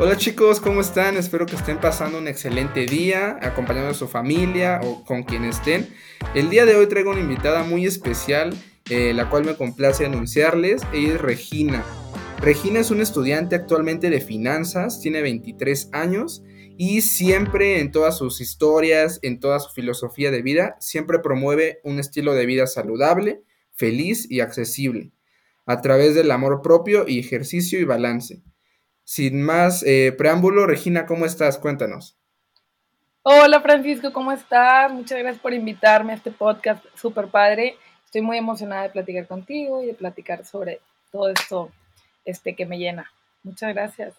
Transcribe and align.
Hola 0.00 0.16
chicos, 0.16 0.60
¿cómo 0.60 0.80
están? 0.80 1.16
Espero 1.16 1.44
que 1.44 1.56
estén 1.56 1.80
pasando 1.80 2.18
un 2.18 2.28
excelente 2.28 2.86
día, 2.86 3.36
acompañando 3.42 3.90
a 3.90 3.94
su 3.94 4.06
familia 4.06 4.78
o 4.84 5.04
con 5.04 5.24
quien 5.24 5.44
estén. 5.44 5.88
El 6.36 6.50
día 6.50 6.64
de 6.64 6.76
hoy 6.76 6.86
traigo 6.86 7.10
una 7.10 7.18
invitada 7.18 7.64
muy 7.64 7.84
especial, 7.84 8.54
eh, 8.90 9.12
la 9.12 9.28
cual 9.28 9.44
me 9.44 9.56
complace 9.56 10.06
anunciarles. 10.06 10.82
Ella 10.92 11.14
es 11.14 11.20
Regina. 11.20 11.82
Regina 12.40 12.78
es 12.78 12.92
una 12.92 13.02
estudiante 13.02 13.56
actualmente 13.56 14.08
de 14.08 14.20
finanzas, 14.20 15.00
tiene 15.00 15.20
23 15.20 15.88
años 15.92 16.44
y 16.76 17.00
siempre 17.00 17.80
en 17.80 17.90
todas 17.90 18.16
sus 18.16 18.40
historias, 18.40 19.18
en 19.22 19.40
toda 19.40 19.58
su 19.58 19.72
filosofía 19.72 20.30
de 20.30 20.42
vida, 20.42 20.76
siempre 20.78 21.18
promueve 21.18 21.80
un 21.82 21.98
estilo 21.98 22.34
de 22.34 22.46
vida 22.46 22.68
saludable, 22.68 23.42
feliz 23.72 24.30
y 24.30 24.38
accesible, 24.38 25.10
a 25.66 25.80
través 25.80 26.14
del 26.14 26.30
amor 26.30 26.62
propio 26.62 27.04
y 27.08 27.18
ejercicio 27.18 27.80
y 27.80 27.84
balance. 27.84 28.44
Sin 29.08 29.42
más 29.42 29.82
eh, 29.86 30.12
preámbulo, 30.12 30.66
Regina, 30.66 31.06
¿cómo 31.06 31.24
estás? 31.24 31.56
Cuéntanos. 31.56 32.18
Hola 33.22 33.62
Francisco, 33.62 34.12
¿cómo 34.12 34.32
estás? 34.32 34.92
Muchas 34.92 35.18
gracias 35.18 35.40
por 35.40 35.54
invitarme 35.54 36.12
a 36.12 36.16
este 36.16 36.30
podcast 36.30 36.84
súper 36.94 37.28
padre. 37.28 37.76
Estoy 38.04 38.20
muy 38.20 38.36
emocionada 38.36 38.82
de 38.82 38.90
platicar 38.90 39.26
contigo 39.26 39.82
y 39.82 39.86
de 39.86 39.94
platicar 39.94 40.44
sobre 40.44 40.82
todo 41.10 41.30
esto 41.30 41.70
este, 42.26 42.54
que 42.54 42.66
me 42.66 42.76
llena. 42.76 43.10
Muchas 43.44 43.72
gracias. 43.72 44.12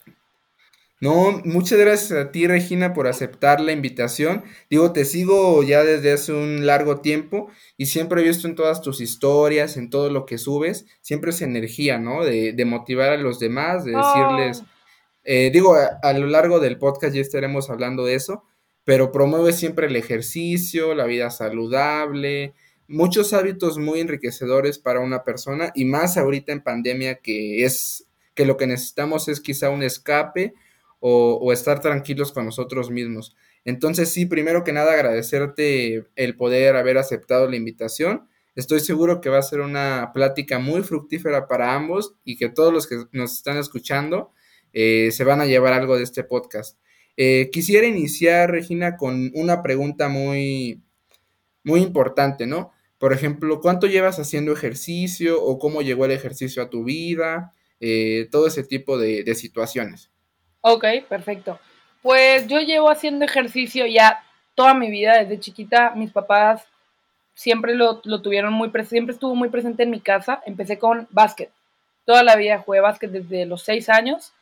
No, 1.00 1.40
muchas 1.46 1.78
gracias 1.78 2.12
a 2.12 2.32
ti, 2.32 2.48
Regina, 2.48 2.96
por 2.96 3.06
aceptar 3.06 3.62
la 3.62 3.74
invitación. 3.74 4.44
Digo, 4.72 4.92
te 4.92 5.06
sigo 5.06 5.62
ya 5.62 5.84
desde 5.84 6.14
hace 6.14 6.34
un 6.34 6.66
largo 6.66 7.00
tiempo 7.00 7.52
y 7.78 7.86
siempre 7.86 8.22
he 8.22 8.28
visto 8.28 8.48
en 8.48 8.56
todas 8.56 8.82
tus 8.82 9.02
historias, 9.02 9.78
en 9.78 9.92
todo 9.92 10.10
lo 10.10 10.26
que 10.26 10.40
subes, 10.40 10.88
siempre 11.02 11.30
esa 11.30 11.46
energía, 11.46 12.00
¿no? 12.00 12.26
De, 12.26 12.54
de 12.54 12.66
motivar 12.66 13.12
a 13.12 13.18
los 13.18 13.38
demás, 13.38 13.86
de 13.86 13.92
decirles, 13.92 14.64
oh. 14.64 14.79
Eh, 15.24 15.52
digo, 15.52 15.76
a, 15.76 16.14
lo 16.14 16.28
largo 16.28 16.60
del 16.60 16.78
podcast 16.78 17.14
ya 17.14 17.22
estaremos 17.22 17.70
hablando 17.70 18.06
de 18.06 18.16
eso, 18.16 18.44
pero 18.84 19.12
promueve 19.12 19.54
siempre 19.54 19.88
el 19.88 19.96
ejercicio, 19.96 20.96
la 20.96 21.06
vida 21.06 21.30
saludable, 21.30 22.54
muchos 22.88 23.34
hábitos 23.34 23.78
muy 23.78 24.00
enriquecedores 24.00 24.80
para 24.80 25.02
una 25.02 25.24
persona 25.24 25.72
y 25.76 25.86
más 25.86 26.18
ahorita 26.18 26.52
en 26.52 26.64
pandemia 26.64 27.16
que 27.16 27.64
es 27.64 28.08
que 28.34 28.46
lo 28.46 28.58
que 28.58 28.68
necesitamos 28.68 29.28
es 29.28 29.42
quizá 29.42 29.70
un 29.70 29.84
escape 29.84 30.54
o, 31.00 31.34
o 31.36 31.54
estar 31.54 31.82
tranquilos 31.82 32.32
con 32.32 32.46
nosotros 32.46 32.90
mismos. 32.90 33.36
Entonces 33.66 34.10
sí, 34.10 34.26
primero 34.26 34.64
que 34.64 34.74
nada 34.74 34.94
agradecerte 34.94 36.08
el 36.16 36.36
poder 36.36 36.76
haber 36.76 36.98
aceptado 36.98 37.48
la 37.50 37.58
invitación. 37.58 38.28
Estoy 38.56 38.80
seguro 38.80 39.22
que 39.22 39.30
va 39.30 39.38
a 39.38 39.44
ser 39.44 39.60
una 39.60 40.12
plática 40.14 40.60
muy 40.60 40.82
fructífera 40.82 41.48
para 41.48 41.76
ambos 41.76 42.16
y 42.24 42.38
que 42.38 42.50
todos 42.50 42.74
los 42.74 42.88
que 42.88 43.04
nos 43.12 43.36
están 43.36 43.58
escuchando 43.58 44.32
eh, 44.74 45.10
se 45.12 45.24
van 45.24 45.42
a 45.42 45.46
llevar 45.46 45.74
algo 45.74 45.98
de 45.98 46.04
este 46.04 46.24
podcast. 46.24 46.78
Eh, 47.18 47.50
quisiera 47.52 47.86
iniciar, 47.86 48.50
Regina, 48.50 48.96
con 48.96 49.32
una 49.34 49.62
pregunta 49.62 50.08
muy, 50.08 50.82
muy 51.64 51.82
importante, 51.82 52.48
¿no? 52.48 52.72
Por 52.98 53.14
ejemplo, 53.14 53.60
¿cuánto 53.62 53.88
llevas 53.88 54.20
haciendo 54.20 54.54
ejercicio 54.54 55.44
o 55.44 55.60
cómo 55.60 55.82
llegó 55.82 56.06
el 56.06 56.12
ejercicio 56.12 56.64
a 56.64 56.70
tu 56.70 56.84
vida? 56.84 57.54
Eh, 57.80 58.28
todo 58.32 58.48
ese 58.48 58.64
tipo 58.64 58.98
de, 58.98 59.36
situaciones. 59.36 60.12
Ok, 60.62 60.86
perfecto. 61.08 61.60
Pues 62.02 62.48
yo 62.48 62.60
llevo 62.60 62.90
haciendo 62.90 63.26
ejercicio 63.26 63.86
ya 63.86 64.24
toda 64.56 64.74
mi 64.74 64.90
vida, 64.90 65.18
desde 65.18 65.40
chiquita, 65.40 65.94
mis 65.96 66.12
papás 66.12 66.66
siempre 67.34 67.74
lo, 67.76 68.02
lo 68.04 68.22
tuvieron 68.22 68.54
muy 68.54 68.70
presente, 68.70 68.96
siempre 68.96 69.14
estuvo 69.14 69.36
muy 69.36 69.50
presente 69.50 69.84
en 69.84 69.92
mi 69.92 70.02
casa. 70.02 70.42
Empecé 70.46 70.78
con 70.78 71.08
básquet. 71.12 71.52
Toda 72.06 72.24
la 72.24 72.36
vida 72.36 72.60
jugué 72.60 72.82
básquet 72.82 73.12
desde 73.12 73.46
los 73.46 73.64
seis 73.64 73.88
años 73.88 74.34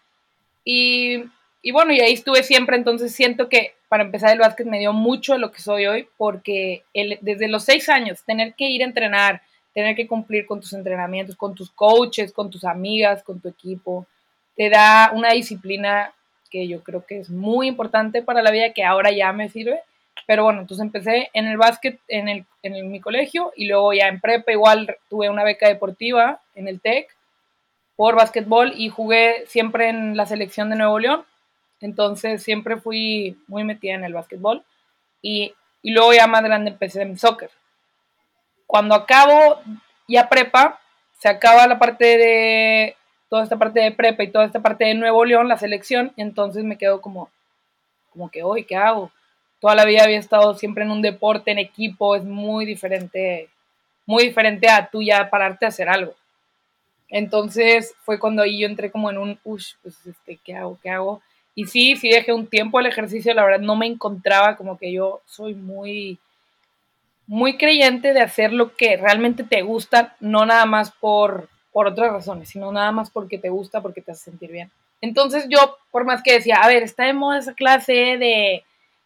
y, 0.70 1.24
y, 1.62 1.72
bueno, 1.72 1.94
y 1.94 2.02
ahí 2.02 2.12
estuve 2.12 2.44
siempre, 2.44 2.76
entonces 2.76 3.16
siento 3.16 3.48
que 3.48 3.76
para 3.88 4.04
empezar 4.04 4.34
el 4.34 4.40
básquet 4.40 4.68
me 4.68 4.80
dio 4.80 4.92
mucho 4.92 5.38
lo 5.38 5.54
que 5.54 5.62
soy 5.62 5.86
hoy, 5.86 6.10
porque 6.18 6.84
el, 6.94 7.18
desde 7.22 7.48
los 7.48 7.64
seis 7.64 7.88
años, 7.88 8.22
tener 8.26 8.54
que 8.54 8.66
ir 8.66 8.82
a 8.82 8.86
entrenar, 8.86 9.42
tener 9.74 9.96
que 9.96 10.08
cumplir 10.08 10.46
con 10.46 10.60
tus 10.60 10.74
entrenamientos, 10.74 11.38
con 11.38 11.56
tus 11.56 11.72
coaches, 11.72 12.34
con 12.34 12.50
tus 12.50 12.66
amigas, 12.66 13.24
con 13.24 13.40
tu 13.40 13.48
equipo, 13.48 14.08
te 14.58 14.70
da 14.70 15.12
una 15.14 15.32
disciplina 15.32 16.14
que 16.52 16.68
yo 16.68 16.84
creo 16.84 17.06
que 17.06 17.20
es 17.20 17.30
muy 17.30 17.68
importante 17.68 18.22
para 18.22 18.42
la 18.42 18.52
vida, 18.52 18.74
que 18.74 18.84
ahora 18.84 19.12
ya 19.12 19.32
me 19.32 19.48
sirve. 19.48 19.80
Pero 20.26 20.44
bueno, 20.44 20.60
entonces 20.60 20.84
empecé 20.84 21.30
en 21.32 21.48
el 21.48 21.56
básquet 21.56 21.98
en, 22.10 22.28
el, 22.28 22.46
en 22.62 22.92
mi 22.92 23.00
colegio 23.00 23.54
y 23.56 23.68
luego 23.68 23.94
ya 23.94 24.10
en 24.10 24.20
prepa 24.20 24.52
igual 24.52 24.98
tuve 25.10 25.30
una 25.30 25.46
beca 25.46 25.70
deportiva 25.70 26.42
en 26.56 26.68
el 26.68 26.82
TEC 26.82 27.17
por 27.98 28.16
básquetbol 28.16 28.74
y 28.78 28.88
jugué 28.88 29.44
siempre 29.48 29.90
en 29.90 30.16
la 30.16 30.26
selección 30.26 30.70
de 30.70 30.78
Nuevo 30.78 31.00
León. 31.00 31.26
Entonces 31.82 32.42
siempre 32.44 32.78
fui 32.78 33.38
muy 33.48 33.66
metida 33.66 33.96
en 33.96 34.06
el 34.06 34.14
básquetbol. 34.14 34.64
Y, 35.22 35.54
luego 35.84 36.14
ya 36.14 36.28
más 36.28 36.44
grande 36.44 36.72
empecé 36.72 37.02
en 37.02 37.18
soccer. 37.18 37.50
Cuando 38.66 38.94
acabo 38.96 39.62
ya 40.08 40.30
prepa, 40.30 40.80
se 41.18 41.28
acaba 41.28 41.68
la 41.68 41.80
parte 41.80 42.06
de 42.06 42.96
toda 43.30 43.44
esta 43.44 43.58
parte 43.58 43.80
de 43.80 43.92
prepa 43.92 44.24
y 44.24 44.32
toda 44.32 44.46
esta 44.46 44.62
parte 44.62 44.86
de 44.86 44.94
Nuevo 44.94 45.26
León, 45.26 45.48
la 45.48 45.58
selección, 45.58 46.14
entonces 46.18 46.64
me 46.64 46.78
quedo 46.78 47.02
como, 47.02 47.30
como 48.12 48.30
que 48.30 48.44
hoy, 48.44 48.64
¿qué 48.64 48.76
hago? 48.76 49.12
Toda 49.60 49.76
la 49.76 49.86
vida 49.86 50.04
había 50.04 50.20
estado 50.20 50.54
siempre 50.56 50.84
en 50.84 50.92
un 50.92 51.02
deporte, 51.02 51.52
en 51.52 51.60
equipo, 51.60 52.16
es 52.16 52.24
muy 52.24 52.66
diferente, 52.66 53.50
muy 54.06 54.26
diferente 54.26 54.70
a 54.70 54.90
tú 54.90 55.02
ya 55.02 55.30
pararte 55.30 55.66
a 55.66 55.70
hacer 55.70 55.90
algo. 55.90 56.14
Entonces 57.10 57.94
fue 58.04 58.20
cuando 58.20 58.42
ahí 58.42 58.60
yo 58.60 58.68
entré 58.68 58.92
como 58.92 59.10
en 59.10 59.18
un, 59.18 59.40
uff, 59.44 59.64
pues, 59.82 60.06
este, 60.06 60.40
¿qué 60.44 60.56
hago? 60.56 60.78
¿Qué 60.82 60.90
hago? 60.90 61.22
Y 61.56 61.66
sí, 61.66 61.96
sí 61.96 62.10
dejé 62.10 62.34
un 62.34 62.48
tiempo 62.48 62.80
el 62.80 62.86
ejercicio, 62.86 63.34
la 63.34 63.44
verdad 63.44 63.60
no 63.60 63.76
me 63.76 63.88
encontraba 63.88 64.56
como 64.58 64.78
que 64.78 64.92
yo 64.92 65.22
soy 65.26 65.56
muy, 65.56 66.20
muy 67.26 67.58
creyente 67.58 68.14
de 68.14 68.22
hacer 68.22 68.54
lo 68.54 68.76
que 68.76 68.98
realmente 68.98 69.44
te 69.44 69.62
gusta, 69.64 70.16
no 70.20 70.46
nada 70.46 70.66
más 70.66 70.92
por, 70.92 71.50
por 71.72 71.88
otras 71.88 72.12
razones, 72.12 72.50
sino 72.50 72.72
nada 72.72 72.92
más 72.92 73.10
porque 73.10 73.38
te 73.38 73.50
gusta, 73.50 73.82
porque 73.82 74.02
te 74.02 74.12
hace 74.12 74.26
sentir 74.26 74.52
bien. 74.52 74.72
Entonces 75.02 75.46
yo, 75.50 75.78
por 75.92 76.06
más 76.06 76.22
que 76.22 76.34
decía, 76.34 76.58
a 76.58 76.68
ver, 76.68 76.84
está 76.84 77.06
de 77.06 77.14
moda 77.14 77.40
esa 77.40 77.54
clase 77.54 77.94
de, 77.94 78.64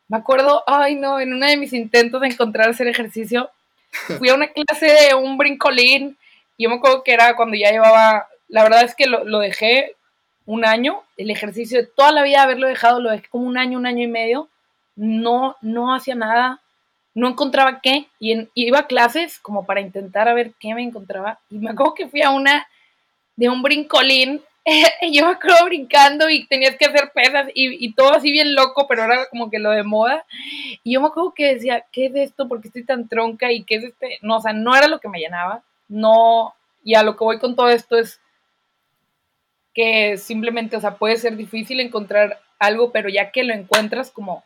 me 0.07 0.17
acuerdo, 0.17 0.63
ay 0.67 0.95
no, 0.95 1.19
en 1.19 1.33
uno 1.33 1.45
de 1.47 1.57
mis 1.57 1.73
intentos 1.73 2.21
de 2.21 2.27
encontrar 2.27 2.69
hacer 2.69 2.87
ejercicio, 2.87 3.49
fui 4.17 4.29
a 4.29 4.35
una 4.35 4.47
clase 4.47 4.87
de 4.87 5.15
un 5.15 5.37
brincolín 5.37 6.17
yo 6.61 6.69
me 6.69 6.75
acuerdo 6.75 7.03
que 7.03 7.13
era 7.13 7.35
cuando 7.35 7.57
ya 7.57 7.71
llevaba, 7.71 8.27
la 8.47 8.63
verdad 8.63 8.83
es 8.83 8.95
que 8.95 9.07
lo, 9.07 9.39
dejé 9.39 9.95
un 10.45 10.65
año, 10.65 11.01
el 11.17 11.31
ejercicio 11.31 11.79
de 11.79 11.87
toda 11.87 12.11
la 12.11 12.23
vida 12.23 12.43
haberlo 12.43 12.67
dejado, 12.67 12.99
lo 12.99 13.09
dejé 13.09 13.27
como 13.29 13.47
un 13.47 13.57
año, 13.57 13.77
un 13.77 13.85
año 13.85 14.03
y 14.03 14.07
medio, 14.07 14.49
no, 14.95 15.55
no 15.61 15.93
hacía 15.93 16.15
nada, 16.15 16.61
no 17.13 17.27
encontraba 17.27 17.81
qué, 17.81 18.07
y, 18.19 18.47
iba 18.53 18.79
a 18.79 18.87
clases 18.87 19.39
como 19.39 19.65
para 19.65 19.81
intentar 19.81 20.27
a 20.27 20.33
ver 20.33 20.53
qué 20.59 20.73
me 20.73 20.83
encontraba, 20.83 21.39
y 21.49 21.57
me 21.57 21.71
acuerdo 21.71 21.95
que 21.95 22.07
fui 22.07 22.21
a 22.21 22.29
una 22.29 22.67
de 23.35 23.49
un 23.49 23.61
brincolín, 23.61 24.41
y 25.01 25.17
yo 25.17 25.25
me 25.25 25.31
acuerdo 25.31 25.65
brincando 25.65 26.29
y 26.29 26.45
tenías 26.45 26.75
que 26.75 26.85
hacer 26.85 27.11
pesas 27.15 27.47
y, 27.55 27.83
y, 27.83 27.93
todo 27.93 28.13
así 28.13 28.31
bien 28.31 28.53
loco, 28.53 28.85
pero 28.87 29.05
era 29.05 29.25
como 29.27 29.49
que 29.49 29.57
lo 29.57 29.71
de 29.71 29.83
moda, 29.83 30.25
y 30.83 30.93
yo 30.93 31.01
me 31.01 31.07
acuerdo 31.07 31.33
que 31.33 31.55
decía, 31.55 31.85
¿qué 31.91 32.07
es 32.07 32.15
esto? 32.15 32.47
¿Por 32.47 32.61
qué 32.61 32.67
estoy 32.67 32.83
tan 32.83 33.07
tronca? 33.07 33.51
¿Y 33.51 33.63
qué 33.63 33.75
es 33.75 33.83
este? 33.85 34.19
No, 34.21 34.37
o 34.37 34.41
sea, 34.41 34.53
no 34.53 34.75
era 34.75 34.87
lo 34.87 34.99
que 34.99 35.09
me 35.09 35.19
llenaba, 35.19 35.63
no, 35.91 36.55
y 36.83 36.95
a 36.95 37.03
lo 37.03 37.17
que 37.17 37.23
voy 37.25 37.37
con 37.37 37.55
todo 37.55 37.69
esto 37.69 37.97
es 37.97 38.21
que 39.73 40.17
simplemente, 40.17 40.77
o 40.77 40.79
sea, 40.79 40.95
puede 40.95 41.17
ser 41.17 41.35
difícil 41.35 41.81
encontrar 41.81 42.39
algo, 42.59 42.91
pero 42.91 43.09
ya 43.09 43.31
que 43.31 43.43
lo 43.43 43.53
encuentras, 43.53 44.09
como 44.09 44.43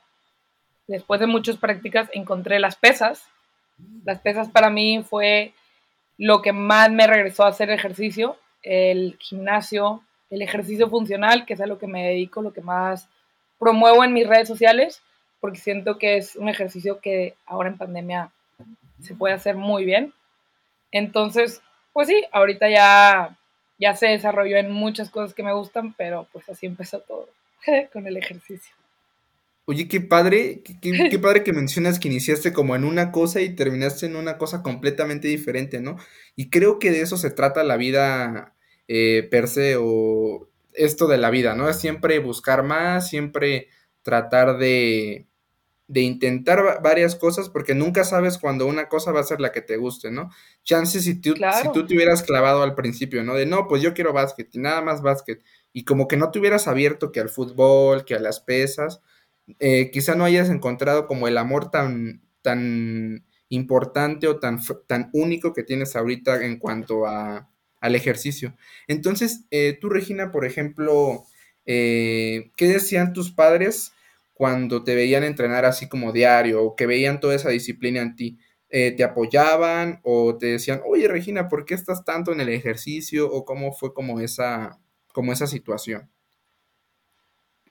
después 0.88 1.20
de 1.20 1.28
muchas 1.28 1.58
prácticas, 1.58 2.10
encontré 2.14 2.60
las 2.60 2.76
pesas. 2.76 3.28
Las 4.04 4.20
pesas 4.20 4.50
para 4.50 4.72
mí 4.72 5.04
fue 5.04 5.54
lo 6.18 6.42
que 6.42 6.52
más 6.52 6.92
me 6.92 7.06
regresó 7.06 7.44
a 7.44 7.50
hacer 7.50 7.70
ejercicio, 7.70 8.38
el 8.64 9.16
gimnasio, 9.20 10.02
el 10.32 10.42
ejercicio 10.42 10.90
funcional, 10.90 11.46
que 11.46 11.54
es 11.54 11.62
a 11.62 11.68
lo 11.68 11.78
que 11.78 11.88
me 11.88 12.08
dedico, 12.08 12.42
lo 12.42 12.54
que 12.54 12.62
más 12.62 13.08
promuevo 13.60 14.04
en 14.04 14.14
mis 14.14 14.28
redes 14.28 14.48
sociales, 14.48 15.04
porque 15.40 15.60
siento 15.60 16.00
que 16.00 16.18
es 16.18 16.36
un 16.36 16.50
ejercicio 16.50 17.00
que 17.02 17.36
ahora 17.46 17.70
en 17.70 17.78
pandemia 17.78 18.32
se 19.02 19.14
puede 19.14 19.36
hacer 19.36 19.56
muy 19.58 19.86
bien. 19.86 20.14
Entonces, 20.96 21.62
pues 21.92 22.08
sí, 22.08 22.24
ahorita 22.32 22.70
ya, 22.70 23.38
ya 23.78 23.96
se 23.96 24.08
desarrolló 24.08 24.56
en 24.56 24.72
muchas 24.72 25.10
cosas 25.10 25.34
que 25.34 25.44
me 25.44 25.54
gustan, 25.54 25.94
pero 25.98 26.26
pues 26.32 26.48
así 26.48 26.66
empezó 26.66 27.02
todo 27.02 27.28
con 27.94 28.08
el 28.08 28.16
ejercicio. 28.16 28.74
Oye, 29.66 29.90
qué 29.90 30.00
padre, 30.00 30.62
qué, 30.64 30.78
qué, 31.12 31.20
padre 31.20 31.44
que 31.44 31.52
mencionas 31.52 32.00
que 32.00 32.08
iniciaste 32.08 32.54
como 32.54 32.78
en 32.78 32.86
una 32.86 33.12
cosa 33.12 33.42
y 33.42 33.54
terminaste 33.56 34.06
en 34.06 34.16
una 34.16 34.38
cosa 34.38 34.64
completamente 34.64 35.28
diferente, 35.28 35.82
¿no? 35.82 35.98
Y 36.38 36.50
creo 36.50 36.80
que 36.80 36.92
de 36.92 37.02
eso 37.02 37.18
se 37.18 37.30
trata 37.30 37.66
la 37.66 37.76
vida 37.76 38.56
eh, 38.88 39.28
per 39.30 39.50
se 39.50 39.76
o 39.78 40.48
esto 40.72 41.08
de 41.08 41.18
la 41.18 41.30
vida, 41.30 41.56
¿no? 41.56 41.68
Es 41.68 41.78
siempre 41.78 42.20
buscar 42.20 42.64
más, 42.64 43.10
siempre 43.10 43.68
tratar 44.02 44.58
de, 44.60 45.26
de 45.88 46.02
intentar 46.02 46.82
varias 46.82 47.16
cosas 47.16 47.50
porque 47.50 47.76
nunca 47.76 48.04
sabes 48.04 48.38
cuando 48.38 48.66
una 48.66 48.90
cosa 48.90 49.12
va 49.12 49.20
a 49.20 49.24
ser 49.24 49.40
la 49.40 49.52
que 49.52 49.62
te 49.62 49.78
guste, 49.78 50.12
¿no? 50.12 50.32
Chances 50.64 51.04
si 51.04 51.22
tú, 51.22 51.36
si 51.36 51.72
tú 51.74 51.86
te 51.86 51.96
hubieras 51.96 52.24
clavado 52.24 52.64
al 52.64 52.74
principio, 52.74 53.24
¿no? 53.24 53.36
De 53.36 53.46
no, 53.46 53.68
pues 53.68 53.82
yo 53.82 53.94
quiero 53.94 54.12
básquet 54.12 54.54
y 54.56 54.60
nada 54.60 54.82
más 54.82 55.02
básquet 55.02 55.44
y 55.74 55.84
como 55.84 56.08
que 56.08 56.18
no 56.18 56.32
te 56.32 56.40
hubieras 56.40 56.68
abierto 56.68 57.12
que 57.12 57.20
al 57.20 57.30
fútbol, 57.30 58.06
que 58.06 58.16
a 58.16 58.20
las 58.20 58.40
pesas, 58.40 59.02
eh, 59.60 59.92
quizá 59.92 60.16
no 60.16 60.24
hayas 60.24 60.50
encontrado 60.50 61.06
como 61.06 61.28
el 61.28 61.38
amor 61.38 61.70
tan, 61.70 62.22
tan 62.42 63.26
importante 63.50 64.28
o 64.28 64.40
tan, 64.40 64.60
tan 64.88 65.10
único 65.14 65.54
que 65.54 65.64
tienes 65.64 65.96
ahorita 65.96 66.46
en 66.46 66.58
cuanto 66.60 67.06
a, 67.06 67.50
al 67.80 67.96
ejercicio. 67.96 68.56
Entonces, 68.88 69.46
eh, 69.52 69.78
tú, 69.80 69.90
Regina, 69.90 70.32
por 70.32 70.46
ejemplo, 70.46 71.26
eh, 71.66 72.52
¿qué 72.56 72.68
decían 72.68 73.14
tus 73.14 73.32
padres 73.32 73.92
cuando 74.36 74.84
te 74.84 74.96
veían 74.96 75.24
entrenar 75.24 75.64
así 75.64 75.88
como 75.88 76.12
diario 76.12 76.62
o 76.62 76.76
que 76.76 76.86
veían 76.86 77.22
toda 77.22 77.36
esa 77.36 77.50
disciplina 77.50 78.02
en 78.02 78.16
ti? 78.16 78.38
Eh, 78.70 78.92
¿Te 78.92 79.06
apoyaban 79.06 80.02
o 80.04 80.38
te 80.38 80.48
decían, 80.48 80.82
oye 80.86 81.08
Regina, 81.08 81.48
¿por 81.48 81.66
qué 81.66 81.74
estás 81.74 82.04
tanto 82.04 82.34
en 82.34 82.42
el 82.42 82.50
ejercicio? 82.50 83.32
¿O 83.32 83.46
cómo 83.46 83.72
fue 83.72 83.94
como 83.94 84.20
esa, 84.20 84.78
como 85.14 85.32
esa 85.32 85.48
situación? 85.48 86.12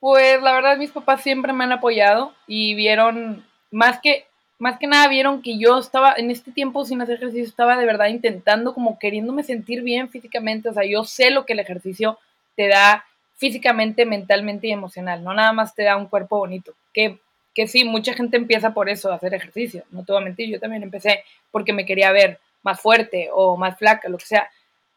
Pues 0.01 0.41
la 0.41 0.55
verdad 0.55 0.79
mis 0.79 0.91
papás 0.91 1.23
siempre 1.23 1.53
me 1.53 1.65
han 1.65 1.73
apoyado 1.73 2.33
y 2.47 2.75
vieron, 2.75 3.45
más 3.71 4.01
que, 4.01 4.25
más 4.59 4.79
que 4.79 4.87
nada 4.87 5.07
vieron 5.09 5.43
que 5.43 5.59
yo 5.59 5.79
estaba 5.79 6.15
en 6.17 6.31
este 6.31 6.51
tiempo 6.51 6.87
sin 6.87 7.03
hacer 7.03 7.17
ejercicio, 7.17 7.45
estaba 7.45 7.77
de 7.77 7.85
verdad 7.85 8.09
intentando 8.09 8.73
como 8.73 8.99
queriéndome 8.99 9.43
sentir 9.43 9.83
bien 9.83 10.09
físicamente, 10.09 10.71
o 10.71 10.73
sea, 10.73 10.85
yo 10.87 11.05
sé 11.05 11.31
lo 11.31 11.45
que 11.45 11.53
el 11.53 11.61
ejercicio 11.61 12.19
te 12.57 12.69
da 12.69 13.05
físicamente, 13.37 14.07
mentalmente 14.07 14.69
y 14.69 14.73
emocional, 14.73 15.23
no 15.23 15.35
nada 15.35 15.53
más 15.53 15.75
te 15.75 15.83
da 15.83 15.97
un 15.97 16.07
cuerpo 16.07 16.39
bonito, 16.39 16.73
que, 16.93 17.19
que 17.55 17.67
sí, 17.67 17.85
mucha 17.85 18.15
gente 18.15 18.37
empieza 18.37 18.75
por 18.75 18.89
eso, 18.89 19.11
a 19.11 19.17
hacer 19.17 19.35
ejercicio, 19.35 19.85
no 19.91 20.05
te 20.05 20.13
voy 20.13 20.23
a 20.23 20.25
mentir, 20.25 20.49
yo 20.49 20.61
también 20.61 20.83
empecé 20.83 21.25
porque 21.51 21.73
me 21.73 21.87
quería 21.87 22.13
ver 22.13 22.39
más 22.63 22.81
fuerte 22.81 23.29
o 23.33 23.57
más 23.57 23.79
flaca, 23.79 24.09
lo 24.09 24.19
que 24.19 24.27
sea, 24.27 24.51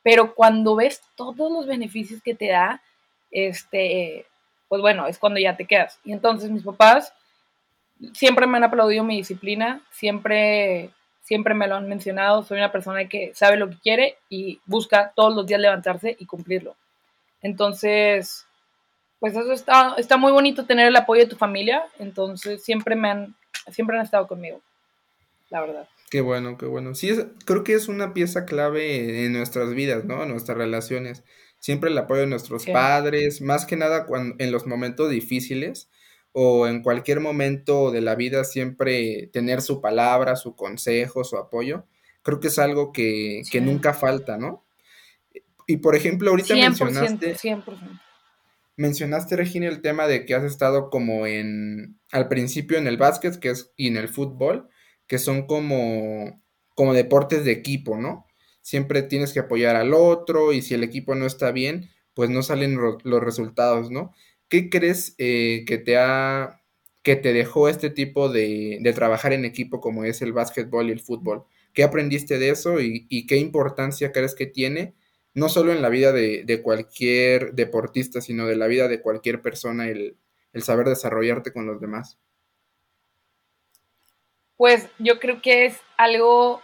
pero 0.03 0.33
cuando 0.33 0.75
ves 0.75 1.01
todos 1.15 1.51
los 1.51 1.67
beneficios 1.67 2.21
que 2.23 2.33
te 2.33 2.47
da, 2.47 2.81
este, 3.31 4.25
pues 4.69 4.81
bueno, 4.81 5.07
es 5.07 5.19
cuando 5.19 5.39
ya 5.39 5.57
te 5.57 5.65
quedas. 5.65 5.99
Y 6.05 6.13
entonces 6.13 6.49
mis 6.49 6.63
papás 6.63 7.13
siempre 8.13 8.47
me 8.47 8.57
han 8.57 8.63
aplaudido 8.63 9.03
mi 9.03 9.17
disciplina, 9.17 9.81
siempre, 9.91 10.91
siempre 11.21 11.53
me 11.53 11.67
lo 11.67 11.75
han 11.75 11.89
mencionado, 11.89 12.43
soy 12.43 12.57
una 12.57 12.71
persona 12.71 13.09
que 13.09 13.33
sabe 13.33 13.57
lo 13.57 13.69
que 13.69 13.79
quiere 13.79 14.17
y 14.29 14.61
busca 14.65 15.11
todos 15.15 15.35
los 15.35 15.45
días 15.45 15.59
levantarse 15.59 16.15
y 16.17 16.25
cumplirlo. 16.25 16.75
Entonces, 17.41 18.45
pues 19.19 19.35
eso 19.35 19.51
está, 19.51 19.95
está 19.97 20.17
muy 20.17 20.31
bonito 20.31 20.65
tener 20.65 20.87
el 20.87 20.95
apoyo 20.95 21.21
de 21.21 21.29
tu 21.29 21.35
familia, 21.35 21.85
entonces 21.99 22.63
siempre 22.63 22.95
me 22.95 23.09
han, 23.09 23.35
siempre 23.71 23.97
han 23.97 24.03
estado 24.03 24.27
conmigo, 24.27 24.61
la 25.49 25.61
verdad. 25.61 25.87
Qué 26.09 26.21
bueno, 26.21 26.57
qué 26.57 26.65
bueno. 26.65 26.95
Sí, 26.95 27.09
es, 27.09 27.25
creo 27.45 27.63
que 27.63 27.73
es 27.73 27.87
una 27.87 28.13
pieza 28.13 28.45
clave 28.45 29.25
en 29.25 29.33
nuestras 29.33 29.73
vidas, 29.73 30.05
¿no? 30.05 30.23
En 30.23 30.29
nuestras 30.29 30.57
relaciones. 30.57 31.23
Siempre 31.59 31.89
el 31.89 31.97
apoyo 31.97 32.21
de 32.21 32.27
nuestros 32.27 32.65
padres, 32.65 33.41
más 33.41 33.65
que 33.65 33.75
nada 33.75 34.05
cuando, 34.05 34.35
en 34.39 34.51
los 34.51 34.67
momentos 34.67 35.09
difíciles 35.09 35.89
o 36.31 36.67
en 36.67 36.81
cualquier 36.83 37.19
momento 37.19 37.91
de 37.91 38.01
la 38.01 38.15
vida, 38.15 38.43
siempre 38.43 39.27
tener 39.33 39.61
su 39.61 39.81
palabra, 39.81 40.35
su 40.35 40.55
consejo, 40.55 41.23
su 41.23 41.35
apoyo. 41.35 41.87
Creo 42.21 42.39
que 42.39 42.49
es 42.49 42.59
algo 42.59 42.91
que, 42.91 43.41
que 43.51 43.59
nunca 43.59 43.93
falta, 43.93 44.37
¿no? 44.37 44.66
Y 45.67 45.77
por 45.77 45.95
ejemplo, 45.95 46.31
ahorita 46.31 46.55
mencionaste. 46.55 47.35
100%. 47.35 48.01
Mencionaste, 48.77 49.35
Regina, 49.35 49.67
el 49.67 49.81
tema 49.81 50.07
de 50.07 50.25
que 50.25 50.33
has 50.33 50.43
estado 50.43 50.89
como 50.89 51.27
en. 51.27 51.99
al 52.11 52.29
principio 52.29 52.77
en 52.77 52.87
el 52.87 52.97
básquet, 52.97 53.37
que 53.37 53.49
es, 53.49 53.73
y 53.75 53.87
en 53.87 53.97
el 53.97 54.07
fútbol, 54.07 54.69
que 55.07 55.19
son 55.19 55.45
como. 55.45 56.41
como 56.73 56.93
deportes 56.93 57.43
de 57.43 57.51
equipo, 57.51 57.97
¿no? 57.97 58.25
Siempre 58.61 59.01
tienes 59.01 59.33
que 59.33 59.39
apoyar 59.39 59.75
al 59.75 59.93
otro, 59.93 60.53
y 60.53 60.61
si 60.61 60.73
el 60.73 60.83
equipo 60.83 61.15
no 61.15 61.25
está 61.25 61.51
bien, 61.51 61.89
pues 62.13 62.29
no 62.29 62.43
salen 62.43 62.77
los 62.77 63.23
resultados, 63.23 63.91
¿no? 63.91 64.13
¿Qué 64.47 64.69
crees 64.69 65.15
eh, 65.17 65.65
que 65.67 65.77
te 65.77 65.97
ha. 65.97 66.61
que 67.03 67.17
te 67.17 67.33
dejó 67.33 67.67
este 67.67 67.89
tipo 67.89 68.29
de, 68.29 68.79
de 68.81 68.93
trabajar 68.93 69.33
en 69.33 69.43
equipo 69.43 69.81
como 69.81 70.05
es 70.05 70.21
el 70.21 70.33
básquetbol 70.33 70.87
y 70.87 70.93
el 70.93 71.01
fútbol? 71.01 71.43
¿Qué 71.73 71.83
aprendiste 71.83 72.39
de 72.39 72.49
eso 72.51 72.79
y, 72.79 73.05
y 73.09 73.27
qué 73.27 73.37
importancia 73.37 74.11
crees 74.11 74.33
que 74.33 74.45
tiene? 74.45 74.95
No 75.37 75.49
solo 75.49 75.71
en 75.71 75.83
la 75.83 75.89
vida 75.89 76.11
de, 76.11 76.61
cualquier 76.63 77.53
deportista, 77.53 78.21
sino 78.21 78.47
de 78.47 78.55
la 78.55 78.65
vida 78.65 78.87
de 78.87 79.01
cualquier 79.01 79.39
persona, 79.39 79.87
el, 79.87 80.17
saber 80.61 80.87
desarrollarte 80.87 81.53
con 81.53 81.67
los 81.67 81.79
demás? 81.79 82.17
Pues 84.55 84.89
yo 84.97 85.19
creo 85.19 85.39
que 85.43 85.67
es 85.67 85.77
algo 85.95 86.63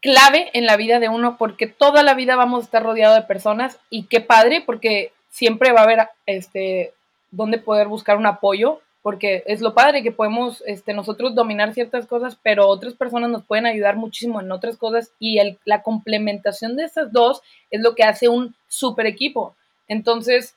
clave 0.00 0.50
en 0.54 0.66
la 0.66 0.76
vida 0.76 0.98
de 0.98 1.08
uno 1.08 1.38
porque 1.38 1.68
toda 1.68 2.02
la 2.02 2.14
vida 2.14 2.34
vamos 2.34 2.62
a 2.62 2.64
estar 2.64 2.82
rodeado 2.82 3.14
de 3.14 3.22
personas 3.22 3.78
y 3.90 4.08
qué 4.08 4.20
padre 4.20 4.64
porque 4.66 5.12
siempre 5.28 5.70
va 5.70 5.82
a 5.82 5.84
haber 5.84 6.08
este 6.26 6.94
donde 7.30 7.58
poder 7.58 7.86
buscar 7.86 8.16
un 8.16 8.26
apoyo 8.26 8.80
porque 9.06 9.44
es 9.46 9.60
lo 9.60 9.72
padre 9.72 10.02
que 10.02 10.10
podemos 10.10 10.64
este, 10.66 10.92
nosotros 10.92 11.32
dominar 11.32 11.72
ciertas 11.72 12.08
cosas, 12.08 12.36
pero 12.42 12.66
otras 12.66 12.94
personas 12.94 13.30
nos 13.30 13.44
pueden 13.44 13.64
ayudar 13.64 13.94
muchísimo 13.94 14.40
en 14.40 14.50
otras 14.50 14.76
cosas 14.76 15.12
y 15.20 15.38
el, 15.38 15.60
la 15.64 15.82
complementación 15.82 16.74
de 16.74 16.86
esas 16.86 17.12
dos 17.12 17.40
es 17.70 17.82
lo 17.82 17.94
que 17.94 18.02
hace 18.02 18.28
un 18.28 18.56
super 18.66 19.06
equipo. 19.06 19.54
Entonces, 19.86 20.56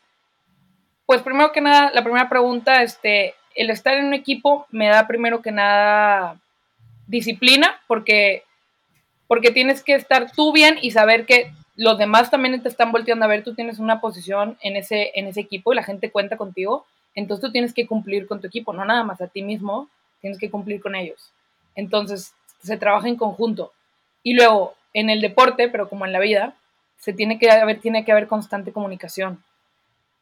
pues 1.06 1.22
primero 1.22 1.52
que 1.52 1.62
nada, 1.62 1.92
la 1.94 2.02
primera 2.02 2.28
pregunta, 2.28 2.82
este, 2.82 3.36
el 3.54 3.70
estar 3.70 3.94
en 3.94 4.06
un 4.06 4.16
equipo 4.16 4.66
me 4.72 4.88
da 4.88 5.06
primero 5.06 5.44
que 5.44 5.52
nada 5.52 6.42
disciplina, 7.06 7.80
porque, 7.86 8.46
porque 9.28 9.52
tienes 9.52 9.84
que 9.84 9.94
estar 9.94 10.32
tú 10.32 10.52
bien 10.52 10.80
y 10.82 10.90
saber 10.90 11.28
que 11.28 11.52
los 11.76 12.00
demás 12.00 12.32
también 12.32 12.60
te 12.64 12.70
están 12.70 12.92
volteando 12.92 13.26
a 13.26 13.28
ver, 13.28 13.44
tú 13.44 13.54
tienes 13.54 13.78
una 13.78 14.02
posición 14.02 14.58
en 14.64 14.76
ese, 14.76 15.12
en 15.14 15.28
ese 15.28 15.42
equipo 15.42 15.72
y 15.72 15.76
la 15.76 15.84
gente 15.84 16.10
cuenta 16.10 16.36
contigo. 16.36 16.88
Entonces 17.16 17.46
tú 17.46 17.52
tienes 17.52 17.74
que 17.74 17.88
cumplir 17.88 18.28
con 18.28 18.42
tu 18.42 18.48
equipo, 18.48 18.74
no 18.74 18.86
nada 18.86 19.04
más 19.04 19.22
a 19.22 19.28
ti 19.28 19.42
mismo, 19.42 19.90
tienes 20.22 20.40
que 20.40 20.50
cumplir 20.50 20.82
con 20.82 20.96
ellos. 20.96 21.32
Entonces 21.76 22.34
se 22.62 22.78
trabaja 22.78 23.08
en 23.08 23.16
conjunto. 23.16 23.74
Y 24.24 24.34
luego, 24.34 24.76
en 24.94 25.10
el 25.10 25.22
deporte, 25.22 25.70
pero 25.70 25.90
como 25.90 26.06
en 26.06 26.12
la 26.12 26.20
vida, 26.20 26.56
se 26.98 27.14
tiene 27.14 27.40
que 27.40 27.50
haber, 27.50 27.80
tiene 27.80 28.04
que 28.04 28.12
haber 28.12 28.28
constante 28.28 28.74
comunicación. 28.74 29.44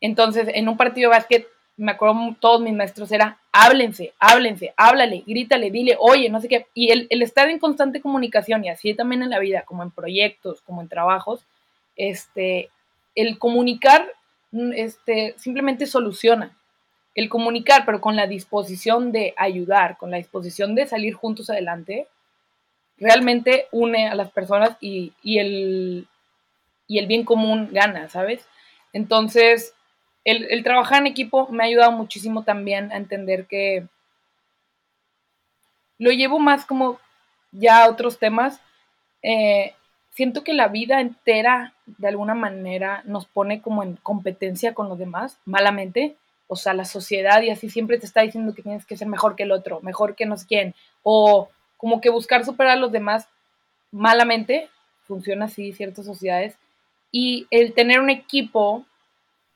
Entonces, 0.01 0.47
en 0.53 0.69
un 0.69 0.77
partido 0.77 1.09
de 1.09 1.17
básquet, 1.17 1.47
me 1.77 1.91
acuerdo 1.91 2.35
todos 2.39 2.61
mis 2.61 2.73
maestros 2.73 3.11
era, 3.11 3.39
háblense, 3.51 4.13
háblense, 4.19 4.73
háblale, 4.77 5.23
grítale, 5.25 5.71
dile, 5.71 5.95
oye, 5.99 6.29
no 6.29 6.39
sé 6.41 6.47
qué. 6.47 6.67
Y 6.73 6.91
el, 6.91 7.07
el, 7.09 7.21
estar 7.21 7.49
en 7.49 7.59
constante 7.59 8.01
comunicación, 8.01 8.65
y 8.65 8.69
así 8.69 8.93
también 8.93 9.23
en 9.23 9.29
la 9.29 9.39
vida, 9.39 9.63
como 9.63 9.83
en 9.83 9.91
proyectos, 9.91 10.61
como 10.61 10.81
en 10.81 10.89
trabajos, 10.89 11.45
este, 11.95 12.69
el 13.15 13.37
comunicar 13.39 14.11
este, 14.75 15.35
simplemente 15.37 15.85
soluciona 15.85 16.55
el 17.17 17.29
comunicar, 17.29 17.83
pero 17.83 17.99
con 17.99 18.15
la 18.15 18.27
disposición 18.27 19.11
de 19.11 19.33
ayudar, 19.37 19.97
con 19.97 20.11
la 20.11 20.17
disposición 20.17 20.75
de 20.75 20.85
salir 20.85 21.15
juntos 21.15 21.49
adelante, 21.49 22.07
realmente 22.99 23.65
une 23.71 24.07
a 24.07 24.13
las 24.13 24.29
personas 24.29 24.77
y, 24.79 25.13
el, 25.23 26.07
y 26.85 26.99
el 26.99 27.07
bien 27.07 27.25
común 27.25 27.69
gana, 27.71 28.07
¿sabes? 28.07 28.47
Entonces, 28.93 29.73
el, 30.25 30.63
trabajar 30.63 30.99
en 30.99 31.07
equipo 31.07 31.47
me 31.49 31.63
ha 31.63 31.65
ayudado 31.65 31.91
muchísimo 31.91 32.43
también 32.43 32.91
a 32.91 32.97
entender 32.97 33.47
que 33.47 33.87
lo 35.97 36.11
llevo 36.11 36.37
más 36.37 36.65
como 36.67 36.99
ya 37.51 37.83
a 37.83 37.89
otros 37.89 38.19
temas. 38.19 38.61
Eh, 39.23 39.73
siento 40.11 40.43
que 40.43 40.53
la 40.53 40.67
vida 40.67 41.01
entera, 41.01 41.73
de 41.87 42.09
alguna 42.09 42.35
manera, 42.35 43.01
nos 43.05 43.25
pone 43.25 43.59
como 43.59 43.81
en 43.81 43.95
competencia 43.95 44.75
con 44.75 44.87
los 44.87 44.99
demás, 44.99 45.39
malamente 45.45 46.15
o 46.47 46.55
sea, 46.55 46.73
la 46.73 46.85
sociedad 46.85 47.41
y 47.41 47.49
así 47.49 47.69
siempre 47.69 47.97
te 47.97 48.05
está 48.05 48.21
diciendo 48.21 48.53
que 48.53 48.63
tienes 48.63 48.85
que 48.85 48.97
ser 48.97 49.07
mejor 49.07 49.35
que 49.35 49.43
el 49.43 49.51
otro, 49.51 49.81
mejor 49.81 50.15
que 50.15 50.25
no 50.25 50.37
sé 50.37 50.45
quién, 50.47 50.75
o 51.03 51.49
como 51.75 52.01
que 52.01 52.09
buscar 52.09 52.45
superar 52.45 52.77
a 52.77 52.79
los 52.79 52.91
demás 52.91 53.27
malamente, 53.91 54.69
funciona 55.03 55.45
así 55.45 55.73
ciertas 55.73 56.05
sociedades, 56.05 56.57
y 57.11 57.47
el 57.51 57.73
tener 57.73 57.99
un 57.99 58.09
equipo, 58.09 58.85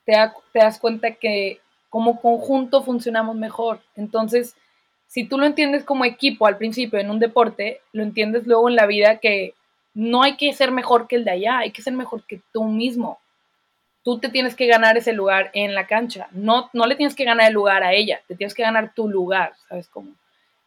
te, 0.04 0.14
te 0.52 0.58
das 0.58 0.78
cuenta 0.78 1.14
que 1.14 1.60
como 1.90 2.20
conjunto 2.20 2.82
funcionamos 2.82 3.36
mejor. 3.36 3.80
Entonces, 3.96 4.56
si 5.06 5.24
tú 5.24 5.36
lo 5.36 5.44
entiendes 5.44 5.84
como 5.84 6.06
equipo 6.06 6.46
al 6.46 6.56
principio 6.56 6.98
en 6.98 7.10
un 7.10 7.18
deporte, 7.18 7.80
lo 7.92 8.02
entiendes 8.02 8.46
luego 8.46 8.68
en 8.68 8.76
la 8.76 8.86
vida 8.86 9.18
que 9.18 9.54
no 9.92 10.22
hay 10.22 10.36
que 10.36 10.54
ser 10.54 10.70
mejor 10.70 11.06
que 11.06 11.16
el 11.16 11.24
de 11.24 11.32
allá, 11.32 11.58
hay 11.58 11.70
que 11.70 11.82
ser 11.82 11.92
mejor 11.92 12.24
que 12.24 12.40
tú 12.52 12.64
mismo 12.64 13.18
tú 14.02 14.18
te 14.18 14.28
tienes 14.28 14.54
que 14.54 14.66
ganar 14.66 14.96
ese 14.96 15.12
lugar 15.12 15.50
en 15.54 15.74
la 15.74 15.86
cancha. 15.86 16.28
No, 16.32 16.70
no 16.72 16.86
le 16.86 16.96
tienes 16.96 17.14
que 17.14 17.24
ganar 17.24 17.48
el 17.48 17.54
lugar 17.54 17.82
a 17.82 17.92
ella, 17.92 18.20
te 18.26 18.34
tienes 18.34 18.54
que 18.54 18.62
ganar 18.62 18.94
tu 18.94 19.08
lugar, 19.08 19.54
¿sabes 19.68 19.88
cómo? 19.88 20.12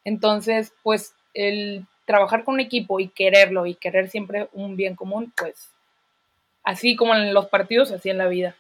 Entonces, 0.04 0.74
pues 0.84 1.14
el 1.34 1.86
trabajar 2.06 2.44
con 2.44 2.56
un 2.56 2.60
equipo 2.60 3.00
y 3.00 3.08
quererlo 3.10 3.66
y 3.66 3.76
querer 3.76 4.10
siempre 4.10 4.48
un 4.54 4.76
bien 4.76 4.96
común, 4.96 5.34
pues 5.36 5.72
así 6.64 6.96
como 6.96 7.16
en 7.16 7.34
los 7.34 7.48
partidos, 7.48 7.92
así 7.92 8.10
en 8.10 8.18
la 8.18 8.28
vida. 8.28 8.56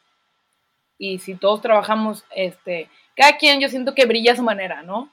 Y 0.97 1.19
si 1.19 1.35
todos 1.35 1.61
trabajamos, 1.61 2.23
este, 2.35 2.89
cada 3.15 3.37
quien 3.37 3.59
yo 3.59 3.69
siento 3.69 3.93
que 3.93 4.05
brilla 4.05 4.33
a 4.33 4.35
su 4.35 4.43
manera, 4.43 4.81
¿no? 4.81 5.09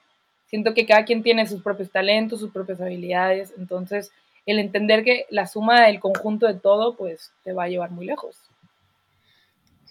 Siento 0.46 0.74
que 0.74 0.86
cada 0.86 1.04
quien 1.04 1.22
tiene 1.22 1.46
sus 1.46 1.62
propios 1.62 1.90
talentos, 1.90 2.40
sus 2.40 2.52
propias 2.52 2.80
habilidades, 2.80 3.52
entonces 3.56 4.12
el 4.44 4.58
entender 4.58 5.04
que 5.04 5.26
la 5.30 5.46
suma 5.46 5.86
del 5.86 6.00
conjunto 6.00 6.46
de 6.46 6.54
todo, 6.54 6.96
pues 6.96 7.32
te 7.44 7.52
va 7.52 7.64
a 7.64 7.68
llevar 7.68 7.90
muy 7.90 8.06
lejos. 8.06 8.36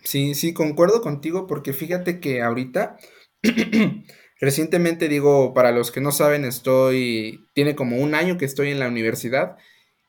Sí, 0.03 0.34
sí, 0.36 0.53
concuerdo 0.53 1.01
contigo 1.01 1.48
porque 1.48 1.74
fíjate 1.74 2.20
que 2.20 2.41
ahorita, 2.41 2.98
recientemente 4.39 5.08
digo, 5.08 5.53
para 5.53 5.72
los 5.72 5.91
que 5.91 6.01
no 6.01 6.12
saben, 6.12 6.43
estoy, 6.46 7.46
tiene 7.53 7.75
como 7.75 7.98
un 7.98 8.15
año 8.15 8.38
que 8.38 8.46
estoy 8.46 8.70
en 8.70 8.79
la 8.79 8.88
universidad 8.88 9.58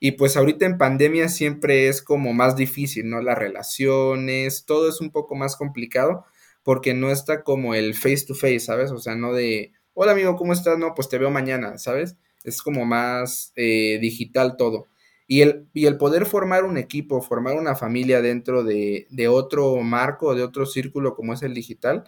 y 0.01 0.13
pues 0.13 0.37
ahorita 0.37 0.67
en 0.67 0.79
pandemia 0.79 1.29
siempre 1.29 1.89
es 1.89 2.03
como 2.03 2.33
más 2.33 2.57
difícil, 2.57 3.09
¿no? 3.09 3.21
Las 3.23 3.39
relaciones, 3.39 4.65
todo 4.67 4.89
es 4.89 5.01
un 5.01 5.11
poco 5.11 5.35
más 5.37 5.57
complicado 5.57 6.25
porque 6.65 6.95
no 6.95 7.11
está 7.11 7.43
como 7.43 7.75
el 7.75 7.95
face 7.95 8.25
to 8.27 8.35
face, 8.35 8.61
¿sabes? 8.61 8.91
O 8.93 8.99
sea, 8.99 9.15
no 9.15 9.33
de, 9.33 9.73
hola 9.95 10.13
amigo, 10.13 10.37
¿cómo 10.37 10.53
estás? 10.55 10.79
No, 10.79 10.95
pues 10.95 11.09
te 11.09 11.19
veo 11.19 11.31
mañana, 11.31 11.77
¿sabes? 11.79 12.17
Es 12.45 12.63
como 12.63 12.85
más 12.87 13.53
eh, 13.57 13.99
digital 14.01 14.57
todo. 14.57 14.89
Y 15.33 15.41
el, 15.43 15.67
y 15.73 15.87
el 15.87 15.97
poder 15.97 16.27
formar 16.27 16.65
un 16.65 16.77
equipo, 16.77 17.23
formar 17.23 17.55
una 17.57 17.75
familia 17.75 18.21
dentro 18.21 18.65
de, 18.65 19.07
de 19.11 19.29
otro 19.29 19.77
marco, 19.79 20.35
de 20.35 20.43
otro 20.43 20.67
círculo 20.67 21.15
como 21.15 21.33
es 21.33 21.43
el 21.43 21.55
digital, 21.55 22.05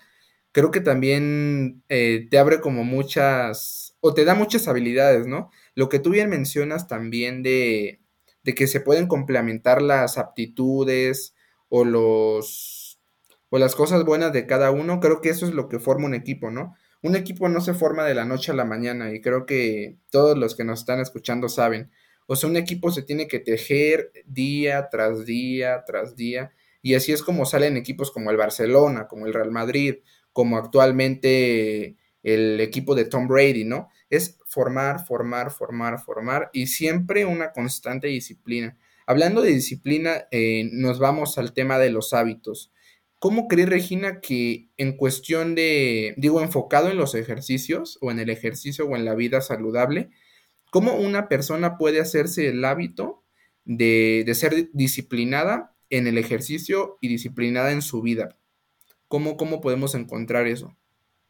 creo 0.53 0.71
que 0.71 0.81
también 0.81 1.83
eh, 1.89 2.29
te 2.31 2.39
abre 2.39 2.61
como 2.61 2.85
muchas, 2.85 3.97
o 4.01 4.15
te 4.15 4.25
da 4.25 4.35
muchas 4.35 4.69
habilidades, 4.69 5.27
¿no? 5.27 5.51
Lo 5.75 5.89
que 5.89 5.99
tú 6.01 6.11
bien 6.11 6.31
mencionas 6.31 6.87
también 6.89 7.43
de, 7.43 8.01
de 8.43 8.55
que 8.55 8.67
se 8.67 8.81
pueden 8.81 9.07
complementar 9.09 9.83
las 9.83 10.19
aptitudes 10.19 11.35
o 11.69 11.85
los, 11.85 13.01
o 13.51 13.59
las 13.59 13.75
cosas 13.75 14.05
buenas 14.05 14.33
de 14.33 14.47
cada 14.47 14.71
uno, 14.71 15.01
creo 15.01 15.21
que 15.21 15.31
eso 15.31 15.47
es 15.47 15.55
lo 15.55 15.69
que 15.69 15.79
forma 15.79 16.07
un 16.07 16.15
equipo, 16.15 16.51
¿no? 16.51 16.75
Un 17.03 17.17
equipo 17.17 17.49
no 17.49 17.61
se 17.61 17.75
forma 17.75 18.05
de 18.05 18.15
la 18.15 18.25
noche 18.25 18.53
a 18.53 18.55
la 18.55 18.65
mañana 18.65 19.13
y 19.13 19.21
creo 19.21 19.47
que 19.47 19.99
todos 20.11 20.37
los 20.39 20.55
que 20.55 20.65
nos 20.65 20.81
están 20.81 21.01
escuchando 21.01 21.49
saben. 21.49 21.91
O 22.27 22.37
sea, 22.37 22.49
un 22.49 22.57
equipo 22.57 22.91
se 22.91 23.03
tiene 23.03 23.29
que 23.29 23.39
tejer 23.39 24.13
día 24.27 24.89
tras 24.91 25.27
día 25.27 25.85
tras 25.87 26.17
día. 26.17 26.53
Y 26.83 26.95
así 26.95 27.13
es 27.13 27.23
como 27.23 27.47
salen 27.47 27.77
equipos 27.77 28.11
como 28.11 28.31
el 28.31 28.37
Barcelona, 28.37 29.09
como 29.09 29.27
el 29.27 29.35
Real 29.35 29.51
Madrid, 29.51 29.97
como 30.33 30.59
actualmente 30.59 31.97
el 32.23 32.61
equipo 32.61 32.95
de 32.95 33.05
Tom 33.05 33.29
Brady, 33.29 33.65
¿no? 33.65 33.89
Es 34.11 34.39
formar, 34.47 35.05
formar, 35.07 35.51
formar, 35.51 36.01
formar 36.01 36.51
y 36.53 36.67
siempre 36.67 37.27
una 37.27 37.53
constante 37.53 38.09
disciplina. 38.09 38.77
Hablando 39.07 39.43
de 39.43 39.53
disciplina, 39.53 40.27
eh, 40.31 40.69
nos 40.73 40.99
vamos 40.99 41.37
al 41.37 41.53
tema 41.53 41.79
de 41.79 41.91
los 41.91 42.15
hábitos. 42.15 42.73
¿Cómo 43.19 43.49
crees, 43.49 43.69
Regina, 43.69 44.21
que 44.21 44.69
en 44.77 44.97
cuestión 44.97 45.55
de, 45.55 46.15
digo, 46.17 46.43
enfocado 46.43 46.91
en 46.91 46.97
los 46.97 47.15
ejercicios 47.15 47.99
o 48.01 48.11
en 48.11 48.19
el 48.19 48.31
ejercicio 48.31 48.87
o 48.87 48.97
en 48.97 49.05
la 49.05 49.15
vida 49.15 49.41
saludable, 49.41 50.11
¿Cómo 50.75 50.95
una 50.95 51.29
persona 51.29 51.79
puede 51.79 52.01
hacerse 52.01 52.49
el 52.49 52.65
hábito 52.65 53.23
de, 53.65 54.29
ser 54.35 54.71
disciplinada 54.73 55.73
en 55.89 56.09
el 56.09 56.19
ejercicio 56.19 56.99
y 57.01 57.07
disciplinada 57.07 57.71
en 57.71 57.81
su 57.81 58.03
vida? 58.03 58.35
¿Cómo, 59.07 59.37
cómo 59.37 59.61
podemos 59.61 59.95
encontrar 59.95 60.49
eso? 60.49 60.77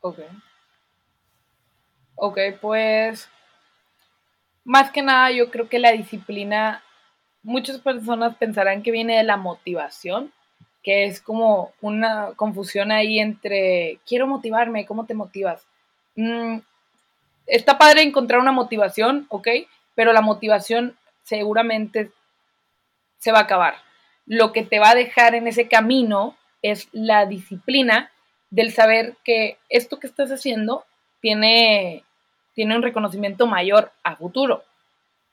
Ok. 0.00 0.20
Ok, 2.14 2.38
pues 2.62 3.28
más 4.64 4.90
que 4.90 5.02
nada 5.02 5.30
yo 5.30 5.50
creo 5.50 5.68
que 5.68 5.78
la 5.78 5.92
disciplina, 5.92 6.82
muchas 7.42 7.80
personas 7.80 8.36
pensarán 8.36 8.82
que 8.82 8.92
viene 8.92 9.18
de 9.18 9.24
la 9.24 9.36
motivación, 9.36 10.32
que 10.82 11.04
es 11.04 11.20
como 11.20 11.74
una 11.82 12.32
confusión 12.36 12.92
ahí 12.92 13.18
entre 13.18 14.00
quiero 14.06 14.26
motivarme, 14.26 14.86
¿cómo 14.86 15.04
te 15.04 15.12
motivas? 15.12 15.66
Mm, 16.16 16.60
está 17.46 17.78
padre 17.78 18.02
encontrar 18.02 18.40
una 18.40 18.52
motivación, 18.52 19.26
¿ok? 19.28 19.48
Pero 19.94 20.12
la 20.12 20.20
motivación 20.20 20.96
seguramente 21.22 22.10
se 23.18 23.32
va 23.32 23.40
a 23.40 23.42
acabar. 23.42 23.76
Lo 24.26 24.52
que 24.52 24.62
te 24.62 24.78
va 24.78 24.90
a 24.90 24.94
dejar 24.94 25.34
en 25.34 25.46
ese 25.46 25.68
camino 25.68 26.36
es 26.62 26.88
la 26.92 27.26
disciplina 27.26 28.10
del 28.50 28.72
saber 28.72 29.16
que 29.24 29.58
esto 29.68 29.98
que 29.98 30.06
estás 30.06 30.30
haciendo 30.30 30.84
tiene, 31.20 32.04
tiene 32.54 32.76
un 32.76 32.82
reconocimiento 32.82 33.46
mayor 33.46 33.92
a 34.02 34.16
futuro. 34.16 34.64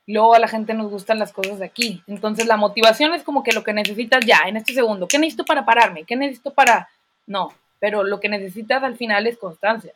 Luego 0.08 0.34
a 0.34 0.40
la 0.40 0.48
gente 0.48 0.74
nos 0.74 0.90
gustan 0.90 1.20
las 1.20 1.32
cosas 1.32 1.60
de 1.60 1.66
aquí. 1.66 2.04
Entonces 2.08 2.48
la 2.48 2.58
motivación 2.58 3.14
es 3.14 3.24
como 3.24 3.44
que 3.44 3.54
lo 3.54 3.64
que 3.64 3.74
necesitas 3.74 4.26
ya, 4.26 4.42
en 4.46 4.58
este 4.58 4.74
segundo. 4.74 5.08
¿Qué 5.08 5.20
necesito 5.20 5.46
para 5.46 5.66
pararme? 5.66 6.04
¿Qué 6.04 6.16
necesito 6.16 6.54
para...? 6.54 6.90
No, 7.28 7.54
pero 7.80 8.04
lo 8.04 8.20
que 8.20 8.28
necesitas 8.28 8.84
al 8.84 8.98
final 8.98 9.28
es 9.28 9.38
constancia 9.38 9.94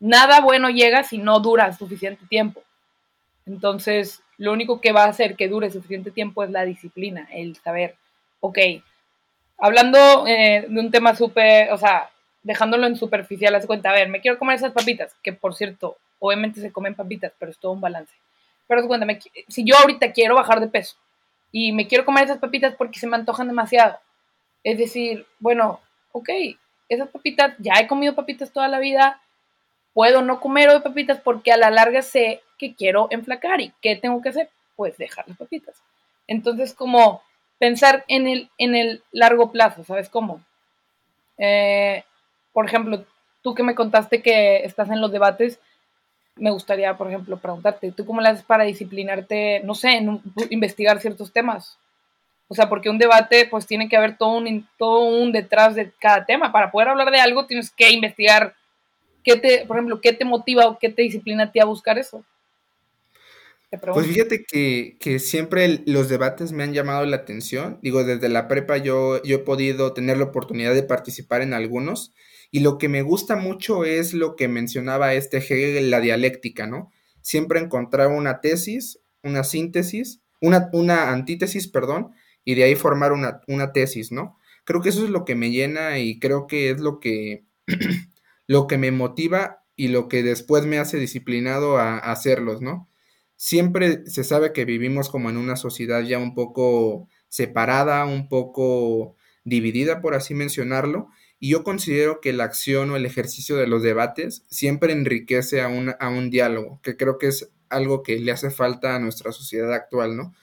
nada 0.00 0.40
bueno 0.40 0.70
llega 0.70 1.02
si 1.02 1.18
no 1.18 1.40
dura 1.40 1.72
suficiente 1.72 2.24
tiempo. 2.28 2.62
Entonces, 3.46 4.22
lo 4.36 4.52
único 4.52 4.80
que 4.80 4.92
va 4.92 5.04
a 5.04 5.08
hacer 5.08 5.36
que 5.36 5.48
dure 5.48 5.70
suficiente 5.70 6.10
tiempo 6.10 6.44
es 6.44 6.50
la 6.50 6.64
disciplina, 6.64 7.28
el 7.32 7.56
saber, 7.56 7.96
ok, 8.40 8.58
hablando 9.58 10.26
eh, 10.26 10.66
de 10.68 10.80
un 10.80 10.90
tema 10.90 11.14
súper, 11.14 11.72
o 11.72 11.78
sea, 11.78 12.10
dejándolo 12.42 12.86
en 12.86 12.96
superficial, 12.96 13.54
haz 13.54 13.66
cuenta, 13.66 13.90
a 13.90 13.94
ver, 13.94 14.08
me 14.08 14.20
quiero 14.20 14.38
comer 14.38 14.56
esas 14.56 14.72
papitas, 14.72 15.14
que 15.22 15.32
por 15.32 15.54
cierto, 15.54 15.96
obviamente 16.20 16.60
se 16.60 16.72
comen 16.72 16.94
papitas, 16.94 17.32
pero 17.38 17.50
es 17.50 17.58
todo 17.58 17.72
un 17.72 17.80
balance. 17.80 18.14
Pero 18.66 18.80
haz 18.80 18.86
cuenta, 18.86 19.06
si 19.48 19.64
yo 19.64 19.76
ahorita 19.76 20.12
quiero 20.12 20.34
bajar 20.34 20.60
de 20.60 20.68
peso 20.68 20.96
y 21.50 21.72
me 21.72 21.88
quiero 21.88 22.04
comer 22.04 22.24
esas 22.24 22.38
papitas 22.38 22.74
porque 22.76 22.98
se 22.98 23.06
me 23.06 23.16
antojan 23.16 23.48
demasiado, 23.48 23.98
es 24.62 24.78
decir, 24.78 25.26
bueno, 25.40 25.80
ok, 26.12 26.28
esas 26.88 27.08
papitas, 27.08 27.54
ya 27.58 27.74
he 27.80 27.86
comido 27.86 28.14
papitas 28.14 28.52
toda 28.52 28.68
la 28.68 28.78
vida, 28.78 29.20
puedo 29.98 30.22
no 30.22 30.38
comer 30.38 30.68
hoy 30.68 30.78
papitas 30.78 31.18
porque 31.18 31.50
a 31.50 31.56
la 31.56 31.70
larga 31.70 32.02
sé 32.02 32.40
que 32.56 32.76
quiero 32.76 33.08
enflacar 33.10 33.60
y 33.60 33.72
¿qué 33.82 33.96
tengo 33.96 34.22
que 34.22 34.28
hacer? 34.28 34.48
Pues 34.76 34.96
dejar 34.96 35.26
las 35.26 35.36
papitas. 35.36 35.74
Entonces, 36.28 36.72
como 36.72 37.20
pensar 37.58 38.04
en 38.06 38.28
el, 38.28 38.48
en 38.58 38.76
el 38.76 39.02
largo 39.10 39.50
plazo, 39.50 39.82
¿sabes 39.82 40.08
cómo? 40.08 40.40
Eh, 41.36 42.04
por 42.52 42.64
ejemplo, 42.64 43.04
tú 43.42 43.56
que 43.56 43.64
me 43.64 43.74
contaste 43.74 44.22
que 44.22 44.58
estás 44.58 44.88
en 44.88 45.00
los 45.00 45.10
debates, 45.10 45.58
me 46.36 46.52
gustaría, 46.52 46.96
por 46.96 47.08
ejemplo, 47.08 47.36
preguntarte, 47.36 47.90
¿tú 47.90 48.06
cómo 48.06 48.20
le 48.20 48.28
haces 48.28 48.44
para 48.44 48.62
disciplinarte, 48.62 49.62
no 49.64 49.74
sé, 49.74 50.00
investigar 50.50 51.00
ciertos 51.00 51.32
temas? 51.32 51.76
O 52.46 52.54
sea, 52.54 52.68
porque 52.68 52.88
un 52.88 52.98
debate, 52.98 53.46
pues 53.46 53.66
tiene 53.66 53.88
que 53.88 53.96
haber 53.96 54.16
todo 54.16 54.36
un, 54.36 54.68
todo 54.78 55.00
un 55.00 55.32
detrás 55.32 55.74
de 55.74 55.90
cada 55.98 56.24
tema. 56.24 56.52
Para 56.52 56.70
poder 56.70 56.86
hablar 56.86 57.10
de 57.10 57.18
algo, 57.18 57.46
tienes 57.46 57.72
que 57.72 57.90
investigar 57.90 58.54
¿Qué 59.24 59.36
te, 59.36 59.64
por 59.66 59.76
ejemplo, 59.76 60.00
qué 60.00 60.12
te 60.12 60.24
motiva 60.24 60.66
o 60.68 60.78
qué 60.78 60.88
te 60.88 61.02
disciplina 61.02 61.44
a 61.44 61.52
ti 61.52 61.60
a 61.60 61.64
buscar 61.64 61.98
eso? 61.98 62.24
Pues 63.70 64.06
fíjate 64.06 64.44
que, 64.44 65.18
siempre 65.18 65.82
los 65.84 66.08
debates 66.08 66.52
me 66.52 66.62
han 66.62 66.72
llamado 66.72 67.04
la 67.04 67.16
atención. 67.16 67.78
Digo, 67.82 68.02
desde 68.02 68.30
la 68.30 68.48
prepa 68.48 68.78
yo, 68.78 69.22
yo 69.22 69.36
he 69.36 69.40
podido 69.40 69.92
tener 69.92 70.16
la 70.16 70.24
oportunidad 70.24 70.74
de 70.74 70.82
participar 70.82 71.42
en 71.42 71.52
algunos. 71.52 72.14
Y 72.50 72.60
lo 72.60 72.78
que 72.78 72.88
me 72.88 73.02
gusta 73.02 73.36
mucho 73.36 73.84
es 73.84 74.14
lo 74.14 74.36
que 74.36 74.48
mencionaba 74.48 75.12
este 75.12 75.36
Hegel, 75.36 75.90
la 75.90 76.00
dialéctica, 76.00 76.66
¿no? 76.66 76.90
Siempre 77.20 77.60
encontrar 77.60 78.08
una 78.08 78.40
tesis, 78.40 79.00
una 79.22 79.44
síntesis, 79.44 80.22
una, 80.40 80.70
una 80.72 81.12
antítesis, 81.12 81.68
perdón, 81.68 82.12
y 82.46 82.54
de 82.54 82.64
ahí 82.64 82.74
formar 82.74 83.12
una, 83.12 83.42
una 83.48 83.72
tesis, 83.72 84.12
¿no? 84.12 84.38
Creo 84.64 84.80
que 84.80 84.88
eso 84.88 85.04
es 85.04 85.10
lo 85.10 85.26
que 85.26 85.34
me 85.34 85.50
llena 85.50 85.98
y 85.98 86.18
creo 86.18 86.46
que 86.46 86.70
es 86.70 86.80
lo 86.80 87.00
que 87.00 87.44
lo 88.48 88.66
que 88.66 88.78
me 88.78 88.90
motiva 88.90 89.62
y 89.76 89.88
lo 89.88 90.08
que 90.08 90.24
después 90.24 90.66
me 90.66 90.78
hace 90.78 90.98
disciplinado 90.98 91.78
a, 91.78 91.98
hacerlos, 91.98 92.60
¿no? 92.60 92.90
Siempre 93.36 94.04
se 94.06 94.24
sabe 94.24 94.52
que 94.52 94.64
vivimos 94.64 95.10
como 95.10 95.30
en 95.30 95.36
una 95.36 95.54
sociedad 95.54 96.02
ya 96.02 96.18
un 96.18 96.34
poco 96.34 97.08
separada, 97.28 98.04
un 98.06 98.28
poco 98.28 99.14
dividida, 99.44 100.00
por 100.00 100.14
así 100.14 100.34
mencionarlo, 100.34 101.08
y 101.38 101.50
yo 101.50 101.62
considero 101.62 102.20
que 102.20 102.32
la 102.32 102.44
acción 102.44 102.90
o 102.90 102.96
el 102.96 103.06
ejercicio 103.06 103.56
de 103.56 103.68
los 103.68 103.82
debates 103.82 104.44
siempre 104.48 104.92
enriquece 104.92 105.62
a 105.62 105.68
un, 105.68 105.94
a 106.00 106.08
un 106.08 106.30
diálogo, 106.30 106.80
que 106.82 106.96
creo 106.96 107.18
que 107.18 107.28
es 107.28 107.52
algo 107.68 108.02
que 108.02 108.18
le 108.18 108.32
hace 108.32 108.50
falta 108.50 108.96
a 108.96 108.98
nuestra 108.98 109.30
sociedad 109.30 109.72
actual, 109.72 110.16
¿no? 110.16 110.34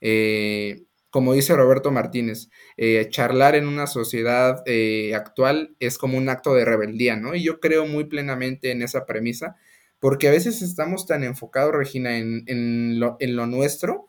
Eh, 0.00 0.84
como 1.10 1.34
dice 1.34 1.56
Roberto 1.56 1.90
Martínez, 1.90 2.48
eh, 2.76 3.08
charlar 3.10 3.56
en 3.56 3.66
una 3.66 3.86
sociedad 3.86 4.62
eh, 4.66 5.14
actual 5.14 5.76
es 5.80 5.98
como 5.98 6.16
un 6.16 6.28
acto 6.28 6.54
de 6.54 6.64
rebeldía, 6.64 7.16
¿no? 7.16 7.34
Y 7.34 7.42
yo 7.42 7.60
creo 7.60 7.86
muy 7.86 8.04
plenamente 8.04 8.70
en 8.70 8.82
esa 8.82 9.06
premisa, 9.06 9.56
porque 9.98 10.28
a 10.28 10.30
veces 10.30 10.62
estamos 10.62 11.06
tan 11.06 11.24
enfocados, 11.24 11.74
Regina, 11.74 12.16
en, 12.16 13.00
lo, 13.00 13.16
en 13.20 13.36
lo 13.36 13.46
nuestro, 13.46 14.08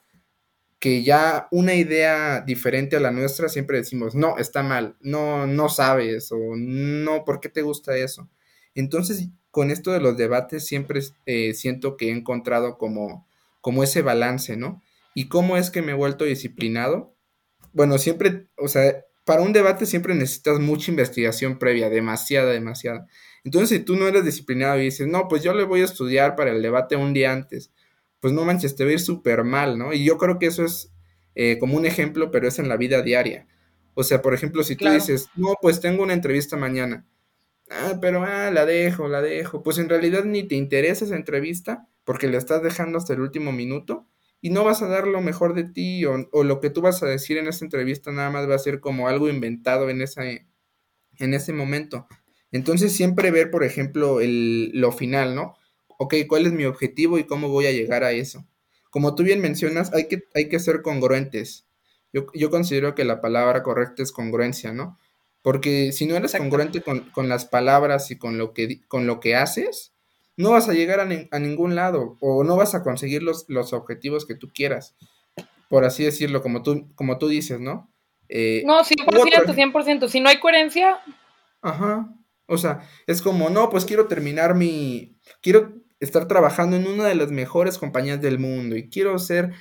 que 0.79 1.03
ya 1.03 1.47
una 1.51 1.75
idea 1.75 2.41
diferente 2.41 2.95
a 2.95 2.99
la 2.99 3.11
nuestra 3.11 3.49
siempre 3.49 3.77
decimos, 3.77 4.15
no, 4.15 4.37
está 4.37 4.63
mal, 4.63 4.95
no, 5.01 5.47
no 5.47 5.69
sabes, 5.69 6.31
o 6.31 6.55
no, 6.55 7.25
¿por 7.25 7.39
qué 7.39 7.49
te 7.49 7.61
gusta 7.61 7.97
eso? 7.97 8.29
Entonces, 8.73 9.29
con 9.51 9.69
esto 9.69 9.91
de 9.91 9.99
los 9.99 10.17
debates 10.17 10.65
siempre 10.65 11.01
eh, 11.25 11.53
siento 11.53 11.97
que 11.97 12.07
he 12.07 12.11
encontrado 12.11 12.77
como, 12.77 13.27
como 13.59 13.83
ese 13.83 14.01
balance, 14.01 14.57
¿no? 14.57 14.81
¿Y 15.13 15.27
cómo 15.27 15.57
es 15.57 15.69
que 15.69 15.81
me 15.81 15.91
he 15.91 15.95
vuelto 15.95 16.25
disciplinado? 16.25 17.15
Bueno, 17.73 17.97
siempre, 17.97 18.47
o 18.57 18.67
sea, 18.67 19.03
para 19.25 19.41
un 19.41 19.53
debate 19.53 19.85
siempre 19.85 20.15
necesitas 20.15 20.59
mucha 20.59 20.91
investigación 20.91 21.59
previa, 21.59 21.89
demasiada, 21.89 22.51
demasiada. 22.51 23.07
Entonces, 23.43 23.69
si 23.69 23.79
tú 23.83 23.95
no 23.95 24.07
eres 24.07 24.25
disciplinado 24.25 24.79
y 24.79 24.85
dices, 24.85 25.07
no, 25.07 25.27
pues 25.27 25.43
yo 25.43 25.53
le 25.53 25.63
voy 25.63 25.81
a 25.81 25.85
estudiar 25.85 26.35
para 26.35 26.51
el 26.51 26.61
debate 26.61 26.95
un 26.95 27.13
día 27.13 27.31
antes, 27.31 27.71
pues 28.19 28.33
no 28.33 28.45
manches, 28.45 28.75
te 28.75 28.83
va 28.83 28.91
a 28.91 28.93
ir 28.93 28.99
súper 28.99 29.43
mal, 29.43 29.77
¿no? 29.77 29.93
Y 29.93 30.03
yo 30.03 30.17
creo 30.17 30.37
que 30.39 30.47
eso 30.47 30.63
es 30.63 30.91
eh, 31.35 31.57
como 31.59 31.77
un 31.77 31.85
ejemplo, 31.85 32.31
pero 32.31 32.47
es 32.47 32.59
en 32.59 32.69
la 32.69 32.77
vida 32.77 33.01
diaria. 33.01 33.47
O 33.93 34.03
sea, 34.03 34.21
por 34.21 34.33
ejemplo, 34.33 34.63
si 34.63 34.75
tú 34.75 34.89
dices, 34.89 35.29
no, 35.35 35.55
pues 35.61 35.81
tengo 35.81 36.03
una 36.03 36.13
entrevista 36.13 36.55
mañana. 36.55 37.05
Ah, 37.69 37.97
pero 38.01 38.23
ah, 38.23 38.51
la 38.51 38.65
dejo, 38.65 39.07
la 39.07 39.21
dejo. 39.21 39.63
Pues 39.63 39.77
en 39.77 39.89
realidad 39.89 40.23
ni 40.23 40.43
te 40.43 40.55
interesa 40.55 41.05
esa 41.05 41.15
entrevista 41.15 41.87
porque 42.03 42.27
la 42.27 42.37
estás 42.37 42.61
dejando 42.63 42.97
hasta 42.97 43.13
el 43.13 43.21
último 43.21 43.51
minuto 43.51 44.07
y 44.41 44.49
no 44.49 44.63
vas 44.63 44.81
a 44.81 44.87
dar 44.87 45.07
lo 45.07 45.21
mejor 45.21 45.53
de 45.53 45.63
ti 45.63 46.03
o, 46.05 46.27
o 46.31 46.43
lo 46.43 46.59
que 46.59 46.71
tú 46.71 46.81
vas 46.81 47.03
a 47.03 47.05
decir 47.05 47.37
en 47.37 47.47
esa 47.47 47.63
entrevista 47.63 48.11
nada 48.11 48.31
más 48.31 48.49
va 48.49 48.55
a 48.55 48.59
ser 48.59 48.79
como 48.79 49.07
algo 49.07 49.29
inventado 49.29 49.89
en, 49.89 50.01
esa, 50.01 50.23
en 50.25 51.33
ese 51.33 51.53
momento. 51.53 52.07
Entonces 52.51 52.91
siempre 52.91 53.31
ver, 53.31 53.51
por 53.51 53.63
ejemplo, 53.63 54.19
el, 54.19 54.71
lo 54.73 54.91
final, 54.91 55.35
¿no? 55.35 55.53
Ok, 55.87 56.15
¿cuál 56.27 56.47
es 56.47 56.53
mi 56.53 56.65
objetivo 56.65 57.19
y 57.19 57.25
cómo 57.25 57.49
voy 57.49 57.67
a 57.67 57.71
llegar 57.71 58.03
a 58.03 58.11
eso? 58.11 58.45
Como 58.89 59.15
tú 59.15 59.23
bien 59.23 59.39
mencionas, 59.39 59.93
hay 59.93 60.07
que, 60.07 60.23
hay 60.33 60.49
que 60.49 60.59
ser 60.59 60.81
congruentes. 60.81 61.67
Yo, 62.11 62.25
yo 62.33 62.49
considero 62.49 62.93
que 62.95 63.05
la 63.05 63.21
palabra 63.21 63.63
correcta 63.63 64.03
es 64.03 64.11
congruencia, 64.11 64.73
¿no? 64.73 64.97
Porque 65.41 65.91
si 65.91 66.05
no 66.07 66.15
eres 66.15 66.35
congruente 66.35 66.81
con, 66.81 67.09
con, 67.11 67.29
las 67.29 67.45
palabras 67.45 68.11
y 68.11 68.17
con 68.17 68.37
lo 68.37 68.53
que, 68.53 68.81
con 68.87 69.07
lo 69.07 69.19
que 69.19 69.35
haces, 69.35 69.93
no 70.37 70.51
vas 70.51 70.69
a 70.69 70.73
llegar 70.73 70.99
a, 70.99 71.03
a 71.03 71.39
ningún 71.39 71.75
lado 71.75 72.17
o 72.19 72.43
no 72.43 72.55
vas 72.55 72.75
a 72.75 72.83
conseguir 72.83 73.23
los, 73.23 73.45
los, 73.49 73.73
objetivos 73.73 74.25
que 74.25 74.35
tú 74.35 74.49
quieras, 74.53 74.95
por 75.69 75.85
así 75.85 76.03
decirlo, 76.03 76.41
como 76.41 76.63
tú, 76.63 76.93
como 76.95 77.17
tú 77.17 77.27
dices, 77.27 77.59
¿no? 77.59 77.91
Eh, 78.29 78.63
no, 78.65 78.79
100%, 78.79 79.53
100%. 79.53 80.07
Si 80.07 80.19
no 80.21 80.29
hay 80.29 80.39
coherencia. 80.39 80.99
Ajá. 81.61 82.09
O 82.47 82.57
sea, 82.57 82.87
es 83.07 83.21
como, 83.21 83.49
no, 83.49 83.69
pues 83.69 83.85
quiero 83.85 84.07
terminar 84.07 84.55
mi, 84.55 85.17
quiero 85.41 85.73
estar 85.99 86.27
trabajando 86.27 86.75
en 86.75 86.87
una 86.87 87.05
de 87.05 87.15
las 87.15 87.31
mejores 87.31 87.77
compañías 87.77 88.21
del 88.21 88.39
mundo 88.39 88.75
y 88.75 88.89
quiero 88.89 89.17
ser, 89.19 89.53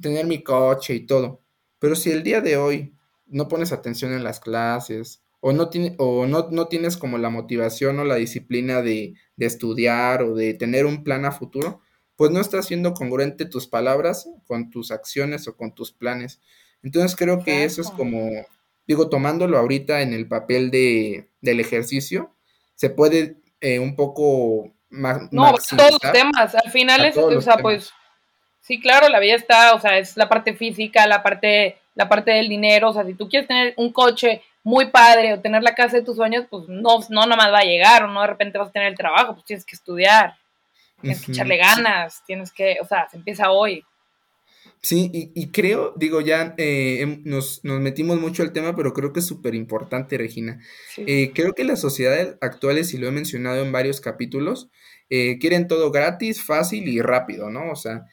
tener 0.00 0.26
mi 0.26 0.42
coche 0.42 0.94
y 0.94 1.06
todo. 1.06 1.42
Pero 1.78 1.96
si 1.96 2.10
el 2.10 2.22
día 2.22 2.40
de 2.40 2.56
hoy 2.56 2.96
no 3.26 3.48
pones 3.48 3.72
atención 3.72 4.12
en 4.12 4.24
las 4.24 4.40
clases 4.40 5.23
o 5.46 5.52
no, 5.52 5.68
tiene, 5.68 5.94
o 5.98 6.24
no, 6.24 6.48
no 6.50 6.68
tienes 6.68 6.96
como 6.96 7.18
la 7.18 7.28
motivación 7.28 7.98
o 7.98 8.04
la 8.04 8.14
disciplina 8.14 8.80
de, 8.80 9.12
de, 9.36 9.44
estudiar 9.44 10.22
o 10.22 10.34
de 10.34 10.54
tener 10.54 10.86
un 10.86 11.04
plan 11.04 11.26
a 11.26 11.32
futuro, 11.32 11.82
pues 12.16 12.30
no 12.30 12.40
estás 12.40 12.64
siendo 12.64 12.94
congruente 12.94 13.44
tus 13.44 13.66
palabras 13.66 14.26
con 14.46 14.70
tus 14.70 14.90
acciones 14.90 15.46
o 15.46 15.54
con 15.54 15.74
tus 15.74 15.92
planes. 15.92 16.40
Entonces 16.82 17.14
creo 17.14 17.44
que 17.44 17.64
eso 17.64 17.82
es 17.82 17.90
como, 17.90 18.30
digo, 18.86 19.10
tomándolo 19.10 19.58
ahorita 19.58 20.00
en 20.00 20.14
el 20.14 20.26
papel 20.26 20.70
de, 20.70 21.28
del 21.42 21.60
ejercicio, 21.60 22.34
se 22.74 22.88
puede 22.88 23.36
eh, 23.60 23.80
un 23.80 23.96
poco 23.96 24.72
más... 24.88 25.30
No, 25.30 25.52
todos 25.52 25.98
los 26.02 26.12
temas, 26.12 26.54
al 26.54 26.70
final 26.70 27.04
es, 27.04 27.18
o 27.18 27.42
sea, 27.42 27.58
pues, 27.58 27.92
sí, 28.62 28.80
claro, 28.80 29.10
la 29.10 29.20
vida 29.20 29.34
está, 29.34 29.74
o 29.74 29.78
sea, 29.78 29.98
es 29.98 30.16
la 30.16 30.30
parte 30.30 30.54
física, 30.54 31.06
la 31.06 31.22
parte, 31.22 31.76
la 31.94 32.08
parte 32.08 32.30
del 32.30 32.48
dinero, 32.48 32.88
o 32.88 32.94
sea, 32.94 33.04
si 33.04 33.12
tú 33.12 33.28
quieres 33.28 33.46
tener 33.46 33.74
un 33.76 33.92
coche 33.92 34.40
muy 34.64 34.90
padre 34.90 35.34
o 35.34 35.40
tener 35.40 35.62
la 35.62 35.74
casa 35.74 35.98
de 35.98 36.02
tus 36.02 36.16
sueños, 36.16 36.46
pues 36.50 36.64
no, 36.68 36.98
no 37.10 37.26
nomás 37.26 37.52
va 37.52 37.58
a 37.58 37.64
llegar 37.64 38.04
o 38.04 38.08
no 38.08 38.22
de 38.22 38.26
repente 38.26 38.58
vas 38.58 38.70
a 38.70 38.72
tener 38.72 38.88
el 38.88 38.96
trabajo, 38.96 39.34
pues 39.34 39.44
tienes 39.44 39.64
que 39.64 39.76
estudiar, 39.76 40.34
tienes 41.00 41.24
que 41.24 41.32
echarle 41.32 41.58
ganas, 41.58 42.22
tienes 42.26 42.50
que, 42.50 42.78
o 42.80 42.86
sea, 42.86 43.08
se 43.10 43.18
empieza 43.18 43.50
hoy. 43.50 43.84
Sí, 44.80 45.10
y, 45.12 45.48
creo, 45.48 45.94
digo, 45.96 46.20
ya 46.20 46.54
eh, 46.58 47.22
nos, 47.24 47.64
nos, 47.64 47.80
metimos 47.80 48.20
mucho 48.20 48.42
al 48.42 48.52
tema, 48.52 48.76
pero 48.76 48.92
creo 48.92 49.14
que 49.14 49.20
es 49.20 49.26
súper 49.26 49.54
importante, 49.54 50.18
Regina. 50.18 50.60
Eh, 50.98 51.32
creo 51.34 51.54
que 51.54 51.64
las 51.64 51.80
sociedades 51.80 52.36
actuales, 52.42 52.92
y 52.92 52.98
lo 52.98 53.08
he 53.08 53.10
mencionado 53.10 53.62
en 53.62 53.72
varios 53.72 54.02
capítulos, 54.02 54.68
eh, 55.08 55.38
quieren 55.38 55.68
todo 55.68 55.90
gratis, 55.90 56.42
fácil 56.42 56.86
y 56.86 57.00
rápido, 57.00 57.48
¿no? 57.48 57.70
O 57.70 57.76
sea, 57.76 58.04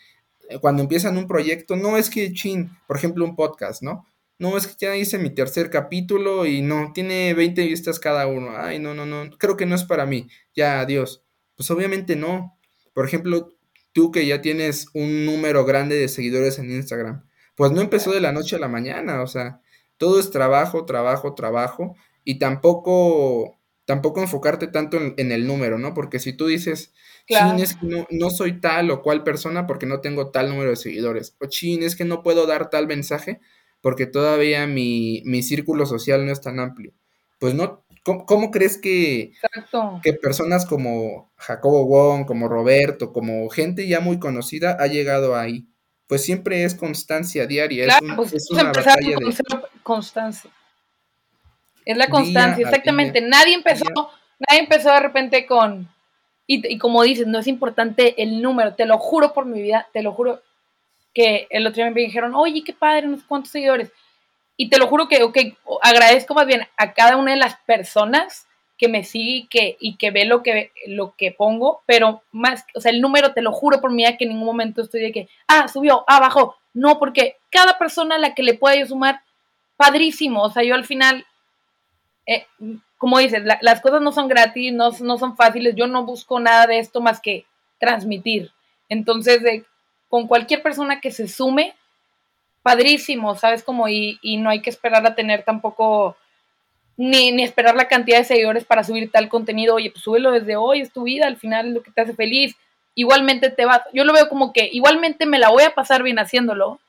cuando 0.61 0.81
empiezan 0.81 1.17
un 1.17 1.27
proyecto, 1.27 1.75
no 1.75 1.97
es 1.97 2.09
que, 2.09 2.31
chin, 2.31 2.71
por 2.87 2.95
ejemplo, 2.95 3.25
un 3.25 3.35
podcast, 3.35 3.81
¿no? 3.83 4.05
No, 4.41 4.57
es 4.57 4.65
que 4.65 4.73
ya 4.79 4.95
hice 4.97 5.19
mi 5.19 5.29
tercer 5.29 5.69
capítulo 5.69 6.47
y 6.47 6.63
no, 6.63 6.93
tiene 6.95 7.35
20 7.35 7.63
vistas 7.67 7.99
cada 7.99 8.25
uno. 8.25 8.57
Ay, 8.57 8.79
no, 8.79 8.95
no, 8.95 9.05
no, 9.05 9.29
creo 9.37 9.55
que 9.55 9.67
no 9.67 9.75
es 9.75 9.83
para 9.83 10.07
mí. 10.07 10.29
Ya, 10.55 10.79
adiós. 10.79 11.23
Pues 11.55 11.69
obviamente 11.69 12.15
no. 12.15 12.57
Por 12.91 13.05
ejemplo, 13.05 13.55
tú 13.91 14.09
que 14.09 14.25
ya 14.25 14.41
tienes 14.41 14.87
un 14.95 15.27
número 15.27 15.63
grande 15.63 15.95
de 15.95 16.07
seguidores 16.07 16.57
en 16.57 16.71
Instagram, 16.71 17.23
pues 17.53 17.71
no 17.71 17.81
empezó 17.81 18.11
de 18.11 18.19
la 18.19 18.31
noche 18.31 18.55
a 18.55 18.59
la 18.59 18.67
mañana, 18.67 19.21
o 19.21 19.27
sea, 19.27 19.61
todo 19.97 20.19
es 20.19 20.31
trabajo, 20.31 20.85
trabajo, 20.85 21.35
trabajo, 21.35 21.95
y 22.23 22.39
tampoco, 22.39 23.59
tampoco 23.85 24.21
enfocarte 24.21 24.65
tanto 24.65 24.97
en, 24.97 25.31
el 25.31 25.45
número, 25.45 25.77
¿no? 25.77 25.93
Porque 25.93 26.17
si 26.17 26.33
tú 26.33 26.47
dices, 26.47 26.95
chin, 27.27 27.59
es 27.59 27.75
que 27.75 27.85
no, 27.85 28.07
no, 28.09 28.31
soy 28.31 28.59
tal 28.59 28.89
o 28.89 29.03
cual 29.03 29.23
persona 29.23 29.67
porque 29.67 29.85
no 29.85 30.01
tengo 30.01 30.31
tal 30.31 30.49
número 30.49 30.71
de 30.71 30.77
seguidores, 30.77 31.35
o 31.39 31.45
chin, 31.45 31.83
es 31.83 31.95
que 31.95 32.05
no 32.05 32.23
puedo 32.23 32.47
dar 32.47 32.71
tal 32.71 32.87
mensaje 32.87 33.39
porque 33.81 34.05
todavía 34.05 34.67
mi, 34.67 35.21
mi 35.25 35.43
círculo 35.43 35.85
social 35.85 36.25
no 36.25 36.31
es 36.31 36.41
tan 36.41 36.59
amplio. 36.59 36.93
Pues 37.39 37.55
no, 37.55 37.83
¿Cómo, 38.03 38.49
crees 38.49 38.79
que, 38.79 39.33
que 40.01 40.13
personas 40.13 40.65
como 40.65 41.31
Jacobo 41.37 41.85
Wong, 41.85 42.25
como 42.25 42.47
Roberto, 42.47 43.13
como 43.13 43.47
gente 43.49 43.87
ya 43.87 43.99
muy 43.99 44.17
conocida 44.17 44.75
ha 44.79 44.87
llegado 44.87 45.35
ahí? 45.35 45.67
Pues 46.07 46.23
siempre 46.23 46.63
es 46.63 46.73
constancia 46.73 47.45
diaria. 47.45 47.85
Claro, 47.85 48.07
es, 48.07 48.15
pues, 48.15 48.33
es 48.33 48.49
una 48.49 48.63
batalla 48.63 48.95
de... 48.95 49.35
constancia. 49.83 50.49
Es 51.85 51.95
la 51.95 52.07
constancia, 52.09 52.65
exactamente. 52.65 53.21
Nadie 53.21 53.53
empezó, 53.53 53.85
nadie 54.39 54.61
empezó 54.61 54.91
de 54.91 54.99
repente 54.99 55.45
con. 55.45 55.87
Y, 56.47 56.73
y, 56.73 56.79
como 56.79 57.03
dices, 57.03 57.27
no 57.27 57.37
es 57.37 57.47
importante 57.47 58.21
el 58.23 58.41
número, 58.41 58.73
te 58.73 58.85
lo 58.85 58.97
juro 58.97 59.31
por 59.31 59.45
mi 59.45 59.61
vida, 59.61 59.87
te 59.93 60.01
lo 60.01 60.11
juro 60.11 60.41
que 61.13 61.47
el 61.49 61.67
otro 61.67 61.83
día 61.83 61.91
me 61.91 62.01
dijeron, 62.01 62.35
oye, 62.35 62.63
qué 62.63 62.73
padre, 62.73 63.07
no 63.07 63.17
sé 63.17 63.23
cuántos 63.27 63.51
seguidores. 63.51 63.91
Y 64.57 64.69
te 64.69 64.77
lo 64.77 64.87
juro 64.87 65.07
que, 65.07 65.23
ok, 65.23 65.37
agradezco 65.81 66.33
más 66.33 66.45
bien 66.45 66.67
a 66.77 66.93
cada 66.93 67.17
una 67.17 67.31
de 67.31 67.37
las 67.37 67.55
personas 67.65 68.47
que 68.77 68.87
me 68.87 69.03
sigue 69.03 69.31
y 69.31 69.47
que, 69.47 69.77
y 69.79 69.97
que 69.97 70.11
ve 70.11 70.25
lo 70.25 70.41
que, 70.41 70.71
lo 70.87 71.13
que 71.15 71.31
pongo, 71.31 71.83
pero 71.85 72.23
más, 72.31 72.65
o 72.73 72.81
sea, 72.81 72.91
el 72.91 73.01
número, 73.01 73.33
te 73.33 73.41
lo 73.41 73.51
juro 73.51 73.79
por 73.79 73.93
vida 73.93 74.17
que 74.17 74.25
en 74.25 74.31
ningún 74.31 74.47
momento 74.47 74.81
estoy 74.81 75.01
de 75.01 75.11
que, 75.11 75.29
ah, 75.47 75.67
subió, 75.67 76.03
ah, 76.07 76.19
bajó. 76.19 76.55
No, 76.73 76.97
porque 76.97 77.37
cada 77.51 77.77
persona 77.77 78.15
a 78.15 78.19
la 78.19 78.33
que 78.33 78.43
le 78.43 78.55
pueda 78.55 78.75
yo 78.75 78.87
sumar, 78.87 79.21
padrísimo. 79.81 80.43
O 80.43 80.49
sea, 80.51 80.63
yo 80.63 80.75
al 80.75 80.85
final, 80.85 81.25
eh, 82.27 82.45
como 82.97 83.17
dices, 83.17 83.43
las 83.61 83.81
cosas 83.81 84.01
no 84.01 84.11
son 84.11 84.27
gratis, 84.27 84.71
no, 84.71 84.91
no, 85.01 85.17
son 85.17 85.35
fáciles. 85.35 85.75
Yo 85.75 85.87
no 85.87 86.03
busco 86.03 86.39
nada 86.39 86.67
de 86.67 86.77
esto 86.79 87.01
más 87.01 87.19
que 87.19 87.45
transmitir. 87.79 88.51
Entonces, 88.89 89.41
con 90.11 90.27
cualquier 90.27 90.61
persona 90.61 90.99
que 90.99 91.09
se 91.09 91.29
sume, 91.29 91.73
padrísimo, 92.61 93.33
¿sabes? 93.37 93.63
Como 93.63 93.87
y, 93.87 94.19
no 94.39 94.49
hay 94.49 94.61
que 94.61 94.69
esperar 94.69 95.07
a 95.07 95.15
tener 95.15 95.43
tampoco, 95.43 96.17
ni, 96.97 97.31
ni, 97.31 97.43
esperar 97.43 97.77
la 97.77 97.87
cantidad 97.87 98.17
de 98.17 98.25
seguidores 98.25 98.65
para 98.65 98.83
subir 98.83 99.09
tal 99.09 99.29
contenido, 99.29 99.73
oye, 99.73 99.89
pues 99.89 100.03
súbelo 100.03 100.31
desde 100.31 100.57
hoy, 100.57 100.81
es 100.81 100.91
tu 100.91 101.03
vida, 101.03 101.27
al 101.27 101.37
final 101.37 101.69
es 101.69 101.73
lo 101.75 101.81
que 101.81 101.91
te 101.91 102.01
hace 102.01 102.13
feliz, 102.13 102.57
igualmente 102.93 103.51
te 103.51 103.63
vas, 103.63 103.83
yo 103.93 104.03
lo 104.03 104.11
veo 104.11 104.27
como 104.27 104.51
que 104.51 104.69
igualmente 104.73 105.25
me 105.25 105.39
la 105.39 105.47
voy 105.47 105.63
a 105.63 105.73
pasar 105.73 106.03
bien 106.03 106.19
haciéndolo, 106.19 106.81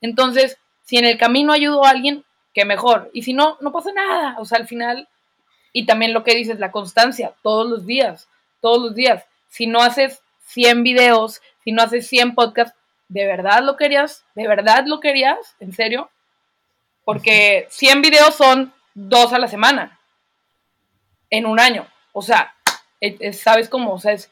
entonces, 0.00 0.58
si 0.82 0.96
en 0.96 1.04
el 1.04 1.16
camino 1.16 1.52
ayudo 1.52 1.84
a 1.84 1.90
alguien, 1.90 2.24
que 2.52 2.64
mejor, 2.64 3.08
y 3.12 3.22
si 3.22 3.34
no, 3.34 3.56
no 3.60 3.70
pasa 3.70 3.92
nada, 3.92 4.34
o 4.40 4.44
sea, 4.44 4.58
al 4.58 4.66
final, 4.66 5.08
y 5.72 5.86
también 5.86 6.12
lo 6.12 6.24
que 6.24 6.34
dices, 6.34 6.58
la 6.58 6.72
constancia, 6.72 7.34
todos 7.40 7.70
los 7.70 7.86
días, 7.86 8.26
todos 8.60 8.82
los 8.82 8.96
días, 8.96 9.24
si 9.48 9.68
no 9.68 9.80
haces 9.80 10.22
100 10.46 10.82
videos, 10.82 11.40
si 11.64 11.72
no 11.72 11.82
haces 11.82 12.06
100 12.06 12.34
podcasts, 12.34 12.78
¿de 13.08 13.26
verdad 13.26 13.62
lo 13.62 13.76
querías? 13.76 14.24
¿De 14.34 14.46
verdad 14.46 14.84
lo 14.86 15.00
querías? 15.00 15.56
¿En 15.58 15.72
serio? 15.72 16.10
Porque 17.04 17.66
100 17.70 18.02
videos 18.02 18.34
son 18.34 18.72
dos 18.94 19.32
a 19.32 19.38
la 19.38 19.48
semana 19.48 19.98
en 21.30 21.46
un 21.46 21.58
año. 21.58 21.86
O 22.12 22.22
sea, 22.22 22.54
¿sabes 23.32 23.68
cómo? 23.68 23.94
O 23.94 23.98
sea, 23.98 24.12
es, 24.12 24.30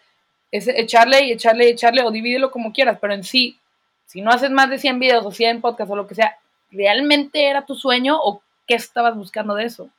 echarle 0.52 1.24
y 1.24 1.32
echarle 1.32 1.66
y 1.66 1.72
echarle 1.72 2.02
o 2.02 2.10
divídelo 2.10 2.50
como 2.50 2.72
quieras, 2.72 2.98
pero 3.00 3.14
en 3.14 3.24
sí, 3.24 3.58
si 4.06 4.20
no 4.20 4.30
haces 4.30 4.50
más 4.50 4.68
de 4.70 4.78
100 4.78 4.98
videos 5.00 5.24
o 5.24 5.32
100 5.32 5.60
podcasts 5.60 5.90
o 5.90 5.96
lo 5.96 6.06
que 6.06 6.14
sea, 6.14 6.36
¿realmente 6.70 7.48
era 7.48 7.64
tu 7.64 7.74
sueño 7.74 8.18
o 8.22 8.42
qué 8.66 8.74
estabas 8.74 9.16
buscando 9.16 9.54
de 9.54 9.64
eso? 9.64 9.90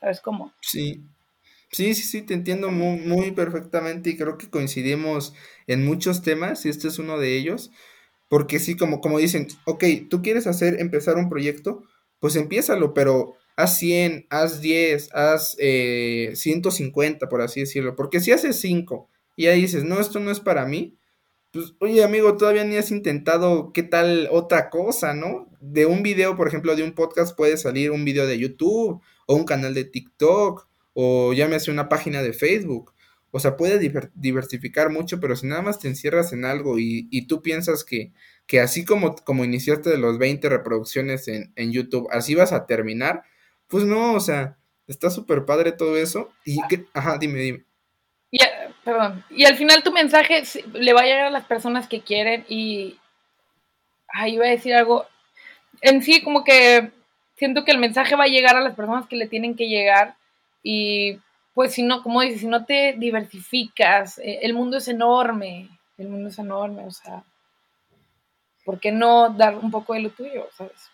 ¿Sabes 0.00 0.20
cómo? 0.20 0.52
Sí, 0.60 1.00
Sí, 1.74 1.92
sí, 1.96 2.04
sí, 2.04 2.22
te 2.22 2.34
entiendo 2.34 2.70
muy, 2.70 2.98
muy 2.98 3.32
perfectamente 3.32 4.10
y 4.10 4.16
creo 4.16 4.38
que 4.38 4.48
coincidimos 4.48 5.34
en 5.66 5.84
muchos 5.84 6.22
temas 6.22 6.64
y 6.64 6.68
este 6.68 6.86
es 6.86 7.00
uno 7.00 7.18
de 7.18 7.36
ellos. 7.36 7.72
Porque 8.28 8.60
sí, 8.60 8.76
como, 8.76 9.00
como 9.00 9.18
dicen, 9.18 9.48
ok, 9.64 9.84
tú 10.08 10.22
quieres 10.22 10.46
hacer, 10.46 10.80
empezar 10.80 11.16
un 11.16 11.28
proyecto, 11.28 11.82
pues 12.20 12.36
empiézalo, 12.36 12.94
pero 12.94 13.34
haz 13.56 13.78
100, 13.78 14.26
haz 14.30 14.60
10, 14.60 15.10
haz 15.14 15.56
eh, 15.58 16.32
150, 16.36 17.28
por 17.28 17.40
así 17.42 17.60
decirlo. 17.60 17.96
Porque 17.96 18.20
si 18.20 18.30
haces 18.30 18.60
5 18.60 19.10
y 19.36 19.46
ahí 19.48 19.62
dices, 19.62 19.82
no, 19.82 19.98
esto 19.98 20.20
no 20.20 20.30
es 20.30 20.38
para 20.38 20.66
mí, 20.66 20.96
pues, 21.52 21.74
oye, 21.80 22.04
amigo, 22.04 22.36
todavía 22.36 22.64
ni 22.64 22.76
has 22.76 22.92
intentado 22.92 23.72
qué 23.72 23.82
tal 23.82 24.28
otra 24.30 24.70
cosa, 24.70 25.12
¿no? 25.12 25.48
De 25.60 25.86
un 25.86 26.04
video, 26.04 26.36
por 26.36 26.46
ejemplo, 26.46 26.76
de 26.76 26.84
un 26.84 26.92
podcast 26.94 27.36
puede 27.36 27.56
salir 27.56 27.90
un 27.90 28.04
video 28.04 28.26
de 28.28 28.38
YouTube 28.38 29.00
o 29.26 29.34
un 29.34 29.44
canal 29.44 29.74
de 29.74 29.84
TikTok 29.84 30.68
o 30.94 31.32
llámese 31.32 31.70
una 31.70 31.88
página 31.88 32.22
de 32.22 32.32
Facebook. 32.32 32.94
O 33.30 33.40
sea, 33.40 33.56
puede 33.56 33.78
diversificar 34.14 34.90
mucho, 34.90 35.20
pero 35.20 35.34
si 35.34 35.46
nada 35.46 35.60
más 35.60 35.80
te 35.80 35.88
encierras 35.88 36.32
en 36.32 36.44
algo 36.44 36.78
y, 36.78 37.26
tú 37.26 37.42
piensas 37.42 37.84
que 37.84 38.12
que 38.46 38.60
así 38.60 38.84
como, 38.84 39.16
como 39.16 39.44
iniciaste 39.44 39.90
de 39.90 39.98
los 39.98 40.18
20 40.18 40.48
reproducciones 40.48 41.28
en, 41.28 41.52
en 41.56 41.72
YouTube, 41.72 42.08
así 42.12 42.34
vas 42.34 42.52
a 42.52 42.66
terminar, 42.66 43.22
pues 43.68 43.84
no, 43.84 44.12
o 44.12 44.20
sea, 44.20 44.58
está 44.86 45.10
súper 45.10 45.44
padre 45.44 45.72
todo 45.72 45.96
eso. 45.96 46.30
Y 46.44 46.58
que, 46.68 46.86
ajá, 46.92 47.18
dime, 47.18 47.40
dime. 47.40 47.64
Y, 48.30 48.38
perdón. 48.84 49.24
Y 49.30 49.44
al 49.44 49.56
final 49.56 49.82
tu 49.82 49.92
mensaje 49.92 50.42
le 50.72 50.92
va 50.92 51.02
a 51.02 51.06
llegar 51.06 51.26
a 51.26 51.30
las 51.30 51.44
personas 51.44 51.88
que 51.88 52.02
quieren 52.02 52.44
y 52.48 52.98
ahí 54.08 54.34
iba 54.34 54.46
a 54.46 54.50
decir 54.50 54.74
algo. 54.74 55.06
En 55.80 56.02
sí, 56.02 56.22
como 56.22 56.44
que 56.44 56.90
siento 57.36 57.64
que 57.64 57.72
el 57.72 57.78
mensaje 57.78 58.16
va 58.16 58.24
a 58.24 58.28
llegar 58.28 58.56
a 58.56 58.60
las 58.60 58.74
personas 58.74 59.06
que 59.06 59.16
le 59.16 59.26
tienen 59.26 59.56
que 59.56 59.68
llegar 59.68 60.16
y 60.64 61.20
pues 61.52 61.72
si 61.72 61.84
no, 61.84 62.02
como 62.02 62.22
dices, 62.22 62.40
si 62.40 62.48
no 62.48 62.64
te 62.64 62.96
diversificas, 62.98 64.18
eh, 64.18 64.40
el 64.42 64.54
mundo 64.54 64.78
es 64.78 64.88
enorme, 64.88 65.68
el 65.98 66.08
mundo 66.08 66.30
es 66.30 66.38
enorme, 66.40 66.84
o 66.84 66.90
sea, 66.90 67.22
¿por 68.64 68.80
qué 68.80 68.90
no 68.90 69.28
dar 69.30 69.56
un 69.56 69.70
poco 69.70 69.94
de 69.94 70.00
lo 70.00 70.10
tuyo, 70.10 70.48
sabes? 70.56 70.90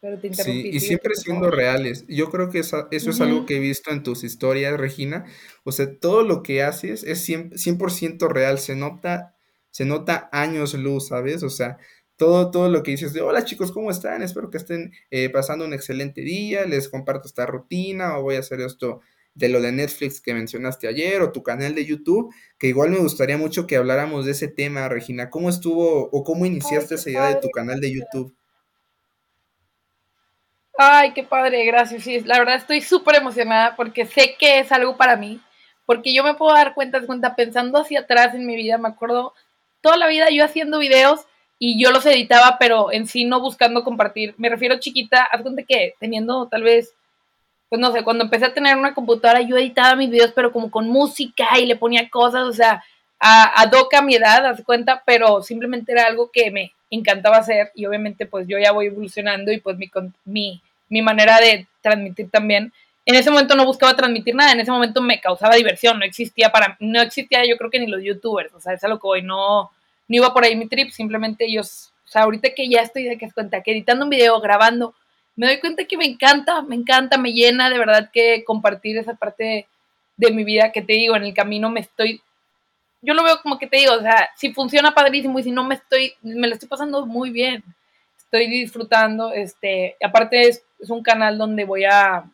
Pero 0.00 0.18
te 0.20 0.32
sí, 0.32 0.70
y 0.72 0.78
siempre 0.78 1.16
siendo 1.16 1.50
reales. 1.50 2.04
Yo 2.06 2.30
creo 2.30 2.50
que 2.50 2.60
eso, 2.60 2.86
es 2.92 3.20
algo 3.20 3.46
que 3.46 3.56
he 3.56 3.60
visto 3.60 3.90
en 3.90 4.04
tus 4.04 4.22
historias, 4.22 4.78
Regina. 4.78 5.24
O 5.64 5.72
sea, 5.72 5.92
todo 5.98 6.22
lo 6.22 6.44
que 6.44 6.62
haces 6.62 7.02
es 7.02 7.28
100%, 7.28 7.90
100 7.90 8.20
real. 8.30 8.60
Se 8.60 8.76
nota, 8.76 9.34
se 9.72 9.84
nota 9.84 10.28
años 10.30 10.74
luz, 10.74 11.08
¿sabes? 11.08 11.42
O 11.42 11.50
sea, 11.50 11.78
todo, 12.18 12.50
todo 12.50 12.68
lo 12.68 12.82
que 12.82 12.90
dices 12.90 13.12
de, 13.14 13.22
hola 13.22 13.44
chicos, 13.44 13.72
¿cómo 13.72 13.90
están? 13.90 14.22
Espero 14.22 14.50
que 14.50 14.58
estén 14.58 14.92
eh, 15.10 15.30
pasando 15.30 15.64
un 15.64 15.72
excelente 15.72 16.20
día, 16.20 16.66
les 16.66 16.88
comparto 16.88 17.28
esta 17.28 17.46
rutina 17.46 18.18
o 18.18 18.22
voy 18.22 18.34
a 18.34 18.40
hacer 18.40 18.60
esto 18.60 19.00
de 19.34 19.48
lo 19.48 19.60
de 19.60 19.70
Netflix 19.70 20.20
que 20.20 20.34
mencionaste 20.34 20.88
ayer 20.88 21.22
o 21.22 21.30
tu 21.30 21.44
canal 21.44 21.76
de 21.76 21.86
YouTube, 21.86 22.34
que 22.58 22.66
igual 22.66 22.90
me 22.90 22.98
gustaría 22.98 23.38
mucho 23.38 23.68
que 23.68 23.76
habláramos 23.76 24.26
de 24.26 24.32
ese 24.32 24.48
tema, 24.48 24.88
Regina. 24.88 25.30
¿Cómo 25.30 25.48
estuvo 25.48 26.10
o 26.10 26.24
cómo 26.24 26.44
iniciaste 26.44 26.96
esa 26.96 27.08
idea 27.08 27.26
de 27.28 27.36
tu 27.36 27.48
canal 27.50 27.80
de 27.80 27.94
YouTube? 27.94 28.34
Ay, 30.76 31.12
qué 31.12 31.22
padre, 31.22 31.64
gracias. 31.66 32.02
Sí, 32.02 32.20
la 32.20 32.40
verdad 32.40 32.56
estoy 32.56 32.80
súper 32.80 33.14
emocionada 33.14 33.76
porque 33.76 34.06
sé 34.06 34.34
que 34.36 34.58
es 34.58 34.72
algo 34.72 34.96
para 34.96 35.16
mí, 35.16 35.40
porque 35.86 36.12
yo 36.12 36.24
me 36.24 36.34
puedo 36.34 36.52
dar 36.52 36.74
cuenta, 36.74 37.00
cuenta, 37.06 37.36
pensando 37.36 37.78
hacia 37.78 38.00
atrás 38.00 38.34
en 38.34 38.44
mi 38.44 38.56
vida, 38.56 38.76
me 38.76 38.88
acuerdo 38.88 39.34
toda 39.80 39.96
la 39.96 40.08
vida 40.08 40.30
yo 40.30 40.44
haciendo 40.44 40.80
videos 40.80 41.26
y 41.58 41.82
yo 41.82 41.90
los 41.90 42.06
editaba, 42.06 42.56
pero 42.58 42.92
en 42.92 43.06
sí 43.06 43.24
no 43.24 43.40
buscando 43.40 43.84
compartir. 43.84 44.34
Me 44.38 44.48
refiero 44.48 44.78
chiquita, 44.78 45.24
haz 45.24 45.42
cuenta 45.42 45.62
que 45.62 45.94
teniendo 45.98 46.46
tal 46.46 46.62
vez, 46.62 46.94
pues 47.68 47.80
no 47.80 47.92
sé, 47.92 48.04
cuando 48.04 48.24
empecé 48.24 48.46
a 48.46 48.54
tener 48.54 48.76
una 48.76 48.94
computadora, 48.94 49.42
yo 49.42 49.56
editaba 49.56 49.96
mis 49.96 50.10
videos, 50.10 50.32
pero 50.34 50.52
como 50.52 50.70
con 50.70 50.88
música 50.88 51.58
y 51.58 51.66
le 51.66 51.76
ponía 51.76 52.08
cosas, 52.08 52.44
o 52.44 52.52
sea, 52.52 52.82
a, 53.18 53.60
a 53.60 53.66
doca 53.66 54.00
mi 54.02 54.14
edad, 54.14 54.46
haz 54.46 54.62
cuenta, 54.64 55.02
pero 55.04 55.42
simplemente 55.42 55.92
era 55.92 56.06
algo 56.06 56.30
que 56.30 56.50
me 56.50 56.72
encantaba 56.90 57.38
hacer 57.38 57.70
y 57.74 57.84
obviamente 57.86 58.26
pues 58.26 58.46
yo 58.46 58.58
ya 58.58 58.72
voy 58.72 58.86
evolucionando 58.86 59.52
y 59.52 59.58
pues 59.58 59.76
mi, 59.76 59.90
mi, 60.24 60.62
mi 60.88 61.02
manera 61.02 61.38
de 61.40 61.66
transmitir 61.82 62.30
también. 62.30 62.72
En 63.04 63.14
ese 63.14 63.30
momento 63.30 63.54
no 63.54 63.64
buscaba 63.64 63.96
transmitir 63.96 64.34
nada, 64.34 64.52
en 64.52 64.60
ese 64.60 64.70
momento 64.70 65.00
me 65.00 65.20
causaba 65.20 65.54
diversión, 65.54 65.98
no 65.98 66.04
existía 66.04 66.52
para, 66.52 66.76
no 66.78 67.00
existía 67.00 67.44
yo 67.46 67.56
creo 67.56 67.70
que 67.70 67.80
ni 67.80 67.86
los 67.86 68.02
youtubers, 68.02 68.52
o 68.54 68.60
sea, 68.60 68.74
es 68.74 68.84
a 68.84 68.88
lo 68.88 68.98
que 68.98 69.06
voy, 69.06 69.22
no, 69.22 69.70
no 70.08 70.16
iba 70.16 70.32
por 70.32 70.44
ahí 70.44 70.56
mi 70.56 70.66
trip, 70.66 70.90
simplemente 70.90 71.44
ellos, 71.44 71.92
o 72.06 72.08
sea, 72.08 72.22
ahorita 72.22 72.54
que 72.54 72.68
ya 72.68 72.80
estoy 72.80 73.04
de 73.04 73.18
que 73.18 73.30
cuenta, 73.30 73.62
que 73.62 73.72
editando 73.72 74.04
un 74.04 74.10
video, 74.10 74.40
grabando, 74.40 74.94
me 75.36 75.46
doy 75.46 75.60
cuenta 75.60 75.84
que 75.84 75.96
me 75.96 76.06
encanta, 76.06 76.62
me 76.62 76.74
encanta, 76.74 77.18
me 77.18 77.32
llena 77.32 77.70
de 77.70 77.78
verdad 77.78 78.10
que 78.12 78.42
compartir 78.44 78.96
esa 78.96 79.14
parte 79.14 79.68
de, 80.16 80.30
mi 80.32 80.42
vida 80.42 80.72
que 80.72 80.82
te 80.82 80.94
digo, 80.94 81.14
en 81.14 81.24
el 81.24 81.34
camino 81.34 81.70
me 81.70 81.80
estoy, 81.80 82.20
yo 83.02 83.14
lo 83.14 83.22
veo 83.22 83.40
como 83.40 83.58
que 83.58 83.68
te 83.68 83.76
digo, 83.76 83.92
o 83.92 84.00
sea, 84.00 84.30
si 84.34 84.52
funciona 84.52 84.94
padrísimo 84.94 85.38
y 85.38 85.44
si 85.44 85.52
no 85.52 85.62
me 85.62 85.76
estoy, 85.76 86.14
me 86.22 86.48
lo 86.48 86.54
estoy 86.54 86.68
pasando 86.68 87.06
muy 87.06 87.30
bien, 87.30 87.62
estoy 88.16 88.48
disfrutando, 88.48 89.32
este, 89.32 89.96
aparte 90.02 90.48
es, 90.48 90.64
es 90.80 90.90
un 90.90 91.02
canal 91.02 91.38
donde 91.38 91.64
voy 91.64 91.84
a, 91.84 92.24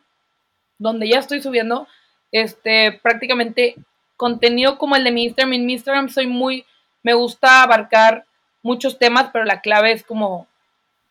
donde 0.79 1.07
ya 1.07 1.19
estoy 1.19 1.41
subiendo, 1.41 1.87
este, 2.31 2.91
prácticamente 3.03 3.75
contenido 4.17 4.77
como 4.77 4.95
el 4.95 5.03
de 5.03 5.11
mi 5.11 5.25
Instagram, 5.25 5.53
en 5.53 5.65
mi 5.65 5.73
Instagram 5.73 6.09
soy 6.09 6.27
muy, 6.27 6.65
me 7.05 7.13
gusta 7.13 7.61
abarcar 7.61 8.25
muchos 8.63 8.97
temas, 8.97 9.29
pero 9.31 9.45
la 9.45 9.61
clave 9.61 9.91
es 9.91 10.01
como, 10.01 10.47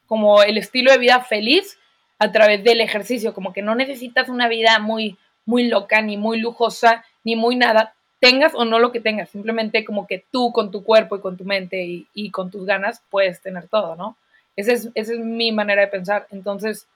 como 0.08 0.42
el 0.42 0.58
estilo 0.58 0.90
de 0.90 0.98
vida 0.98 1.20
feliz 1.20 1.78
a 2.18 2.32
través 2.32 2.64
del 2.64 2.80
ejercicio, 2.80 3.32
como 3.32 3.52
que 3.52 3.62
no 3.62 3.76
necesitas 3.76 4.28
una 4.28 4.48
vida 4.48 4.80
muy, 4.80 5.16
muy 5.46 5.68
loca, 5.68 6.02
ni 6.02 6.16
muy 6.16 6.40
lujosa, 6.40 7.04
ni 7.22 7.36
muy 7.36 7.54
nada, 7.54 7.94
tengas 8.18 8.56
o 8.56 8.64
no 8.64 8.80
lo 8.80 8.90
que 8.90 8.98
tengas, 8.98 9.30
simplemente 9.30 9.84
como 9.84 10.08
que 10.08 10.24
tú 10.32 10.50
con 10.50 10.72
tu 10.72 10.82
cuerpo 10.82 11.14
y 11.14 11.20
con 11.20 11.36
tu 11.36 11.44
mente 11.44 12.04
y, 12.12 12.30
con 12.32 12.50
tus 12.50 12.66
ganas 12.66 13.00
puedes 13.08 13.40
tener 13.40 13.68
todo, 13.68 13.94
¿no? 13.94 14.16
Esa 14.56 14.72
es, 14.72 14.88
esa 14.96 15.12
es 15.12 15.20
mi 15.20 15.52
manera 15.52 15.82
de 15.82 15.88
pensar. 15.88 16.26
Entonces, 16.32 16.88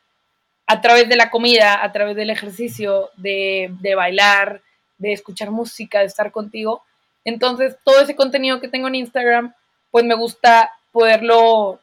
a 0.66 0.80
través 0.80 1.08
de 1.08 1.14
la 1.14 1.30
comida, 1.30 1.84
a 1.84 1.92
través 1.92 2.16
del 2.16 2.30
ejercicio, 2.30 3.10
de, 3.16 3.72
de 3.78 3.94
bailar, 3.94 4.60
de 4.96 5.12
escuchar 5.12 5.52
música, 5.52 6.00
de 6.00 6.06
estar 6.06 6.32
contigo, 6.32 6.82
entonces, 7.28 7.76
todo 7.84 8.00
ese 8.00 8.16
contenido 8.16 8.60
que 8.60 8.68
tengo 8.68 8.88
en 8.88 8.94
Instagram, 8.94 9.54
pues 9.90 10.04
me 10.04 10.14
gusta 10.14 10.70
poderlo, 10.92 11.80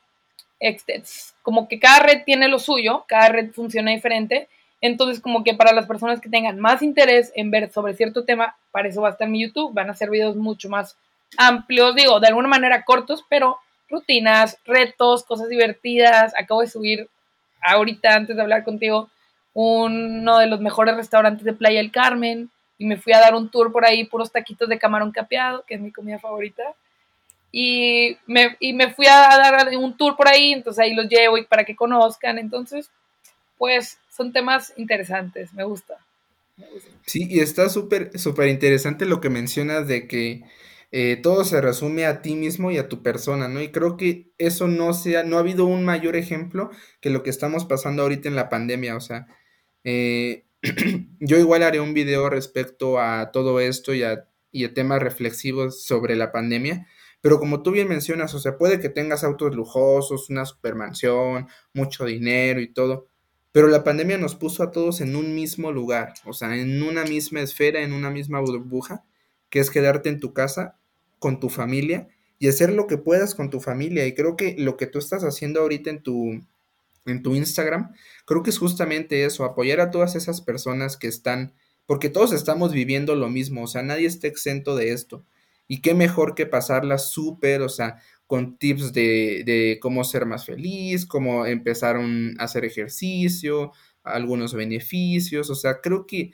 como 1.41 1.67
que 1.67 1.79
cada 1.79 1.99
red 1.99 2.23
tiene 2.25 2.47
lo 2.47 2.59
suyo, 2.59 3.05
cada 3.07 3.29
red 3.29 3.51
funciona 3.51 3.91
diferente. 3.91 4.49
Entonces, 4.81 5.21
como 5.21 5.43
que 5.43 5.53
para 5.53 5.73
las 5.73 5.87
personas 5.87 6.19
que 6.21 6.29
tengan 6.29 6.59
más 6.59 6.81
interés 6.81 7.31
en 7.35 7.51
ver 7.51 7.71
sobre 7.71 7.93
cierto 7.93 8.25
tema, 8.25 8.55
para 8.71 8.87
eso 8.87 9.01
va 9.01 9.09
a 9.09 9.11
estar 9.11 9.27
mi 9.27 9.41
YouTube. 9.41 9.73
Van 9.73 9.89
a 9.89 9.95
ser 9.95 10.09
videos 10.09 10.35
mucho 10.35 10.69
más 10.69 10.97
amplios, 11.37 11.95
digo, 11.95 12.19
de 12.19 12.27
alguna 12.27 12.47
manera 12.47 12.83
cortos, 12.83 13.23
pero 13.29 13.57
rutinas, 13.89 14.57
retos, 14.65 15.23
cosas 15.23 15.49
divertidas. 15.49 16.33
Acabo 16.37 16.61
de 16.61 16.67
subir 16.67 17.09
ahorita, 17.61 18.13
antes 18.13 18.35
de 18.35 18.41
hablar 18.41 18.63
contigo, 18.63 19.09
uno 19.53 20.37
de 20.39 20.47
los 20.47 20.59
mejores 20.59 20.95
restaurantes 20.95 21.45
de 21.45 21.53
Playa 21.53 21.77
del 21.77 21.91
Carmen 21.91 22.49
y 22.77 22.85
me 22.85 22.97
fui 22.97 23.13
a 23.13 23.19
dar 23.19 23.35
un 23.35 23.49
tour 23.49 23.71
por 23.71 23.85
ahí, 23.85 24.05
puros 24.05 24.31
taquitos 24.31 24.67
de 24.69 24.79
camarón 24.79 25.11
capeado, 25.11 25.63
que 25.65 25.75
es 25.75 25.81
mi 25.81 25.91
comida 25.91 26.19
favorita. 26.19 26.63
Y 27.51 28.17
me, 28.27 28.57
y 28.59 28.73
me 28.73 28.93
fui 28.93 29.07
a 29.07 29.29
dar 29.37 29.69
un 29.77 29.95
tour 29.95 30.17
por 30.17 30.27
ahí, 30.27 30.51
entonces 30.51 30.83
ahí 30.83 30.93
los 30.93 31.07
llevo 31.07 31.37
y 31.37 31.45
para 31.45 31.63
que 31.63 31.75
conozcan. 31.75 32.37
Entonces, 32.37 32.89
pues 33.57 33.97
son 34.09 34.33
temas 34.33 34.73
interesantes, 34.75 35.53
me 35.53 35.63
gusta. 35.63 35.97
Sí, 37.05 37.27
y 37.29 37.39
está 37.39 37.69
súper, 37.69 38.17
súper 38.17 38.49
interesante 38.49 39.05
lo 39.05 39.21
que 39.21 39.29
mencionas 39.29 39.87
de 39.87 40.07
que 40.07 40.43
eh, 40.91 41.17
todo 41.21 41.43
se 41.43 41.59
resume 41.61 42.05
a 42.05 42.21
ti 42.21 42.35
mismo 42.35 42.71
y 42.71 42.77
a 42.77 42.87
tu 42.87 43.03
persona, 43.03 43.47
¿no? 43.47 43.61
Y 43.61 43.71
creo 43.71 43.97
que 43.97 44.31
eso 44.37 44.67
no 44.67 44.93
sea, 44.93 45.23
no 45.23 45.37
ha 45.37 45.41
habido 45.41 45.65
un 45.65 45.83
mayor 45.83 46.15
ejemplo 46.15 46.71
que 47.01 47.09
lo 47.09 47.23
que 47.23 47.29
estamos 47.29 47.65
pasando 47.65 48.03
ahorita 48.03 48.29
en 48.29 48.35
la 48.35 48.49
pandemia, 48.49 48.95
o 48.95 49.01
sea, 49.01 49.27
eh, 49.83 50.44
yo 51.19 51.37
igual 51.37 51.63
haré 51.63 51.79
un 51.79 51.93
video 51.93 52.29
respecto 52.29 52.99
a 52.99 53.31
todo 53.31 53.59
esto 53.59 53.93
y 53.93 54.03
a, 54.03 54.27
temas 54.73 55.01
reflexivos 55.01 55.83
sobre 55.83 56.15
la 56.15 56.31
pandemia, 56.31 56.87
pero 57.19 57.39
como 57.39 57.61
tú 57.61 57.71
bien 57.71 57.89
mencionas, 57.89 58.33
o 58.33 58.39
sea, 58.39 58.57
puede 58.57 58.79
que 58.79 58.87
tengas 58.87 59.23
autos 59.25 59.53
lujosos, 59.53 60.29
una 60.29 60.45
supermansión, 60.45 61.47
mucho 61.73 62.05
dinero 62.05 62.61
y 62.61 62.71
todo, 62.71 63.07
pero 63.51 63.67
la 63.67 63.83
pandemia 63.83 64.17
nos 64.17 64.35
puso 64.35 64.63
a 64.63 64.71
todos 64.71 65.01
en 65.01 65.15
un 65.15 65.35
mismo 65.35 65.71
lugar, 65.73 66.13
o 66.25 66.31
sea, 66.31 66.55
en 66.55 66.81
una 66.83 67.03
misma 67.03 67.41
esfera, 67.41 67.81
en 67.81 67.91
una 67.91 68.09
misma 68.09 68.39
burbuja, 68.39 69.03
que 69.49 69.59
es 69.59 69.69
quedarte 69.69 70.09
en 70.09 70.19
tu 70.19 70.33
casa 70.33 70.77
con 71.19 71.39
tu 71.39 71.49
familia 71.49 72.07
y 72.39 72.47
hacer 72.47 72.71
lo 72.71 72.87
que 72.87 72.97
puedas 72.97 73.35
con 73.35 73.49
tu 73.49 73.59
familia. 73.59 74.05
Y 74.05 74.13
creo 74.13 74.35
que 74.35 74.55
lo 74.57 74.77
que 74.77 74.87
tú 74.87 74.99
estás 74.99 75.23
haciendo 75.23 75.61
ahorita 75.61 75.89
en 75.89 76.03
tu, 76.03 76.45
en 77.05 77.21
tu 77.21 77.35
Instagram, 77.35 77.93
creo 78.25 78.43
que 78.43 78.49
es 78.49 78.57
justamente 78.57 79.25
eso, 79.25 79.45
apoyar 79.45 79.79
a 79.79 79.91
todas 79.91 80.15
esas 80.15 80.41
personas 80.41 80.97
que 80.97 81.07
están, 81.07 81.53
porque 81.85 82.09
todos 82.09 82.33
estamos 82.33 82.71
viviendo 82.71 83.15
lo 83.15 83.29
mismo, 83.29 83.63
o 83.63 83.67
sea, 83.67 83.83
nadie 83.83 84.07
está 84.07 84.27
exento 84.27 84.75
de 84.75 84.91
esto. 84.91 85.25
Y 85.67 85.81
qué 85.81 85.93
mejor 85.93 86.35
que 86.35 86.45
pasarla 86.45 86.97
súper, 86.97 87.61
o 87.61 87.69
sea, 87.69 87.97
con 88.27 88.57
tips 88.57 88.93
de, 88.93 89.43
de, 89.45 89.79
cómo 89.81 90.03
ser 90.03 90.25
más 90.25 90.45
feliz, 90.45 91.05
cómo 91.05 91.45
empezar 91.45 91.97
a 91.97 92.43
hacer 92.43 92.65
ejercicio, 92.65 93.71
algunos 94.03 94.53
beneficios, 94.53 95.49
o 95.49 95.55
sea, 95.55 95.81
creo 95.81 96.05
que 96.05 96.31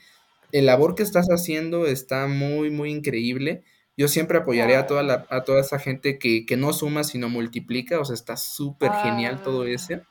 el 0.52 0.66
labor 0.66 0.94
que 0.94 1.02
estás 1.02 1.28
haciendo 1.28 1.86
está 1.86 2.26
muy, 2.26 2.70
muy 2.70 2.90
increíble. 2.90 3.64
Yo 3.96 4.08
siempre 4.08 4.38
apoyaré 4.38 4.76
a 4.76 4.86
toda, 4.86 5.02
la, 5.02 5.26
a 5.30 5.44
toda 5.44 5.60
esa 5.60 5.78
gente 5.78 6.18
que, 6.18 6.46
que 6.46 6.56
no 6.56 6.72
suma, 6.72 7.04
sino 7.04 7.28
multiplica, 7.28 8.00
o 8.00 8.04
sea, 8.04 8.14
está 8.14 8.36
súper 8.36 8.90
genial 9.02 9.42
todo 9.42 9.62
ah. 9.62 9.70
eso. 9.70 10.02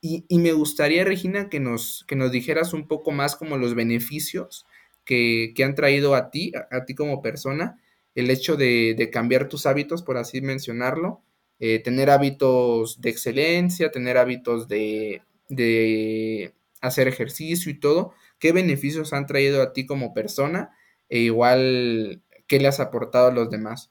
Y, 0.00 0.24
me 0.38 0.52
gustaría, 0.52 1.04
Regina, 1.04 1.48
que 1.48 1.58
nos, 1.58 2.04
que 2.06 2.14
nos 2.14 2.30
dijeras 2.30 2.72
un 2.72 2.86
poco 2.86 3.10
más 3.10 3.34
como 3.34 3.56
los 3.56 3.74
beneficios 3.74 4.66
que, 5.04 5.52
han 5.64 5.74
traído 5.74 6.14
a 6.14 6.30
ti, 6.30 6.52
a, 6.70 6.84
ti 6.84 6.94
como 6.94 7.20
persona, 7.20 7.80
el 8.14 8.30
hecho 8.30 8.56
de, 8.56 9.10
cambiar 9.12 9.48
tus 9.48 9.66
hábitos, 9.66 10.02
por 10.02 10.16
así 10.16 10.40
mencionarlo, 10.40 11.22
eh, 11.58 11.80
tener 11.80 12.10
hábitos 12.10 13.00
de 13.00 13.10
excelencia, 13.10 13.90
tener 13.90 14.18
hábitos 14.18 14.68
de, 14.68 15.22
de 15.48 16.54
hacer 16.80 17.08
ejercicio 17.08 17.70
y 17.72 17.80
todo, 17.80 18.14
qué 18.38 18.52
beneficios 18.52 19.12
han 19.12 19.26
traído 19.26 19.62
a 19.62 19.72
ti 19.72 19.86
como 19.86 20.14
persona 20.14 20.70
e 21.08 21.18
igual 21.20 22.22
qué 22.46 22.60
le 22.60 22.68
has 22.68 22.80
aportado 22.80 23.28
a 23.28 23.32
los 23.32 23.50
demás. 23.50 23.90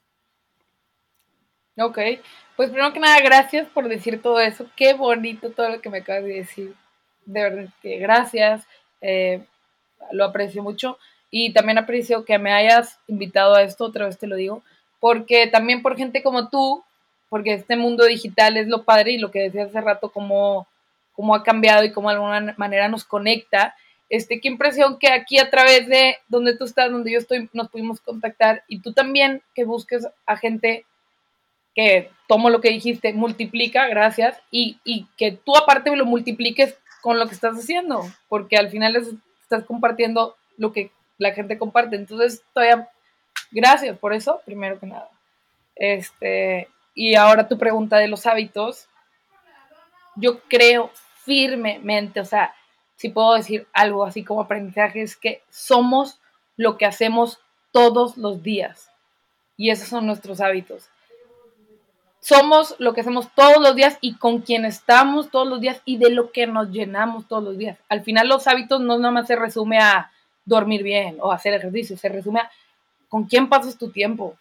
Ok, 1.76 1.98
pues 2.58 2.70
primero 2.70 2.92
que 2.92 2.98
nada, 2.98 3.20
gracias 3.20 3.68
por 3.68 3.88
decir 3.88 4.20
todo 4.20 4.40
eso. 4.40 4.66
Qué 4.74 4.92
bonito 4.92 5.50
todo 5.50 5.68
lo 5.68 5.80
que 5.80 5.90
me 5.90 5.98
acabas 5.98 6.24
de 6.24 6.34
decir. 6.34 6.74
De 7.24 7.40
verdad 7.40 7.68
que 7.80 7.98
gracias. 7.98 8.66
Eh, 9.00 9.44
lo 10.10 10.24
aprecio 10.24 10.60
mucho. 10.64 10.98
Y 11.30 11.52
también 11.52 11.78
aprecio 11.78 12.24
que 12.24 12.36
me 12.36 12.52
hayas 12.52 12.98
invitado 13.06 13.54
a 13.54 13.62
esto, 13.62 13.84
otra 13.84 14.06
vez 14.06 14.18
te 14.18 14.26
lo 14.26 14.34
digo, 14.34 14.64
porque 14.98 15.46
también 15.46 15.82
por 15.82 15.96
gente 15.96 16.20
como 16.20 16.48
tú, 16.48 16.82
porque 17.28 17.54
este 17.54 17.76
mundo 17.76 18.04
digital 18.06 18.56
es 18.56 18.66
lo 18.66 18.82
padre 18.82 19.12
y 19.12 19.18
lo 19.18 19.30
que 19.30 19.38
decía 19.38 19.66
hace 19.66 19.80
rato, 19.80 20.10
cómo, 20.10 20.66
cómo 21.12 21.36
ha 21.36 21.44
cambiado 21.44 21.84
y 21.84 21.92
cómo 21.92 22.08
de 22.08 22.16
alguna 22.16 22.54
manera 22.56 22.88
nos 22.88 23.04
conecta. 23.04 23.76
Este, 24.08 24.40
qué 24.40 24.48
impresión 24.48 24.98
que 24.98 25.12
aquí 25.12 25.38
a 25.38 25.48
través 25.48 25.86
de 25.86 26.16
donde 26.26 26.56
tú 26.56 26.64
estás, 26.64 26.90
donde 26.90 27.12
yo 27.12 27.20
estoy, 27.20 27.48
nos 27.52 27.68
pudimos 27.68 28.00
contactar 28.00 28.64
y 28.66 28.80
tú 28.80 28.92
también 28.92 29.42
que 29.54 29.62
busques 29.62 30.08
a 30.26 30.36
gente 30.36 30.86
que 31.78 32.10
tomo 32.26 32.50
lo 32.50 32.60
que 32.60 32.70
dijiste, 32.70 33.12
multiplica, 33.12 33.86
gracias, 33.86 34.36
y, 34.50 34.80
y 34.82 35.06
que 35.16 35.30
tú 35.30 35.56
aparte 35.56 35.94
lo 35.94 36.06
multipliques 36.06 36.76
con 37.02 37.20
lo 37.20 37.28
que 37.28 37.34
estás 37.34 37.56
haciendo, 37.56 38.04
porque 38.28 38.56
al 38.56 38.68
final 38.68 38.96
estás 38.96 39.62
compartiendo 39.62 40.34
lo 40.56 40.72
que 40.72 40.90
la 41.18 41.30
gente 41.30 41.56
comparte. 41.56 41.94
Entonces, 41.94 42.42
todavía, 42.52 42.88
gracias 43.52 43.96
por 43.96 44.12
eso, 44.12 44.40
primero 44.44 44.80
que 44.80 44.86
nada. 44.86 45.08
Este, 45.76 46.68
y 46.96 47.14
ahora 47.14 47.46
tu 47.46 47.58
pregunta 47.58 47.98
de 47.98 48.08
los 48.08 48.26
hábitos, 48.26 48.88
yo 50.16 50.40
creo 50.48 50.90
firmemente, 51.24 52.18
o 52.18 52.24
sea, 52.24 52.56
si 52.96 53.08
puedo 53.08 53.34
decir 53.34 53.68
algo 53.72 54.04
así 54.04 54.24
como 54.24 54.40
aprendizaje, 54.40 55.02
es 55.02 55.14
que 55.14 55.44
somos 55.48 56.18
lo 56.56 56.76
que 56.76 56.86
hacemos 56.86 57.38
todos 57.70 58.16
los 58.16 58.42
días. 58.42 58.90
Y 59.56 59.70
esos 59.70 59.86
son 59.86 60.06
nuestros 60.06 60.40
hábitos 60.40 60.90
somos 62.20 62.74
lo 62.78 62.94
que 62.94 63.02
hacemos 63.02 63.28
todos 63.34 63.62
los 63.62 63.74
días 63.74 63.98
y 64.00 64.16
con 64.16 64.40
quien 64.40 64.64
estamos 64.64 65.30
todos 65.30 65.46
los 65.46 65.60
días 65.60 65.80
y 65.84 65.98
de 65.98 66.10
lo 66.10 66.32
que 66.32 66.46
nos 66.46 66.70
llenamos 66.70 67.26
todos 67.28 67.44
los 67.44 67.58
días. 67.58 67.78
Al 67.88 68.02
final 68.02 68.28
los 68.28 68.46
hábitos 68.46 68.80
no 68.80 68.98
nada 68.98 69.12
más 69.12 69.26
se 69.26 69.36
resume 69.36 69.78
a 69.78 70.10
dormir 70.44 70.82
bien 70.82 71.18
o 71.20 71.32
hacer 71.32 71.54
ejercicio, 71.54 71.96
se 71.96 72.08
resume 72.08 72.40
a 72.40 72.50
con 73.08 73.24
quién 73.24 73.48
pasas 73.48 73.78
tu 73.78 73.90
tiempo, 73.90 74.36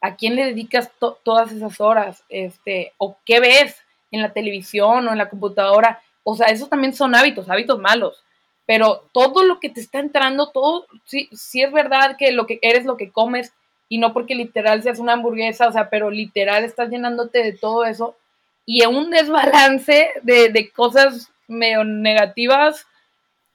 a 0.00 0.16
quién 0.16 0.34
le 0.34 0.46
dedicas 0.46 0.90
todas 1.22 1.52
esas 1.52 1.80
horas, 1.80 2.24
este, 2.28 2.92
o 2.98 3.16
qué 3.24 3.40
ves 3.40 3.76
en 4.10 4.22
la 4.22 4.32
televisión 4.32 5.06
o 5.06 5.12
en 5.12 5.18
la 5.18 5.28
computadora. 5.28 6.00
O 6.24 6.34
sea, 6.34 6.48
esos 6.48 6.68
también 6.68 6.94
son 6.94 7.14
hábitos, 7.14 7.48
hábitos 7.48 7.78
malos. 7.78 8.22
Pero 8.66 9.04
todo 9.12 9.42
lo 9.44 9.58
que 9.58 9.68
te 9.68 9.80
está 9.80 9.98
entrando, 9.98 10.50
todo, 10.50 10.86
sí, 11.04 11.28
sí 11.32 11.62
es 11.62 11.72
verdad 11.72 12.16
que 12.16 12.32
lo 12.32 12.46
que 12.46 12.58
eres 12.62 12.84
lo 12.84 12.96
que 12.96 13.10
comes, 13.10 13.52
y 13.92 13.98
no 13.98 14.14
porque 14.14 14.36
literal 14.36 14.82
seas 14.82 15.00
una 15.00 15.14
hamburguesa, 15.14 15.66
o 15.66 15.72
sea, 15.72 15.90
pero 15.90 16.10
literal 16.10 16.64
estás 16.64 16.90
llenándote 16.90 17.42
de 17.42 17.52
todo 17.52 17.84
eso 17.84 18.16
y 18.64 18.84
en 18.84 18.94
un 18.94 19.10
desbalance 19.10 20.12
de, 20.22 20.70
cosas 20.72 21.32
medio 21.48 21.82
negativas, 21.82 22.86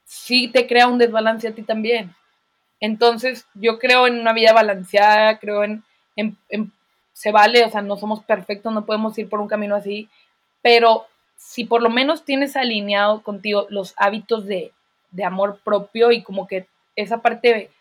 sí 0.03 0.49
te 0.49 0.67
crea 0.67 0.89
un 0.89 0.97
desbalance 0.97 1.47
a 1.47 1.55
ti 1.55 1.63
también. 1.63 2.13
Entonces, 2.81 3.45
yo 3.53 3.79
creo 3.79 4.07
en 4.07 4.19
una 4.19 4.33
vida 4.33 4.51
balanceada, 4.51 5.39
creo 5.39 5.63
en, 5.63 5.85
en, 6.17 6.37
se 7.13 7.31
vale, 7.31 7.63
o 7.63 7.69
sea, 7.69 7.81
no 7.81 7.95
somos 7.95 8.21
perfectos, 8.21 8.73
no 8.73 8.85
podemos 8.85 9.17
ir 9.17 9.29
por 9.29 9.39
un 9.39 9.47
camino 9.47 9.73
así, 9.73 10.09
pero 10.61 11.05
si 11.37 11.63
por 11.63 11.81
lo 11.81 11.89
menos 11.89 12.25
tienes 12.25 12.57
alineado 12.57 13.23
contigo 13.23 13.67
los 13.69 13.93
hábitos 13.95 14.45
de, 14.45 14.73
de 15.11 15.23
amor 15.23 15.61
propio 15.63 16.11
y 16.11 16.23
como 16.23 16.45
que 16.45 16.67
esa 16.97 17.21
parte 17.21 17.71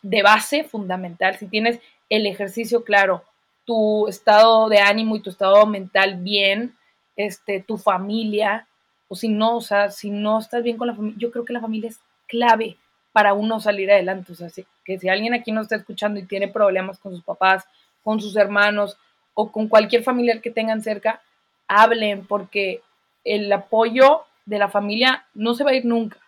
de 0.00 0.22
base 0.22 0.64
fundamental, 0.64 1.36
si 1.36 1.48
tienes 1.48 1.80
el 2.08 2.26
ejercicio, 2.26 2.84
claro, 2.84 3.24
tu 3.64 4.08
estado 4.08 4.68
de 4.68 4.78
ánimo 4.78 5.16
y 5.16 5.20
tu 5.20 5.30
estado 5.30 5.66
mental 5.66 6.16
bien, 6.16 6.74
este, 7.16 7.60
tu 7.60 7.76
familia, 7.76 8.66
o 9.08 9.14
si 9.14 9.28
no, 9.28 9.56
o 9.56 9.60
sea, 9.60 9.90
si 9.90 10.10
no 10.10 10.38
estás 10.38 10.62
bien 10.62 10.76
con 10.76 10.86
la 10.86 10.94
familia, 10.94 11.18
yo 11.18 11.30
creo 11.30 11.44
que 11.44 11.52
la 11.52 11.60
familia 11.60 11.90
es 11.90 12.00
clave 12.26 12.76
para 13.12 13.34
uno 13.34 13.60
salir 13.60 13.90
adelante. 13.90 14.32
O 14.32 14.34
sea, 14.34 14.48
que 14.84 14.98
si 14.98 15.08
alguien 15.08 15.34
aquí 15.34 15.52
nos 15.52 15.64
está 15.64 15.76
escuchando 15.76 16.20
y 16.20 16.26
tiene 16.26 16.48
problemas 16.48 16.98
con 16.98 17.12
sus 17.12 17.24
papás, 17.24 17.64
con 18.02 18.20
sus 18.20 18.36
hermanos 18.36 18.96
o 19.34 19.50
con 19.50 19.68
cualquier 19.68 20.02
familiar 20.02 20.40
que 20.40 20.50
tengan 20.50 20.82
cerca, 20.82 21.20
hablen 21.66 22.26
porque 22.26 22.82
el 23.24 23.52
apoyo 23.52 24.22
de 24.46 24.58
la 24.58 24.68
familia 24.68 25.26
no 25.34 25.54
se 25.54 25.64
va 25.64 25.70
a 25.70 25.74
ir 25.74 25.84
nunca. 25.84 26.18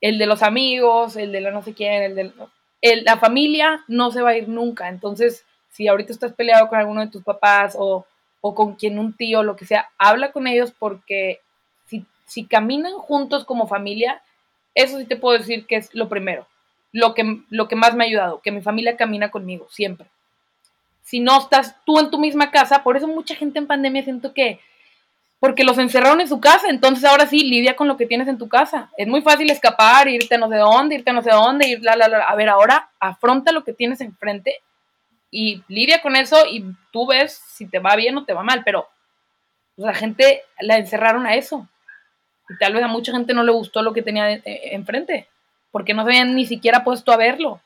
El 0.00 0.18
de 0.18 0.26
los 0.26 0.42
amigos, 0.42 1.16
el 1.16 1.32
de 1.32 1.40
la 1.40 1.50
no 1.50 1.62
sé 1.62 1.74
quién, 1.74 2.02
el 2.02 2.32
de 2.82 3.02
la 3.02 3.16
familia 3.16 3.84
no 3.88 4.10
se 4.10 4.22
va 4.22 4.30
a 4.30 4.36
ir 4.36 4.48
nunca. 4.48 4.88
Entonces, 4.88 5.44
si 5.70 5.88
ahorita 5.88 6.12
estás 6.12 6.32
peleado 6.32 6.68
con 6.68 6.78
alguno 6.78 7.02
de 7.02 7.10
tus 7.10 7.22
papás 7.22 7.76
o, 7.78 8.06
con 8.40 8.76
quien 8.76 8.98
un 8.98 9.12
tío, 9.12 9.42
lo 9.42 9.56
que 9.56 9.66
sea, 9.66 9.90
habla 9.98 10.30
con 10.30 10.46
ellos 10.46 10.72
porque 10.78 11.40
si, 11.86 12.06
si 12.26 12.44
caminan 12.46 12.92
juntos 12.92 13.44
como 13.44 13.66
familia, 13.66 14.22
eso 14.74 14.98
sí 14.98 15.04
te 15.04 15.16
puedo 15.16 15.36
decir 15.36 15.66
que 15.66 15.76
es 15.76 15.92
lo 15.94 16.08
primero, 16.08 16.46
lo 16.92 17.12
que, 17.12 17.42
lo 17.50 17.66
que 17.66 17.74
más 17.74 17.96
me 17.96 18.04
ha 18.04 18.06
ayudado, 18.06 18.40
que 18.40 18.52
mi 18.52 18.62
familia 18.62 18.96
camina 18.96 19.32
conmigo, 19.32 19.66
siempre. 19.68 20.06
Si 21.02 21.18
no 21.18 21.38
estás 21.38 21.74
tú 21.84 21.98
en 21.98 22.10
tu 22.10 22.18
misma 22.18 22.52
casa, 22.52 22.84
por 22.84 22.96
eso 22.96 23.08
mucha 23.08 23.34
gente 23.34 23.58
en 23.58 23.66
pandemia 23.66 24.04
siento 24.04 24.32
que 24.32 24.60
porque 25.38 25.64
los 25.64 25.78
encerraron 25.78 26.20
en 26.20 26.28
su 26.28 26.40
casa, 26.40 26.68
entonces 26.68 27.04
ahora 27.04 27.26
sí, 27.26 27.44
lidia 27.44 27.76
con 27.76 27.88
lo 27.88 27.96
que 27.96 28.06
tienes 28.06 28.26
en 28.28 28.38
tu 28.38 28.48
casa. 28.48 28.90
Es 28.96 29.06
muy 29.06 29.20
fácil 29.20 29.50
escapar, 29.50 30.08
irte 30.08 30.38
no 30.38 30.48
sé 30.48 30.56
dónde, 30.56 30.94
irte 30.94 31.12
no 31.12 31.22
sé 31.22 31.30
dónde, 31.30 31.68
ir 31.68 31.82
la, 31.82 31.94
la, 31.94 32.08
la. 32.08 32.18
A 32.20 32.34
ver, 32.34 32.48
ahora 32.48 32.90
afronta 32.98 33.52
lo 33.52 33.62
que 33.62 33.74
tienes 33.74 34.00
enfrente 34.00 34.56
y 35.30 35.62
lidia 35.68 36.00
con 36.00 36.16
eso 36.16 36.36
y 36.50 36.64
tú 36.90 37.06
ves 37.06 37.40
si 37.48 37.66
te 37.66 37.78
va 37.78 37.96
bien 37.96 38.16
o 38.16 38.24
te 38.24 38.32
va 38.32 38.42
mal, 38.42 38.62
pero 38.64 38.88
la 39.76 39.92
gente 39.92 40.42
la 40.60 40.78
encerraron 40.78 41.26
a 41.26 41.34
eso. 41.34 41.68
Y 42.48 42.56
tal 42.58 42.72
vez 42.72 42.82
a 42.82 42.88
mucha 42.88 43.12
gente 43.12 43.34
no 43.34 43.42
le 43.42 43.52
gustó 43.52 43.82
lo 43.82 43.92
que 43.92 44.02
tenía 44.02 44.40
enfrente, 44.44 45.28
porque 45.70 45.92
no 45.92 46.04
se 46.04 46.10
habían 46.10 46.34
ni 46.34 46.46
siquiera 46.46 46.84
puesto 46.84 47.12
a 47.12 47.16
verlo. 47.16 47.60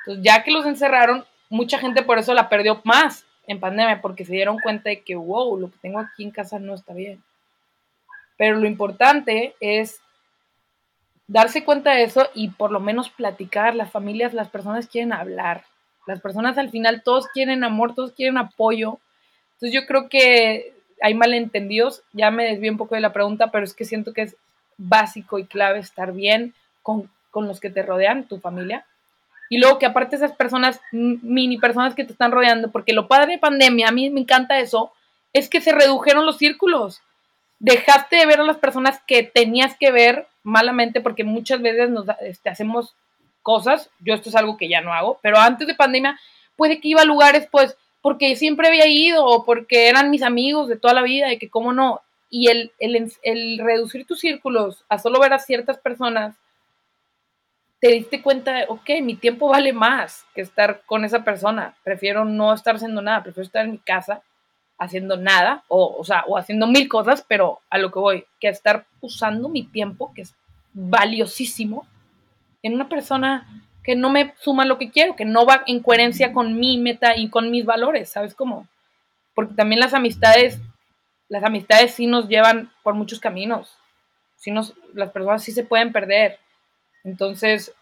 Entonces, 0.00 0.24
ya 0.24 0.44
que 0.44 0.52
los 0.52 0.66
encerraron, 0.66 1.24
mucha 1.48 1.78
gente 1.78 2.02
por 2.02 2.18
eso 2.18 2.32
la 2.34 2.48
perdió 2.48 2.80
más 2.84 3.24
en 3.48 3.58
pandemia 3.58 4.00
porque 4.00 4.24
se 4.24 4.34
dieron 4.34 4.60
cuenta 4.60 4.90
de 4.90 5.00
que, 5.00 5.16
wow, 5.16 5.58
lo 5.58 5.70
que 5.70 5.78
tengo 5.78 5.98
aquí 5.98 6.22
en 6.22 6.30
casa 6.30 6.58
no 6.58 6.74
está 6.74 6.92
bien. 6.92 7.22
Pero 8.36 8.56
lo 8.56 8.68
importante 8.68 9.54
es 9.58 10.00
darse 11.26 11.64
cuenta 11.64 11.92
de 11.92 12.04
eso 12.04 12.28
y 12.34 12.50
por 12.50 12.70
lo 12.70 12.78
menos 12.78 13.08
platicar. 13.08 13.74
Las 13.74 13.90
familias, 13.90 14.34
las 14.34 14.50
personas 14.50 14.86
quieren 14.86 15.12
hablar. 15.12 15.64
Las 16.06 16.20
personas 16.20 16.58
al 16.58 16.70
final, 16.70 17.02
todos 17.02 17.26
quieren 17.28 17.64
amor, 17.64 17.94
todos 17.94 18.12
quieren 18.12 18.36
apoyo. 18.36 18.98
Entonces 19.54 19.72
yo 19.72 19.86
creo 19.86 20.08
que 20.10 20.74
hay 21.00 21.14
malentendidos. 21.14 22.02
Ya 22.12 22.30
me 22.30 22.44
desvié 22.44 22.70
un 22.70 22.78
poco 22.78 22.94
de 22.94 23.00
la 23.00 23.14
pregunta, 23.14 23.50
pero 23.50 23.64
es 23.64 23.72
que 23.72 23.86
siento 23.86 24.12
que 24.12 24.22
es 24.22 24.36
básico 24.76 25.38
y 25.38 25.46
clave 25.46 25.78
estar 25.78 26.12
bien 26.12 26.54
con, 26.82 27.10
con 27.30 27.48
los 27.48 27.60
que 27.60 27.70
te 27.70 27.82
rodean, 27.82 28.28
tu 28.28 28.40
familia. 28.40 28.84
Y 29.48 29.58
luego 29.58 29.78
que 29.78 29.86
aparte 29.86 30.16
esas 30.16 30.32
personas, 30.32 30.80
mini 30.92 31.58
personas 31.58 31.94
que 31.94 32.04
te 32.04 32.12
están 32.12 32.32
rodeando, 32.32 32.70
porque 32.70 32.92
lo 32.92 33.08
padre 33.08 33.32
de 33.32 33.38
pandemia, 33.38 33.88
a 33.88 33.92
mí 33.92 34.10
me 34.10 34.20
encanta 34.20 34.58
eso, 34.58 34.92
es 35.32 35.48
que 35.48 35.60
se 35.60 35.72
redujeron 35.72 36.26
los 36.26 36.38
círculos. 36.38 37.00
Dejaste 37.58 38.16
de 38.16 38.26
ver 38.26 38.40
a 38.40 38.44
las 38.44 38.58
personas 38.58 39.00
que 39.06 39.22
tenías 39.22 39.76
que 39.76 39.90
ver 39.90 40.26
malamente, 40.42 41.00
porque 41.00 41.24
muchas 41.24 41.60
veces 41.60 41.90
nos 41.90 42.06
este, 42.20 42.50
hacemos 42.50 42.94
cosas, 43.42 43.90
yo 44.00 44.14
esto 44.14 44.28
es 44.28 44.36
algo 44.36 44.56
que 44.56 44.68
ya 44.68 44.80
no 44.80 44.92
hago, 44.92 45.18
pero 45.22 45.38
antes 45.38 45.66
de 45.66 45.74
pandemia 45.74 46.18
puede 46.56 46.80
que 46.80 46.88
iba 46.88 47.02
a 47.02 47.06
lugares 47.06 47.48
pues 47.50 47.76
porque 48.02 48.36
siempre 48.36 48.68
había 48.68 48.86
ido 48.86 49.24
o 49.24 49.44
porque 49.44 49.88
eran 49.88 50.10
mis 50.10 50.22
amigos 50.22 50.68
de 50.68 50.76
toda 50.76 50.92
la 50.92 51.02
vida 51.02 51.32
y 51.32 51.38
que 51.38 51.48
cómo 51.48 51.72
no. 51.72 52.00
Y 52.30 52.48
el, 52.48 52.72
el, 52.78 53.10
el 53.22 53.58
reducir 53.58 54.06
tus 54.06 54.20
círculos 54.20 54.84
a 54.88 54.98
solo 54.98 55.18
ver 55.18 55.32
a 55.32 55.38
ciertas 55.38 55.78
personas 55.78 56.34
te 57.80 57.88
diste 57.88 58.22
cuenta, 58.22 58.64
ok, 58.68 58.90
mi 59.02 59.14
tiempo 59.14 59.48
vale 59.48 59.72
más 59.72 60.26
que 60.34 60.40
estar 60.40 60.82
con 60.84 61.04
esa 61.04 61.24
persona. 61.24 61.76
Prefiero 61.84 62.24
no 62.24 62.52
estar 62.52 62.76
haciendo 62.76 63.02
nada, 63.02 63.22
prefiero 63.22 63.46
estar 63.46 63.64
en 63.64 63.72
mi 63.72 63.78
casa 63.78 64.22
haciendo 64.78 65.16
nada, 65.16 65.64
o, 65.68 65.96
o 65.98 66.04
sea, 66.04 66.24
o 66.28 66.38
haciendo 66.38 66.66
mil 66.68 66.88
cosas, 66.88 67.24
pero 67.26 67.60
a 67.68 67.78
lo 67.78 67.90
que 67.90 67.98
voy, 67.98 68.24
que 68.40 68.48
estar 68.48 68.86
usando 69.00 69.48
mi 69.48 69.64
tiempo, 69.64 70.12
que 70.14 70.22
es 70.22 70.34
valiosísimo, 70.72 71.86
en 72.62 72.74
una 72.74 72.88
persona 72.88 73.46
que 73.82 73.96
no 73.96 74.10
me 74.10 74.34
suma 74.38 74.64
lo 74.64 74.78
que 74.78 74.90
quiero, 74.90 75.16
que 75.16 75.24
no 75.24 75.46
va 75.46 75.62
en 75.66 75.80
coherencia 75.80 76.32
con 76.32 76.58
mi 76.58 76.78
meta 76.78 77.16
y 77.16 77.28
con 77.28 77.50
mis 77.50 77.64
valores, 77.64 78.10
¿sabes 78.10 78.34
cómo? 78.34 78.68
Porque 79.34 79.54
también 79.54 79.80
las 79.80 79.94
amistades, 79.94 80.60
las 81.28 81.42
amistades 81.42 81.92
sí 81.92 82.06
nos 82.06 82.28
llevan 82.28 82.70
por 82.82 82.94
muchos 82.94 83.18
caminos, 83.18 83.76
sí 84.36 84.50
nos, 84.50 84.74
las 84.94 85.10
personas 85.10 85.42
sí 85.42 85.52
se 85.52 85.64
pueden 85.64 85.92
perder, 85.92 86.38
entonces, 87.08 87.74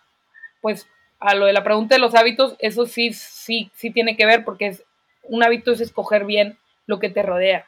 pues 0.60 0.86
a 1.18 1.34
lo 1.34 1.46
de 1.46 1.52
la 1.52 1.64
pregunta 1.64 1.94
de 1.94 2.00
los 2.00 2.14
hábitos, 2.14 2.56
eso 2.58 2.86
sí, 2.86 3.12
sí, 3.12 3.70
sí 3.74 3.90
tiene 3.90 4.16
que 4.16 4.26
ver 4.26 4.44
porque 4.44 4.68
es, 4.68 4.84
un 5.24 5.42
hábito 5.42 5.72
es 5.72 5.80
escoger 5.80 6.24
bien 6.24 6.58
lo 6.86 7.00
que 7.00 7.10
te 7.10 7.22
rodea. 7.22 7.66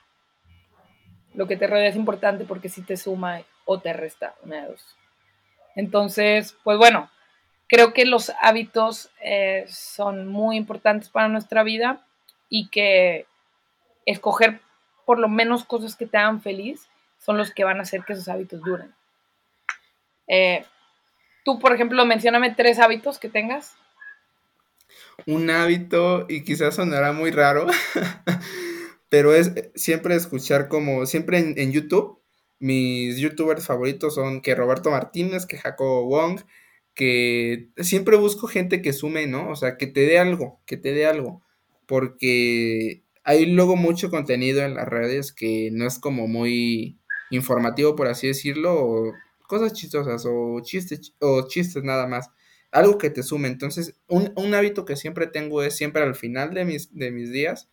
Lo 1.35 1.47
que 1.49 1.57
te 1.57 1.66
rodea 1.66 1.88
es 1.88 1.97
importante 1.97 2.44
porque 2.44 2.68
si 2.68 2.83
te 2.83 2.97
suma 2.97 3.42
o 3.64 3.81
te 3.81 3.92
resta, 3.92 4.35
una 4.42 4.62
de 4.62 4.68
dos. 4.68 4.97
Entonces, 5.75 6.57
pues 6.62 6.79
bueno, 6.79 7.11
creo 7.66 7.92
que 7.92 8.05
los 8.05 8.33
hábitos 8.40 9.11
eh, 9.21 9.64
son 9.68 10.29
muy 10.29 10.57
importantes 10.57 11.09
para 11.09 11.29
nuestra 11.29 11.62
vida 11.62 12.05
y 12.49 12.68
que 12.68 13.27
escoger 14.07 14.61
por 15.05 15.18
lo 15.18 15.29
menos 15.29 15.64
cosas 15.64 15.97
que 15.97 16.07
te 16.07 16.18
hagan 16.18 16.40
feliz 16.40 16.88
son 17.18 17.37
los 17.37 17.53
que 17.53 17.64
van 17.64 17.79
a 17.79 17.83
hacer 17.83 18.05
que 18.05 18.12
esos 18.12 18.29
hábitos 18.29 18.61
duren. 18.61 18.94
Eh, 20.29 20.64
tú, 21.44 21.59
por 21.59 21.72
ejemplo, 21.72 22.05
mencióname 22.05 22.55
tres 22.55 22.79
hábitos 22.79 23.18
que 23.18 23.29
tengas. 23.29 23.77
Un 25.27 25.51
hábito, 25.51 26.27
y 26.29 26.44
quizás 26.44 26.77
sonará 26.77 27.12
muy 27.12 27.31
raro, 27.31 27.66
pero 29.09 29.35
es 29.35 29.53
siempre 29.74 30.14
escuchar 30.14 30.68
como, 30.68 31.07
siempre 31.07 31.38
en, 31.57 31.72
YouTube, 31.72 32.20
mis 32.61 33.18
youtubers 33.18 33.66
favoritos 33.66 34.14
son 34.14 34.40
que 34.40 34.55
Roberto 34.55 34.90
Martínez, 34.90 35.46
que 35.46 35.59
Jacobo 35.59 36.07
Wong, 36.07 36.40
que 36.94 37.68
siempre 37.77 38.16
busco 38.16 38.46
gente 38.46 38.83
que 38.83 38.92
sume, 38.92 39.27
¿no? 39.27 39.51
O 39.51 39.57
sea, 39.57 39.77
que 39.77 39.87
te 39.87 40.01
dé 40.01 40.18
algo, 40.18 40.61
que 40.66 40.77
te 40.77 40.92
dé 40.92 41.07
algo, 41.07 41.42
porque 41.87 43.03
hay 43.24 43.46
luego 43.46 43.77
mucho 43.77 44.11
contenido 44.11 44.62
en 44.62 44.74
las 44.74 44.88
redes 44.88 45.33
que 45.33 45.70
no 45.72 45.87
es 45.87 45.98
como 45.98 46.27
muy 46.27 46.98
informativo, 47.31 47.94
por 47.96 48.09
así 48.09 48.27
decirlo, 48.27 49.12
cosas 49.49 49.73
chistosas, 49.73 50.25
o 50.29 50.61
chistes, 50.63 51.15
o 51.21 51.49
chistes 51.49 51.83
nada 51.83 52.07
más, 52.07 52.31
algo 52.71 52.99
que 52.99 53.11
te 53.11 53.25
sume. 53.25 53.49
Entonces, 53.49 53.97
un, 54.07 54.33
un 54.37 54.55
hábito 54.55 54.85
que 54.85 54.95
siempre 54.95 55.27
tengo 55.27 55.65
es 55.65 55.75
siempre 55.75 56.03
al 56.05 56.15
final 56.15 56.55
de 56.55 56.65
mis, 56.65 56.95
de 56.95 57.11
mis 57.11 57.33
días, 57.33 57.69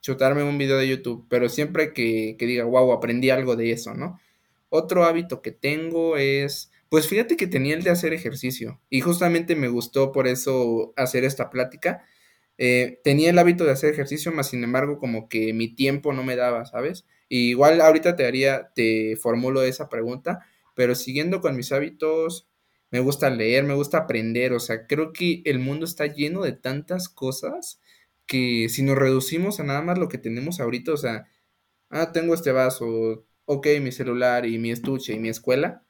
chutarme 0.00 0.42
un 0.44 0.58
video 0.58 0.78
de 0.78 0.88
YouTube, 0.88 1.26
pero 1.28 1.48
siempre 1.48 1.92
que, 1.92 2.36
que 2.38 2.46
diga, 2.46 2.64
wow, 2.64 2.92
aprendí 2.92 3.30
algo 3.30 3.56
de 3.56 3.72
eso, 3.72 3.94
¿no? 3.94 4.20
Otro 4.70 5.04
hábito 5.04 5.42
que 5.42 5.52
tengo 5.52 6.16
es, 6.16 6.70
pues 6.88 7.08
fíjate 7.08 7.36
que 7.36 7.46
tenía 7.46 7.74
el 7.74 7.82
de 7.82 7.90
hacer 7.90 8.12
ejercicio 8.12 8.80
y 8.90 9.00
justamente 9.00 9.56
me 9.56 9.68
gustó 9.68 10.12
por 10.12 10.26
eso 10.26 10.94
hacer 10.96 11.24
esta 11.24 11.50
plática. 11.50 12.04
Eh, 12.58 13.00
tenía 13.04 13.30
el 13.30 13.38
hábito 13.38 13.64
de 13.64 13.72
hacer 13.72 13.92
ejercicio, 13.92 14.32
más 14.32 14.50
sin 14.50 14.64
embargo 14.64 14.98
como 14.98 15.28
que 15.28 15.52
mi 15.52 15.74
tiempo 15.74 16.12
no 16.12 16.24
me 16.24 16.36
daba, 16.36 16.64
¿sabes? 16.66 17.06
igual 17.28 17.80
ahorita 17.80 18.14
te 18.14 18.26
haría, 18.26 18.72
te 18.74 19.16
formulo 19.16 19.62
esa 19.62 19.88
pregunta, 19.88 20.46
pero 20.74 20.94
siguiendo 20.94 21.40
con 21.40 21.56
mis 21.56 21.72
hábitos, 21.72 22.48
me 22.92 23.00
gusta 23.00 23.30
leer, 23.30 23.64
me 23.64 23.74
gusta 23.74 23.98
aprender, 23.98 24.52
o 24.52 24.60
sea, 24.60 24.86
creo 24.86 25.12
que 25.12 25.42
el 25.46 25.58
mundo 25.58 25.86
está 25.86 26.06
lleno 26.06 26.42
de 26.42 26.52
tantas 26.52 27.08
cosas 27.08 27.80
que 28.26 28.68
si 28.68 28.82
nos 28.82 28.96
reducimos 28.98 29.60
a 29.60 29.64
nada 29.64 29.82
más 29.82 29.98
lo 29.98 30.08
que 30.08 30.18
tenemos 30.18 30.60
ahorita, 30.60 30.92
o 30.92 30.96
sea, 30.98 31.26
ah, 31.90 32.12
tengo 32.12 32.34
este 32.34 32.52
vaso, 32.52 33.26
ok, 33.46 33.66
mi 33.80 33.92
celular 33.92 34.46
y 34.46 34.58
mi 34.58 34.70
estuche 34.70 35.14
y 35.14 35.18
mi 35.18 35.30
escuela, 35.30 35.84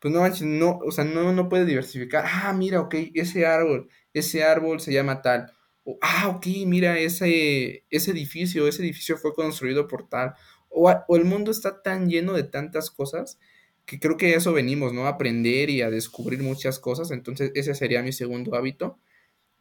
pues 0.00 0.14
no 0.14 0.20
manches, 0.20 0.46
no, 0.46 0.78
o 0.86 0.90
sea, 0.90 1.04
no, 1.04 1.32
no 1.32 1.48
puedes 1.48 1.66
diversificar, 1.66 2.24
ah, 2.26 2.52
mira, 2.54 2.80
ok, 2.80 2.94
ese 3.14 3.46
árbol, 3.46 3.88
ese 4.14 4.44
árbol 4.44 4.80
se 4.80 4.92
llama 4.92 5.22
tal, 5.22 5.52
o, 5.84 5.98
ah, 6.02 6.28
ok, 6.28 6.46
mira, 6.66 6.98
ese, 6.98 7.86
ese 7.90 8.10
edificio, 8.12 8.68
ese 8.68 8.82
edificio 8.82 9.18
fue 9.18 9.34
construido 9.34 9.86
por 9.88 10.08
tal, 10.08 10.34
o 10.70 10.90
el 11.16 11.24
mundo 11.26 11.50
está 11.50 11.82
tan 11.82 12.08
lleno 12.08 12.32
de 12.32 12.44
tantas 12.44 12.90
cosas 12.90 13.38
que 13.84 13.98
creo 13.98 14.16
que 14.16 14.34
eso 14.34 14.52
venimos, 14.52 14.92
¿no? 14.92 15.06
A 15.06 15.10
aprender 15.10 15.70
y 15.70 15.82
a 15.82 15.90
descubrir 15.90 16.42
muchas 16.42 16.78
cosas, 16.78 17.10
entonces 17.10 17.52
ese 17.54 17.74
sería 17.74 18.02
mi 18.02 18.12
segundo 18.12 18.54
hábito 18.54 18.98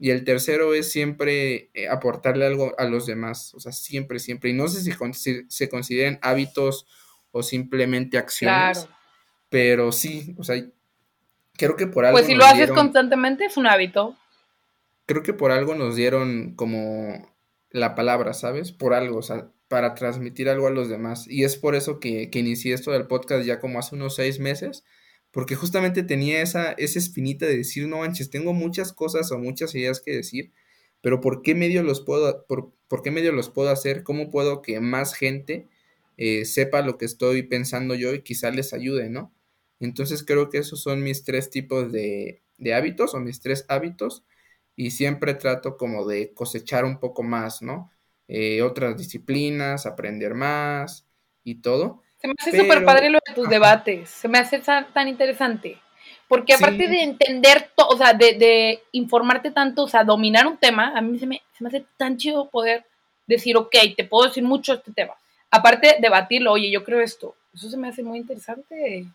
y 0.02 0.10
el 0.10 0.24
tercero 0.24 0.74
es 0.74 0.92
siempre 0.92 1.70
eh, 1.76 1.88
aportarle 1.88 2.48
algo 2.48 2.74
a 2.80 2.86
los 2.86 3.06
demás, 3.06 3.54
o 3.54 3.60
sea, 3.60 3.72
siempre, 3.72 4.18
siempre. 4.18 4.50
Y 4.50 4.54
no 4.54 4.68
sé 4.68 4.82
si, 4.82 5.46
se 5.48 5.70
consideren 5.70 6.18
hábitos 6.24 6.88
o 7.30 7.44
simplemente 7.44 8.18
acciones, 8.18 8.80
claro. 8.80 8.98
pero 9.50 9.92
sí, 9.92 10.34
o 10.40 10.44
sea, 10.44 10.56
creo 11.54 11.76
que 11.76 11.86
por 11.86 12.06
algo... 12.06 12.18
Pues 12.18 12.26
si 12.26 12.34
lo 12.34 12.46
haces 12.46 12.72
constantemente 12.72 13.46
es 13.46 13.58
un 13.58 13.68
hábito. 13.68 14.18
Creo 15.06 15.22
que 15.22 15.34
por 15.34 15.52
algo 15.52 15.76
nos 15.76 15.96
dieron 15.96 16.56
como 16.56 17.32
la 17.70 17.94
palabra, 17.94 18.34
¿sabes? 18.34 18.72
Por 18.72 18.96
algo, 18.96 19.20
o 19.20 19.22
sea, 19.22 19.52
para 19.72 19.96
transmitir 19.96 20.50
algo 20.50 20.68
a 20.68 20.72
los 20.72 20.90
demás. 20.90 21.26
Y 21.28 21.46
es 21.46 21.56
por 21.56 21.74
eso 21.74 22.00
que, 22.00 22.30
que 22.30 22.40
inicié 22.40 22.74
esto 22.74 22.92
del 22.92 23.08
podcast 23.08 23.46
ya 23.46 23.60
como 23.60 23.80
hace 23.80 23.96
unos 23.96 24.16
seis 24.16 24.38
meses 24.40 24.84
porque 25.32 25.56
justamente 25.56 26.04
tenía 26.04 26.42
esa, 26.42 26.74
esa 26.74 27.00
espinita 27.00 27.46
de 27.46 27.58
decir, 27.58 27.88
no 27.88 28.00
manches, 28.00 28.30
tengo 28.30 28.54
muchas 28.54 28.94
cosas 28.94 29.32
o 29.32 29.40
muchas 29.40 29.74
ideas 29.76 30.02
que 30.02 30.12
decir, 30.12 30.52
pero 31.02 31.22
¿por 31.22 31.42
qué 31.42 31.56
medio 31.56 31.84
los 31.84 32.02
puedo, 32.02 32.46
por, 32.48 33.02
qué 33.02 33.12
medio 33.12 33.32
los 33.32 33.50
puedo 33.50 33.70
hacer? 33.70 34.04
¿Cómo 34.04 34.30
puedo 34.30 34.62
que 34.62 34.80
más 34.82 35.14
gente 35.14 35.70
eh, 36.18 36.46
sepa 36.46 36.82
lo 36.82 36.98
que 36.98 37.06
estoy 37.06 37.44
pensando 37.44 37.96
yo 37.96 38.14
y 38.14 38.24
quizá 38.24 38.52
les 38.52 38.74
ayude, 38.74 39.10
¿no? 39.10 39.34
Entonces 39.80 40.24
creo 40.24 40.50
que 40.50 40.60
esos 40.60 40.82
son 40.82 41.02
mis 41.02 41.24
tres 41.24 41.50
tipos 41.50 41.92
de, 41.92 42.44
de 42.58 42.74
hábitos 42.74 43.16
o 43.16 43.20
mis 43.20 43.40
tres 43.40 43.66
hábitos 43.70 44.26
y 44.76 44.92
siempre 44.92 45.34
trato 45.34 45.78
como 45.78 46.06
de 46.06 46.34
cosechar 46.34 46.86
un 46.86 47.00
poco 47.00 47.24
más, 47.24 47.62
¿no? 47.62 47.90
Eh, 48.34 48.62
otras 48.62 48.98
disciplinas, 48.98 49.86
aprender 49.86 50.36
más 50.36 51.06
y 51.44 51.56
todo. 51.56 52.02
Se 52.16 52.30
me 52.30 52.34
hace 52.40 52.58
súper 52.58 52.86
padre 52.86 53.10
lo 53.10 53.20
de 53.28 53.34
tus 53.34 53.50
debates, 53.50 54.10
se 54.10 54.30
me 54.30 54.38
hace 54.38 54.60
tan, 54.60 55.08
interesante. 55.10 55.78
Porque 56.30 56.54
aparte 56.54 56.88
de 56.88 57.04
entender, 57.04 57.72
o 57.76 57.98
sea, 57.98 58.14
de, 58.14 58.80
informarte 58.94 59.52
tanto, 59.52 59.84
o 59.84 59.88
sea, 59.90 60.06
dominar 60.06 60.48
un 60.48 60.56
tema, 60.56 60.98
a 60.98 61.02
mí 61.02 61.20
se 61.20 61.28
me, 61.28 61.42
se 61.58 61.62
me 61.62 61.68
hace 61.68 61.84
tan 61.98 62.16
chido 62.16 62.50
poder 62.50 62.86
decir, 63.28 63.58
ok, 63.58 63.76
te 63.98 64.06
puedo 64.06 64.30
decir 64.30 64.44
mucho 64.44 64.76
este 64.76 64.94
tema. 64.94 65.16
Aparte, 65.50 65.98
debatirlo, 66.00 66.54
oye, 66.54 66.72
yo 66.72 66.86
creo 66.86 67.02
esto. 67.02 67.36
Eso 67.54 67.70
se 67.70 67.76
me 67.76 67.90
hace 67.90 68.02
muy 68.02 68.18
interesante. 68.18 69.08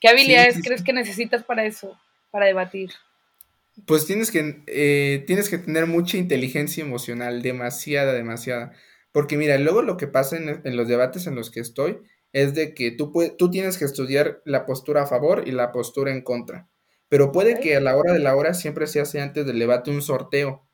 ¿Qué 0.00 0.08
habilidades 0.08 0.62
crees 0.64 0.82
que 0.82 0.94
necesitas 0.94 1.44
para 1.44 1.66
eso, 1.66 1.94
para 2.30 2.46
debatir? 2.46 2.90
Pues 3.86 4.06
tienes 4.06 4.30
que, 4.30 4.62
eh, 4.66 5.24
tienes 5.26 5.48
que 5.48 5.58
tener 5.58 5.86
mucha 5.86 6.16
inteligencia 6.16 6.84
emocional, 6.84 7.42
demasiada, 7.42 8.12
demasiada. 8.12 8.72
Porque 9.12 9.36
mira, 9.36 9.58
luego 9.58 9.82
lo 9.82 9.96
que 9.96 10.06
pasa 10.06 10.36
en, 10.36 10.60
en 10.64 10.76
los 10.76 10.88
debates 10.88 11.26
en 11.26 11.34
los 11.34 11.50
que 11.50 11.60
estoy 11.60 12.00
es 12.32 12.54
de 12.54 12.74
que 12.74 12.92
tú, 12.92 13.12
tú 13.36 13.50
tienes 13.50 13.78
que 13.78 13.84
estudiar 13.84 14.40
la 14.44 14.66
postura 14.66 15.02
a 15.02 15.06
favor 15.06 15.46
y 15.46 15.52
la 15.52 15.72
postura 15.72 16.12
en 16.12 16.22
contra. 16.22 16.68
Pero 17.08 17.32
puede 17.32 17.58
que 17.58 17.76
a 17.76 17.80
la 17.80 17.96
hora 17.96 18.12
de 18.12 18.20
la 18.20 18.36
hora 18.36 18.54
siempre 18.54 18.86
se 18.86 19.00
hace 19.00 19.20
antes 19.20 19.44
del 19.44 19.58
debate 19.58 19.90
un 19.90 20.02
sorteo. 20.02 20.66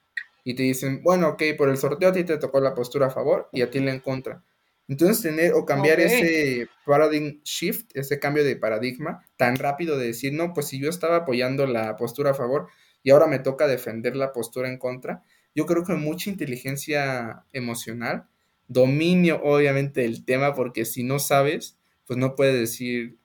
Y 0.44 0.54
te 0.54 0.62
dicen, 0.62 1.02
bueno, 1.02 1.30
ok, 1.30 1.42
por 1.56 1.68
el 1.70 1.76
sorteo 1.76 2.10
a 2.10 2.12
ti 2.12 2.24
te 2.24 2.36
tocó 2.38 2.60
la 2.60 2.74
postura 2.74 3.06
a 3.06 3.10
favor 3.10 3.48
y 3.52 3.62
a 3.62 3.70
ti 3.70 3.80
la 3.80 3.92
en 3.92 4.00
contra. 4.00 4.44
Entonces 4.86 5.20
tener 5.22 5.54
o 5.54 5.64
cambiar 5.64 5.98
ese 5.98 6.68
paradigm 6.84 7.40
shift, 7.42 7.90
ese 7.94 8.20
cambio 8.20 8.44
de 8.44 8.54
paradigma 8.54 9.24
tan 9.36 9.56
rápido 9.56 9.98
de 9.98 10.06
decir, 10.08 10.32
no, 10.32 10.52
pues 10.52 10.68
si 10.68 10.78
yo 10.78 10.88
estaba 10.88 11.16
apoyando 11.16 11.66
la 11.66 11.96
postura 11.96 12.30
a 12.30 12.34
favor 12.34 12.68
y 13.06 13.12
ahora 13.12 13.28
me 13.28 13.38
toca 13.38 13.68
defender 13.68 14.16
la 14.16 14.32
postura 14.32 14.68
en 14.68 14.78
contra, 14.78 15.22
yo 15.54 15.64
creo 15.64 15.84
que 15.84 15.92
mucha 15.92 16.28
inteligencia 16.28 17.44
emocional 17.52 18.26
dominio 18.66 19.40
obviamente 19.44 20.00
del 20.00 20.24
tema, 20.24 20.54
porque 20.54 20.84
si 20.84 21.04
no 21.04 21.20
sabes, 21.20 21.78
pues 22.04 22.18
no 22.18 22.34
puedes 22.34 22.58
decir, 22.58 23.16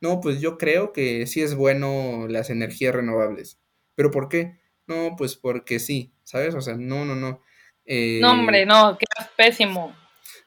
no, 0.00 0.20
pues 0.20 0.40
yo 0.40 0.58
creo 0.58 0.92
que 0.92 1.28
sí 1.28 1.40
es 1.40 1.54
bueno 1.54 2.26
las 2.28 2.50
energías 2.50 2.96
renovables. 2.96 3.60
¿Pero 3.94 4.10
por 4.10 4.28
qué? 4.28 4.58
No, 4.88 5.14
pues 5.16 5.36
porque 5.36 5.78
sí, 5.78 6.12
¿sabes? 6.24 6.56
O 6.56 6.60
sea, 6.60 6.74
no, 6.74 7.04
no, 7.04 7.14
no. 7.14 7.40
Eh, 7.84 8.18
no, 8.20 8.32
hombre, 8.32 8.66
no, 8.66 8.98
queda 8.98 9.30
pésimo. 9.36 9.94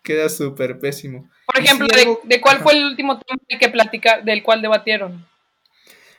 Queda 0.03 0.27
súper 0.27 0.79
pésimo. 0.79 1.29
Por 1.45 1.63
ejemplo, 1.63 1.87
de, 2.25 2.41
cuál 2.41 2.59
fue 2.59 2.73
el 2.73 2.83
último 2.83 3.21
tema 3.21 3.39
que 3.57 3.69
platica, 3.69 4.19
del 4.19 4.43
cual 4.43 4.61
debatieron? 4.61 5.25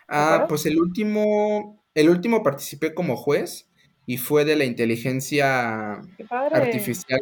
Ah, 0.08 0.46
pues 0.48 0.64
el 0.64 0.78
último, 0.78 1.84
el 1.96 2.10
último 2.10 2.42
participé 2.42 2.92
como 2.92 3.16
juez 3.16 3.70
y 4.04 4.18
fue 4.18 4.44
de 4.44 4.54
la 4.54 4.66
inteligencia 4.66 6.02
artificial 6.52 7.20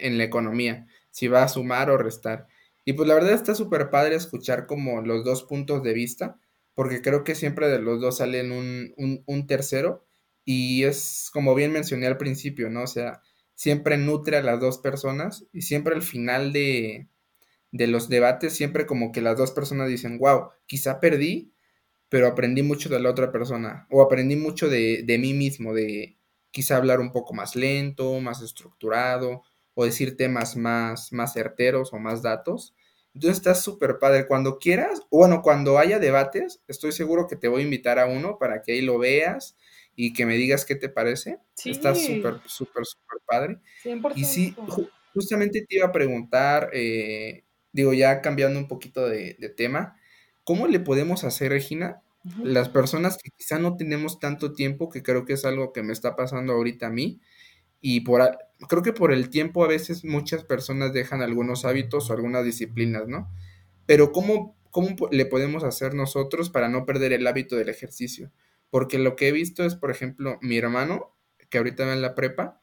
en, 0.00 0.18
la 0.18 0.24
economía, 0.24 0.86
si 1.12 1.28
va 1.28 1.44
a 1.44 1.48
sumar 1.48 1.88
o 1.88 1.96
restar. 1.96 2.48
Y 2.84 2.94
pues 2.94 3.08
la 3.08 3.14
verdad 3.14 3.34
está 3.34 3.54
súper 3.54 3.88
padre 3.88 4.16
escuchar 4.16 4.66
como 4.66 5.00
los 5.00 5.24
dos 5.24 5.44
puntos 5.44 5.84
de 5.84 5.94
vista, 5.94 6.40
porque 6.74 7.00
creo 7.02 7.22
que 7.22 7.36
siempre 7.36 7.68
de 7.68 7.78
los 7.78 8.00
dos 8.00 8.18
salen 8.18 8.50
un, 8.50 9.22
un, 9.24 9.46
tercero 9.46 10.04
y 10.44 10.82
es 10.82 11.30
como 11.32 11.54
bien 11.54 11.70
mencioné 11.70 12.08
al 12.08 12.18
principio, 12.18 12.70
¿no? 12.70 12.82
O 12.82 12.88
sea, 12.88 13.22
siempre 13.54 13.96
nutre 13.96 14.38
a 14.38 14.42
las 14.42 14.58
dos 14.58 14.78
personas 14.78 15.46
y 15.52 15.62
siempre 15.62 15.94
al 15.94 16.02
final 16.02 16.52
de, 16.52 17.06
de 17.70 17.86
los 17.86 18.08
debates, 18.08 18.54
siempre 18.54 18.86
como 18.86 19.12
que 19.12 19.20
las 19.20 19.38
dos 19.38 19.52
personas 19.52 19.88
dicen, 19.88 20.18
wow, 20.18 20.48
quizá 20.66 20.98
perdí, 20.98 21.52
pero 22.08 22.26
aprendí 22.26 22.62
mucho 22.62 22.88
de 22.88 23.00
la 23.00 23.10
otra 23.10 23.30
persona 23.30 23.86
o 23.90 24.02
aprendí 24.02 24.36
mucho 24.36 24.68
de, 24.68 25.04
mí 25.20 25.34
mismo, 25.34 25.74
de 25.74 26.16
quizá 26.50 26.76
hablar 26.76 27.00
un 27.00 27.12
poco 27.12 27.34
más 27.34 27.54
lento, 27.54 28.18
más 28.20 28.42
estructurado 28.42 29.42
o 29.74 29.84
decir 29.84 30.16
temas 30.16 30.56
más, 30.56 31.12
más 31.12 31.34
certeros 31.34 31.92
o 31.92 31.98
más 31.98 32.22
datos. 32.22 32.74
Entonces 33.14 33.38
está 33.38 33.54
súper 33.54 33.98
padre. 33.98 34.26
Cuando 34.26 34.58
quieras, 34.58 35.02
bueno, 35.10 35.42
cuando 35.42 35.78
haya 35.78 35.98
debates, 35.98 36.62
estoy 36.66 36.92
seguro 36.92 37.26
que 37.26 37.36
te 37.36 37.48
voy 37.48 37.62
a 37.62 37.64
invitar 37.64 37.98
a 37.98 38.06
uno 38.06 38.38
para 38.38 38.62
que 38.62 38.72
ahí 38.72 38.80
lo 38.80 38.98
veas 38.98 39.56
y 39.94 40.12
que 40.12 40.24
me 40.24 40.36
digas 40.36 40.64
qué 40.64 40.76
te 40.76 40.88
parece. 40.88 41.38
Está 41.64 41.94
súper, 41.94 42.40
súper, 42.46 42.86
súper 42.86 43.18
padre. 43.26 43.58
Y 44.14 44.24
sí, 44.24 44.54
justamente 45.12 45.66
te 45.68 45.76
iba 45.76 45.86
a 45.86 45.92
preguntar, 45.92 46.70
eh, 46.72 47.44
digo, 47.72 47.92
ya 47.92 48.20
cambiando 48.20 48.58
un 48.58 48.68
poquito 48.68 49.08
de, 49.08 49.36
de 49.38 49.48
tema, 49.48 49.97
¿Cómo 50.48 50.66
le 50.66 50.80
podemos 50.80 51.24
hacer, 51.24 51.52
Regina? 51.52 52.00
Las 52.42 52.70
personas 52.70 53.18
que 53.22 53.28
quizá 53.36 53.58
no 53.58 53.76
tenemos 53.76 54.18
tanto 54.18 54.54
tiempo, 54.54 54.88
que 54.88 55.02
creo 55.02 55.26
que 55.26 55.34
es 55.34 55.44
algo 55.44 55.74
que 55.74 55.82
me 55.82 55.92
está 55.92 56.16
pasando 56.16 56.54
ahorita 56.54 56.86
a 56.86 56.90
mí, 56.90 57.20
y 57.82 58.00
por, 58.00 58.22
creo 58.66 58.82
que 58.82 58.94
por 58.94 59.12
el 59.12 59.28
tiempo 59.28 59.62
a 59.62 59.68
veces 59.68 60.06
muchas 60.06 60.44
personas 60.44 60.94
dejan 60.94 61.20
algunos 61.20 61.66
hábitos 61.66 62.08
o 62.08 62.14
algunas 62.14 62.46
disciplinas, 62.46 63.06
¿no? 63.08 63.30
Pero 63.84 64.10
¿cómo, 64.10 64.56
cómo 64.70 64.96
le 65.10 65.26
podemos 65.26 65.64
hacer 65.64 65.92
nosotros 65.92 66.48
para 66.48 66.70
no 66.70 66.86
perder 66.86 67.12
el 67.12 67.26
hábito 67.26 67.54
del 67.56 67.68
ejercicio? 67.68 68.32
Porque 68.70 68.98
lo 68.98 69.16
que 69.16 69.28
he 69.28 69.32
visto 69.32 69.66
es, 69.66 69.74
por 69.74 69.90
ejemplo, 69.90 70.38
mi 70.40 70.56
hermano, 70.56 71.14
que 71.50 71.58
ahorita 71.58 71.84
va 71.84 71.92
en 71.92 72.00
la 72.00 72.14
prepa, 72.14 72.58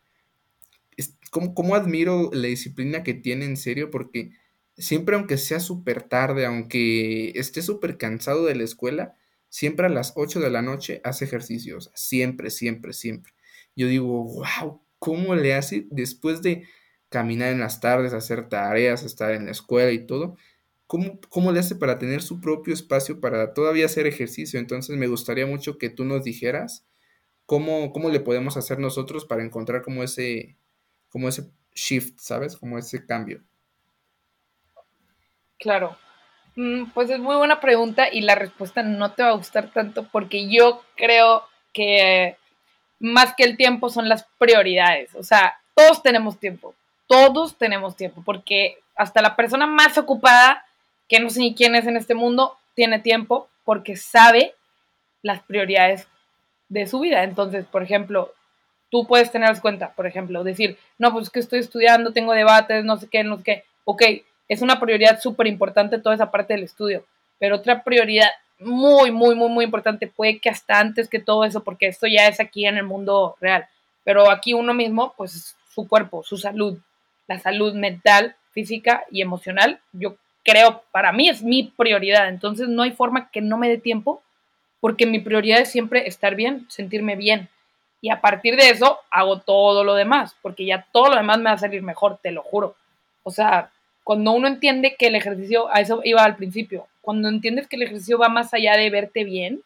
¿cómo, 1.30 1.54
¿cómo, 1.54 1.76
admiro 1.76 2.32
la 2.34 2.48
disciplina 2.48 3.04
que 3.04 3.14
tiene 3.14 3.46
en 3.46 3.58
serio? 3.58 3.92
Porque 3.92 4.32
siempre, 4.78 5.16
aunque 5.16 5.38
sea 5.38 5.60
súper 5.60 6.04
tarde, 6.04 6.46
aunque 6.46 7.32
esté 7.36 7.62
súper 7.62 7.98
cansado 7.98 8.46
de 8.46 8.56
la 8.56 8.64
escuela, 8.64 9.16
siempre 9.50 9.86
a 9.86 9.90
las 9.90 10.14
8 10.16 10.40
de 10.40 10.50
la 10.50 10.62
noche 10.62 11.02
hace 11.04 11.26
ejercicios. 11.26 11.92
Siempre, 11.96 12.50
siempre, 12.50 12.94
siempre. 12.94 13.34
Yo 13.76 13.88
digo, 13.88 14.24
wow, 14.24 14.82
¿cómo 15.00 15.36
le 15.36 15.54
hace 15.54 15.88
después 15.92 16.42
de 16.42 16.68
caminar 17.10 17.52
en 17.52 17.60
las 17.60 17.80
tardes, 17.80 18.14
hacer 18.14 18.50
tareas, 18.50 19.04
estar 19.04 19.32
en 19.34 19.46
la 19.46 19.52
escuela 19.52 19.92
y 19.92 20.06
todo? 20.06 20.38
¿Cómo, 20.88 21.20
¿Cómo 21.30 21.52
le 21.52 21.60
hace 21.60 21.76
para 21.76 21.98
tener 22.00 22.22
su 22.22 22.42
propio 22.42 22.74
espacio 22.74 23.20
para 23.20 23.54
todavía 23.54 23.86
hacer 23.86 24.08
ejercicio? 24.08 24.60
Entonces 24.60 24.98
me 24.98 25.08
gustaría 25.08 25.48
mucho 25.48 25.78
que 25.78 25.90
tú 25.90 26.06
nos 26.06 26.24
dijeras 26.24 26.86
cómo, 27.46 27.92
cómo 27.94 28.10
le 28.10 28.20
podemos 28.20 28.58
hacer 28.58 28.80
nosotros 28.80 29.26
para 29.26 29.44
encontrar 29.44 29.82
como 29.82 30.04
ese, 30.04 30.58
como 31.10 31.30
ese 31.30 31.50
shift, 31.74 32.20
¿sabes? 32.20 32.56
Como 32.58 32.78
ese 32.78 33.06
cambio. 33.06 33.44
Claro. 35.60 35.98
Mm, 36.56 36.92
pues 36.94 37.10
es 37.10 37.20
muy 37.20 37.36
buena 37.36 37.60
pregunta 37.60 38.08
y 38.12 38.22
la 38.22 38.36
respuesta 38.36 38.82
no 38.84 39.12
te 39.12 39.24
va 39.24 39.30
a 39.30 39.36
gustar 39.36 39.72
tanto 39.72 40.08
porque 40.12 40.48
yo 40.50 40.84
creo 40.96 41.44
que 41.74 42.38
más 43.00 43.36
que 43.36 43.44
el 43.44 43.58
tiempo 43.58 43.90
son 43.90 44.10
las 44.10 44.26
prioridades. 44.38 45.14
O 45.16 45.24
sea, 45.24 45.60
todos 45.76 46.02
tenemos 46.02 46.40
tiempo, 46.40 46.74
todos 47.08 47.58
tenemos 47.58 47.96
tiempo, 47.96 48.22
porque 48.26 48.80
hasta 48.96 49.22
la 49.22 49.36
persona 49.36 49.68
más 49.68 49.98
ocupada, 49.98 50.66
que 51.10 51.20
no 51.20 51.30
sé 51.30 51.42
ni 51.42 51.54
quién 51.54 51.76
es 51.76 51.86
en 51.86 51.98
este 51.98 52.16
mundo, 52.16 52.58
tiene 52.74 53.00
tiempo 53.00 53.50
porque 53.66 53.96
sabe 53.96 54.56
las 55.22 55.42
prioridades 55.44 56.08
de 56.70 56.88
su 56.88 57.00
vida. 57.00 57.24
Entonces, 57.24 57.66
por 57.66 57.84
ejemplo, 57.84 58.34
tú 58.90 59.06
puedes 59.06 59.32
tener 59.32 59.60
cuenta, 59.60 59.94
por 59.94 60.08
ejemplo, 60.08 60.44
decir, 60.44 60.78
no, 60.98 61.12
pues 61.12 61.30
que 61.30 61.40
estoy 61.40 61.60
estudiando, 61.60 62.14
tengo 62.14 62.34
debates, 62.34 62.86
no 62.86 62.98
sé 62.98 63.10
qué, 63.10 63.24
no 63.24 63.38
sé 63.38 63.44
qué. 63.44 63.64
Ok, 63.84 64.02
es 64.48 64.62
una 64.62 64.80
prioridad 64.80 65.20
súper 65.20 65.48
importante 65.48 66.00
toda 66.00 66.16
esa 66.16 66.32
parte 66.32 66.54
del 66.54 66.64
estudio, 66.64 67.06
pero 67.40 67.58
otra 67.58 67.84
prioridad 67.84 68.30
muy, 68.60 69.12
muy, 69.12 69.36
muy, 69.36 69.50
muy 69.50 69.66
importante, 69.66 70.08
puede 70.08 70.40
que 70.40 70.50
hasta 70.50 70.80
antes 70.80 71.10
que 71.10 71.20
todo 71.20 71.44
eso, 71.44 71.64
porque 71.64 71.88
esto 71.88 72.08
ya 72.08 72.28
es 72.28 72.40
aquí 72.40 72.66
en 72.66 72.78
el 72.78 72.84
mundo 72.84 73.36
real, 73.42 73.68
pero 74.04 74.30
aquí 74.30 74.54
uno 74.54 74.74
mismo, 74.74 75.14
pues 75.18 75.56
su 75.74 75.88
cuerpo, 75.88 76.24
su 76.24 76.38
salud, 76.38 76.78
la 77.28 77.40
salud 77.40 77.74
mental, 77.74 78.36
física 78.52 79.04
y 79.12 79.22
emocional, 79.22 79.80
yo 79.92 80.16
creo, 80.44 80.84
para 80.92 81.12
mí 81.12 81.28
es 81.28 81.44
mi 81.44 81.64
prioridad, 81.64 82.30
entonces 82.30 82.70
no 82.70 82.84
hay 82.84 82.92
forma 82.92 83.30
que 83.32 83.42
no 83.42 83.58
me 83.58 83.68
dé 83.68 83.78
tiempo, 83.78 84.22
porque 84.80 85.06
mi 85.06 85.20
prioridad 85.20 85.60
es 85.60 85.72
siempre 85.72 86.08
estar 86.08 86.36
bien, 86.36 86.66
sentirme 86.70 87.16
bien, 87.16 87.50
y 88.06 88.12
a 88.12 88.22
partir 88.22 88.56
de 88.56 88.70
eso 88.70 89.00
hago 89.10 89.40
todo 89.40 89.84
lo 89.84 89.96
demás, 89.96 90.36
porque 90.44 90.64
ya 90.64 90.86
todo 90.92 91.10
lo 91.10 91.16
demás 91.16 91.40
me 91.40 91.46
va 91.46 91.54
a 91.54 91.58
salir 91.58 91.82
mejor, 91.82 92.20
te 92.22 92.32
lo 92.32 92.44
juro. 92.44 92.76
O 93.24 93.32
sea, 93.32 93.72
cuando 94.06 94.34
uno 94.34 94.48
entiende 94.48 94.96
que 95.00 95.08
el 95.08 95.16
ejercicio, 95.16 95.68
a 95.74 95.82
eso 95.82 96.02
iba 96.04 96.24
al 96.24 96.36
principio, 96.36 96.86
cuando 97.02 97.28
entiendes 97.28 97.68
que 97.68 97.76
el 97.76 97.82
ejercicio 97.82 98.20
va 98.20 98.30
más 98.30 98.54
allá 98.54 98.78
de 98.78 98.92
verte 98.92 99.24
bien 99.24 99.64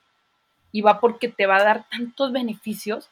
y 0.71 0.79
va 0.79 1.01
porque 1.01 1.27
te 1.27 1.45
va 1.45 1.57
a 1.57 1.63
dar 1.65 1.89
tantos 1.89 2.31
beneficios, 2.31 3.09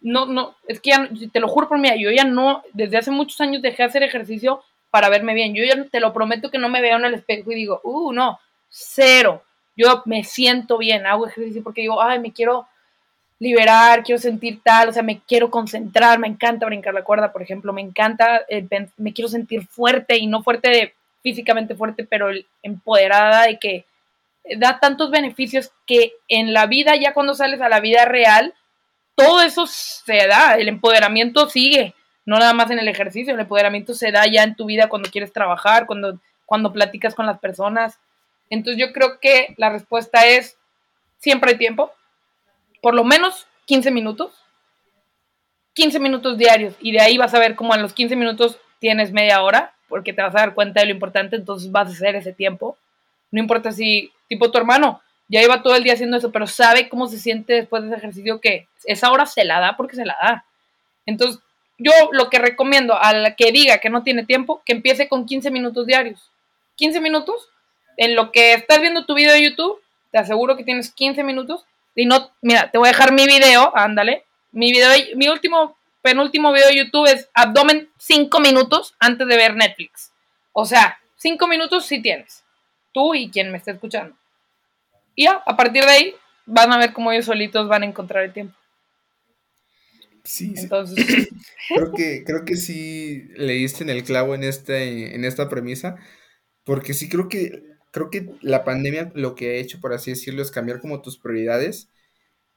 no, 0.00 0.24
no, 0.24 0.56
es 0.66 0.80
que 0.80 0.92
ya, 0.92 1.10
te 1.30 1.40
lo 1.40 1.48
juro 1.48 1.68
por 1.68 1.78
mí, 1.78 1.90
yo 2.00 2.10
ya 2.10 2.24
no, 2.24 2.62
desde 2.72 2.96
hace 2.96 3.10
muchos 3.10 3.38
años 3.42 3.60
dejé 3.60 3.82
de 3.82 3.88
hacer 3.90 4.02
ejercicio 4.02 4.62
para 4.90 5.10
verme 5.10 5.34
bien, 5.34 5.54
yo 5.54 5.62
ya 5.62 5.84
te 5.90 6.00
lo 6.00 6.14
prometo 6.14 6.50
que 6.50 6.56
no 6.56 6.70
me 6.70 6.80
veo 6.80 6.96
en 6.96 7.04
el 7.04 7.12
espejo 7.12 7.52
y 7.52 7.56
digo, 7.56 7.82
uh, 7.84 8.10
no, 8.12 8.40
cero, 8.70 9.44
yo 9.76 10.02
me 10.06 10.24
siento 10.24 10.78
bien, 10.78 11.06
hago 11.06 11.26
ejercicio 11.26 11.62
porque 11.62 11.82
digo, 11.82 12.00
ay, 12.00 12.18
me 12.18 12.32
quiero 12.32 12.66
liberar, 13.38 14.02
quiero 14.02 14.20
sentir 14.20 14.60
tal, 14.62 14.88
o 14.88 14.92
sea, 14.92 15.02
me 15.02 15.20
quiero 15.20 15.50
concentrar, 15.50 16.18
me 16.18 16.28
encanta 16.28 16.66
brincar 16.66 16.94
la 16.94 17.04
cuerda, 17.04 17.32
por 17.32 17.42
ejemplo, 17.42 17.72
me 17.72 17.82
encanta, 17.82 18.42
me 18.96 19.12
quiero 19.12 19.28
sentir 19.28 19.66
fuerte 19.66 20.16
y 20.16 20.26
no 20.26 20.42
fuerte 20.42 20.94
físicamente 21.22 21.74
fuerte, 21.74 22.04
pero 22.04 22.28
empoderada 22.62 23.46
de 23.46 23.58
que 23.58 23.84
da 24.58 24.78
tantos 24.78 25.10
beneficios 25.10 25.72
que 25.86 26.12
en 26.28 26.52
la 26.52 26.66
vida, 26.66 26.94
ya 26.96 27.12
cuando 27.12 27.34
sales 27.34 27.60
a 27.60 27.68
la 27.68 27.80
vida 27.80 28.04
real, 28.04 28.54
todo 29.16 29.42
eso 29.42 29.66
se 29.66 30.26
da, 30.28 30.54
el 30.54 30.68
empoderamiento 30.68 31.48
sigue, 31.48 31.94
no 32.24 32.38
nada 32.38 32.52
más 32.52 32.70
en 32.70 32.78
el 32.78 32.88
ejercicio, 32.88 33.34
el 33.34 33.40
empoderamiento 33.40 33.94
se 33.94 34.12
da 34.12 34.26
ya 34.26 34.44
en 34.44 34.54
tu 34.54 34.66
vida 34.66 34.88
cuando 34.88 35.10
quieres 35.10 35.32
trabajar, 35.32 35.86
cuando, 35.86 36.20
cuando 36.44 36.72
platicas 36.72 37.14
con 37.14 37.26
las 37.26 37.38
personas. 37.38 37.98
Entonces 38.50 38.80
yo 38.80 38.92
creo 38.92 39.18
que 39.20 39.54
la 39.56 39.70
respuesta 39.70 40.26
es, 40.26 40.56
siempre 41.18 41.52
hay 41.52 41.58
tiempo, 41.58 41.92
por 42.86 42.94
lo 42.94 43.02
menos 43.02 43.48
15 43.64 43.90
minutos. 43.90 44.32
15 45.74 45.98
minutos 45.98 46.38
diarios 46.38 46.76
y 46.78 46.92
de 46.92 47.00
ahí 47.00 47.18
vas 47.18 47.34
a 47.34 47.40
ver 47.40 47.56
cómo 47.56 47.72
a 47.72 47.78
los 47.78 47.92
15 47.92 48.14
minutos 48.14 48.60
tienes 48.78 49.10
media 49.10 49.42
hora 49.42 49.74
porque 49.88 50.12
te 50.12 50.22
vas 50.22 50.32
a 50.36 50.38
dar 50.38 50.54
cuenta 50.54 50.78
de 50.78 50.86
lo 50.86 50.92
importante, 50.92 51.34
entonces 51.34 51.72
vas 51.72 51.88
a 51.88 51.90
hacer 51.90 52.14
ese 52.14 52.32
tiempo. 52.32 52.78
No 53.32 53.40
importa 53.40 53.72
si, 53.72 54.12
tipo 54.28 54.52
tu 54.52 54.58
hermano, 54.58 55.02
ya 55.26 55.42
iba 55.42 55.64
todo 55.64 55.74
el 55.74 55.82
día 55.82 55.94
haciendo 55.94 56.16
eso, 56.16 56.30
pero 56.30 56.46
sabe 56.46 56.88
cómo 56.88 57.08
se 57.08 57.18
siente 57.18 57.54
después 57.54 57.82
de 57.82 57.88
ese 57.88 57.96
ejercicio 57.96 58.40
que 58.40 58.68
esa 58.84 59.10
hora 59.10 59.26
se 59.26 59.44
la 59.44 59.58
da 59.58 59.76
porque 59.76 59.96
se 59.96 60.06
la 60.06 60.16
da. 60.22 60.44
Entonces, 61.06 61.42
yo 61.78 61.90
lo 62.12 62.30
que 62.30 62.38
recomiendo 62.38 62.96
a 62.96 63.12
la 63.14 63.34
que 63.34 63.50
diga 63.50 63.78
que 63.78 63.90
no 63.90 64.04
tiene 64.04 64.24
tiempo, 64.24 64.62
que 64.64 64.74
empiece 64.74 65.08
con 65.08 65.26
15 65.26 65.50
minutos 65.50 65.88
diarios. 65.88 66.30
15 66.76 67.00
minutos, 67.00 67.48
en 67.96 68.14
lo 68.14 68.30
que 68.30 68.52
estás 68.54 68.80
viendo 68.80 69.06
tu 69.06 69.16
video 69.16 69.32
de 69.32 69.42
YouTube, 69.42 69.82
te 70.12 70.18
aseguro 70.18 70.56
que 70.56 70.62
tienes 70.62 70.92
15 70.92 71.24
minutos 71.24 71.66
y 71.96 72.04
no, 72.04 72.30
mira, 72.42 72.70
te 72.70 72.76
voy 72.76 72.88
a 72.88 72.92
dejar 72.92 73.12
mi 73.12 73.26
video, 73.26 73.74
ándale. 73.74 74.24
Mi 74.52 74.70
video, 74.70 74.90
mi 75.16 75.28
último, 75.28 75.78
penúltimo 76.02 76.52
video 76.52 76.68
de 76.68 76.76
YouTube 76.76 77.06
es 77.06 77.28
abdomen 77.32 77.88
5 77.98 78.38
minutos 78.40 78.94
antes 79.00 79.26
de 79.26 79.36
ver 79.36 79.56
Netflix. 79.56 80.12
O 80.52 80.66
sea, 80.66 80.98
5 81.16 81.48
minutos 81.48 81.86
sí 81.86 82.02
tienes. 82.02 82.44
Tú 82.92 83.14
y 83.14 83.30
quien 83.30 83.50
me 83.50 83.56
esté 83.56 83.70
escuchando. 83.70 84.14
Y 85.14 85.24
ya, 85.24 85.42
a 85.46 85.56
partir 85.56 85.84
de 85.84 85.90
ahí, 85.90 86.14
van 86.44 86.70
a 86.70 86.78
ver 86.78 86.92
cómo 86.92 87.10
ellos 87.10 87.24
solitos 87.24 87.66
van 87.66 87.82
a 87.82 87.86
encontrar 87.86 88.24
el 88.24 88.32
tiempo. 88.34 88.54
Sí, 90.22 90.52
Entonces, 90.54 91.28
creo 91.68 91.92
que, 91.92 92.24
creo 92.24 92.44
que 92.44 92.56
sí 92.56 93.26
leíste 93.36 93.84
en 93.84 93.90
el 93.90 94.04
clavo 94.04 94.34
en, 94.34 94.44
este, 94.44 95.14
en 95.14 95.24
esta 95.24 95.48
premisa, 95.48 95.96
porque 96.64 96.92
sí 96.92 97.08
creo 97.08 97.28
que 97.28 97.75
creo 97.96 98.10
que 98.10 98.28
la 98.42 98.62
pandemia 98.62 99.10
lo 99.14 99.34
que 99.34 99.52
ha 99.52 99.54
hecho, 99.54 99.80
por 99.80 99.94
así 99.94 100.10
decirlo, 100.10 100.42
es 100.42 100.50
cambiar 100.50 100.82
como 100.82 101.00
tus 101.00 101.16
prioridades, 101.16 101.88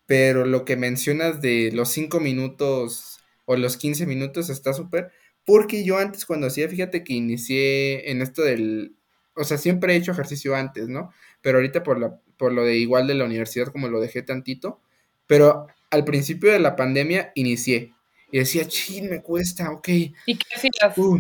pero 0.06 0.44
lo 0.44 0.66
que 0.66 0.76
mencionas 0.76 1.40
de 1.40 1.72
los 1.72 1.88
5 1.92 2.20
minutos 2.20 3.20
o 3.46 3.56
los 3.56 3.78
15 3.78 4.06
minutos 4.06 4.50
está 4.50 4.74
súper, 4.74 5.14
porque 5.46 5.86
yo 5.86 5.98
antes 5.98 6.26
cuando 6.26 6.48
hacía, 6.48 6.68
fíjate 6.68 7.06
que 7.06 7.14
inicié 7.14 8.12
en 8.12 8.22
esto 8.22 8.42
del, 8.42 8.98
o 9.34 9.46
sea, 9.46 9.58
siempre 9.58 9.94
he 9.94 9.96
hecho 9.96 10.12
ejercicio 10.12 10.58
antes, 10.58 10.90
¿no? 10.90 11.14
Pero 11.42 11.60
ahorita 11.60 11.84
por, 11.84 12.02
la, 12.02 12.20
por 12.36 12.52
lo 12.52 12.66
de 12.66 12.76
igual 12.76 13.08
de 13.08 13.16
la 13.16 13.24
universidad 13.24 13.68
como 13.68 13.88
lo 13.88 14.02
dejé 14.02 14.22
tantito, 14.22 14.82
pero 15.26 15.68
al 15.90 16.04
principio 16.04 16.52
de 16.52 16.60
la 16.60 16.76
pandemia 16.76 17.32
inicié 17.36 17.94
y 18.30 18.40
decía, 18.40 18.68
ching, 18.68 19.10
me 19.10 19.22
cuesta, 19.22 19.72
ok. 19.72 19.88
¿Y 19.88 20.36
qué 20.36 20.56
hacías? 20.58 20.98
Uh, 20.98 21.18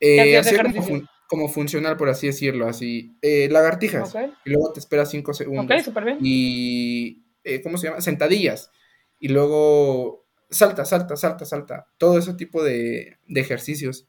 eh, 0.00 0.36
hacía 0.36 0.62
como, 0.64 1.08
como 1.28 1.48
funcional, 1.48 1.96
por 1.96 2.08
así 2.08 2.26
decirlo, 2.26 2.66
así. 2.66 3.16
Eh, 3.22 3.48
lagartijas. 3.50 4.12
Y 4.44 4.50
luego 4.50 4.72
te 4.72 4.80
esperas 4.80 5.10
cinco 5.10 5.34
segundos. 5.34 5.66
Ok, 5.66 5.84
súper 5.84 6.04
bien. 6.04 6.18
Y, 6.22 7.22
eh, 7.44 7.60
¿cómo 7.62 7.76
se 7.76 7.88
llama? 7.88 8.00
Sentadillas. 8.00 8.72
Y 9.20 9.28
luego 9.28 10.26
salta, 10.48 10.86
salta, 10.86 11.16
salta, 11.16 11.44
salta. 11.44 11.86
Todo 11.98 12.18
ese 12.18 12.32
tipo 12.34 12.64
de, 12.64 13.18
ejercicios. 13.28 14.08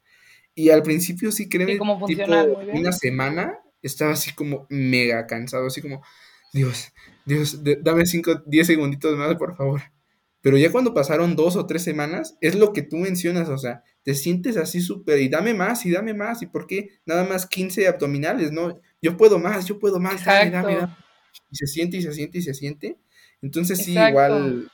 Y 0.55 0.70
al 0.70 0.82
principio 0.82 1.32
sí, 1.32 1.49
créeme, 1.49 1.74
tipo, 1.74 1.84
una 2.74 2.91
semana 2.93 3.59
estaba 3.82 4.11
así 4.11 4.34
como 4.34 4.65
mega 4.70 5.28
cansado, 5.28 5.67
así 5.67 5.82
como, 5.82 6.01
Dios, 6.53 6.91
Dios, 7.26 7.61
dame 7.82 8.05
cinco, 8.05 8.41
diez 8.45 8.67
segunditos 8.67 9.17
más, 9.17 9.36
por 9.36 9.55
favor. 9.55 9.82
Pero 10.41 10.57
ya 10.57 10.72
cuando 10.72 10.93
pasaron 10.93 11.36
dos 11.36 11.55
o 11.57 11.65
tres 11.65 11.84
semanas, 11.84 12.38
es 12.41 12.55
lo 12.55 12.72
que 12.72 12.82
tú 12.82 12.97
mencionas, 12.97 13.49
o 13.49 13.57
sea, 13.57 13.84
te 14.10 14.16
sientes 14.16 14.57
así 14.57 14.82
súper 14.82 15.20
y 15.20 15.30
dame 15.30 15.53
más 15.53 15.86
y 15.86 15.91
dame 15.91 16.16
más. 16.16 16.41
¿Y 16.41 16.47
por 16.47 16.66
qué 16.66 16.89
nada 17.05 17.24
más 17.26 17.45
15 17.45 17.88
abdominales? 17.88 18.51
No, 18.51 18.82
yo 19.03 19.16
puedo 19.16 19.38
más, 19.38 19.68
yo 19.68 19.78
puedo 19.78 19.99
más, 19.99 20.26
dame, 20.26 20.49
dame, 20.49 20.78
dame. 20.78 20.95
Y 21.51 21.55
se 21.55 21.68
siente 21.68 21.97
y 21.97 22.01
se 22.01 22.12
siente 22.12 22.39
y 22.39 22.41
se 22.41 22.55
siente. 22.55 22.97
Entonces 23.43 23.86
sí, 23.86 23.95
igual. 23.95 24.68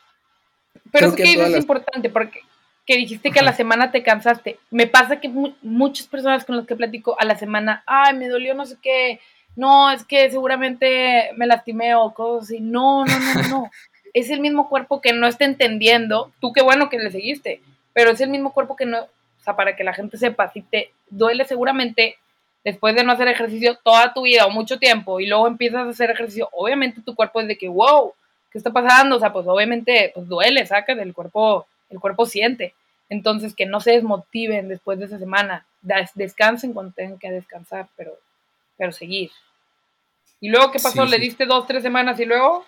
Pero 0.89 1.07
es 1.07 1.15
que, 1.15 1.23
es 1.23 1.57
importante 1.57 2.09
porque 2.09 2.39
que 2.86 2.95
dijiste 2.95 3.29
que 3.29 3.39
a 3.39 3.43
la 3.43 3.51
semana 3.51 3.91
te 3.91 4.03
cansaste. 4.03 4.57
Me 4.71 4.88
pasa 4.88 5.19
que 5.19 5.27
muchas 5.27 6.07
personas 6.07 6.45
con 6.45 6.55
las 6.55 6.65
que 6.65 6.77
platico 6.77 7.19
a 7.19 7.25
la 7.25 7.38
semana, 7.38 7.83
ay, 7.86 8.15
me 8.15 8.29
dolió 8.29 8.53
no 8.53 8.65
sé 8.65 8.77
qué, 8.81 9.19
no, 9.57 9.91
es 9.91 10.05
que 10.05 10.31
seguramente 10.31 11.31
me 11.36 11.45
lastimé 11.45 11.93
o 11.93 12.13
cosas 12.13 12.51
así. 12.51 12.61
No, 12.61 13.03
no, 13.03 13.19
no, 13.19 13.47
no. 13.49 13.71
es 14.13 14.29
el 14.29 14.39
mismo 14.39 14.69
cuerpo 14.69 15.01
que 15.01 15.11
no 15.11 15.27
está 15.27 15.43
entendiendo, 15.43 16.31
tú 16.39 16.53
qué 16.53 16.61
bueno 16.61 16.88
que 16.89 16.99
le 16.99 17.11
seguiste, 17.11 17.59
pero 17.91 18.11
es 18.11 18.21
el 18.21 18.29
mismo 18.29 18.53
cuerpo 18.53 18.77
que 18.77 18.86
no, 18.86 19.07
sea, 19.45 19.55
para 19.55 19.75
que 19.75 19.83
la 19.83 19.93
gente 19.93 20.17
sepa, 20.17 20.51
si 20.51 20.61
te 20.61 20.91
duele 21.09 21.45
seguramente 21.45 22.17
después 22.63 22.95
de 22.95 23.03
no 23.03 23.11
hacer 23.11 23.27
ejercicio 23.27 23.77
toda 23.83 24.13
tu 24.13 24.23
vida 24.23 24.45
o 24.45 24.49
mucho 24.49 24.79
tiempo 24.79 25.19
y 25.19 25.27
luego 25.27 25.47
empiezas 25.47 25.85
a 25.85 25.89
hacer 25.89 26.09
ejercicio, 26.11 26.49
obviamente 26.51 27.01
tu 27.01 27.15
cuerpo 27.15 27.39
es 27.39 27.47
de 27.47 27.57
que, 27.57 27.69
wow, 27.69 28.13
¿qué 28.51 28.57
está 28.57 28.71
pasando? 28.71 29.17
O 29.17 29.19
sea, 29.19 29.31
pues 29.31 29.45
obviamente 29.47 30.11
pues 30.13 30.27
duele, 30.27 30.65
saca 30.65 30.95
del 30.95 31.13
cuerpo, 31.13 31.67
el 31.89 31.99
cuerpo 31.99 32.25
siente. 32.25 32.73
Entonces, 33.07 33.53
que 33.53 33.67
no 33.67 33.81
se 33.81 33.91
desmotiven 33.91 34.67
después 34.67 34.97
de 34.97 35.05
esa 35.05 35.19
semana, 35.19 35.65
descansen 36.15 36.73
cuando 36.73 36.91
tengan 36.93 37.19
que 37.19 37.31
descansar, 37.31 37.87
pero, 37.95 38.17
pero 38.77 38.91
seguir. 38.91 39.29
¿Y 40.39 40.49
luego 40.49 40.71
qué 40.71 40.79
pasó? 40.79 41.05
¿Le 41.05 41.19
diste 41.19 41.45
dos, 41.45 41.67
tres 41.67 41.83
semanas 41.83 42.19
y 42.19 42.25
luego? 42.25 42.65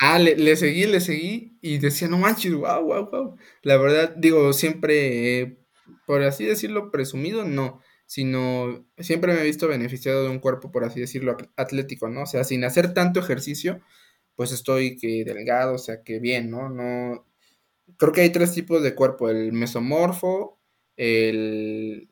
Ah, 0.00 0.18
le, 0.18 0.56
seguí, 0.56 0.86
le 0.86 1.00
seguí 1.00 1.58
y 1.60 1.78
decía, 1.78 2.08
no 2.08 2.18
manches, 2.18 2.54
wow, 2.54 2.82
wow, 2.82 3.10
wow. 3.10 3.38
La 3.62 3.76
verdad, 3.76 4.14
digo, 4.16 4.52
siempre, 4.52 5.58
por 6.06 6.22
así 6.22 6.44
decirlo, 6.44 6.90
presumido, 6.90 7.44
no 7.44 7.80
sino 8.08 8.86
siempre 8.96 9.34
me 9.34 9.42
he 9.42 9.44
visto 9.44 9.68
beneficiado 9.68 10.24
de 10.24 10.30
un 10.30 10.38
cuerpo, 10.38 10.72
por 10.72 10.82
así 10.82 10.98
decirlo, 10.98 11.36
atlético, 11.56 12.08
¿no? 12.08 12.22
O 12.22 12.26
sea, 12.26 12.42
sin 12.42 12.64
hacer 12.64 12.94
tanto 12.94 13.20
ejercicio, 13.20 13.82
pues 14.34 14.50
estoy 14.50 14.96
que 14.96 15.24
delgado, 15.24 15.74
o 15.74 15.78
sea, 15.78 16.02
que 16.02 16.18
bien, 16.18 16.50
¿no? 16.50 16.70
No, 16.70 17.26
creo 17.98 18.12
que 18.12 18.22
hay 18.22 18.30
tres 18.30 18.54
tipos 18.54 18.82
de 18.82 18.94
cuerpo, 18.94 19.28
el 19.28 19.52
mesomorfo, 19.52 20.58
el, 20.96 22.08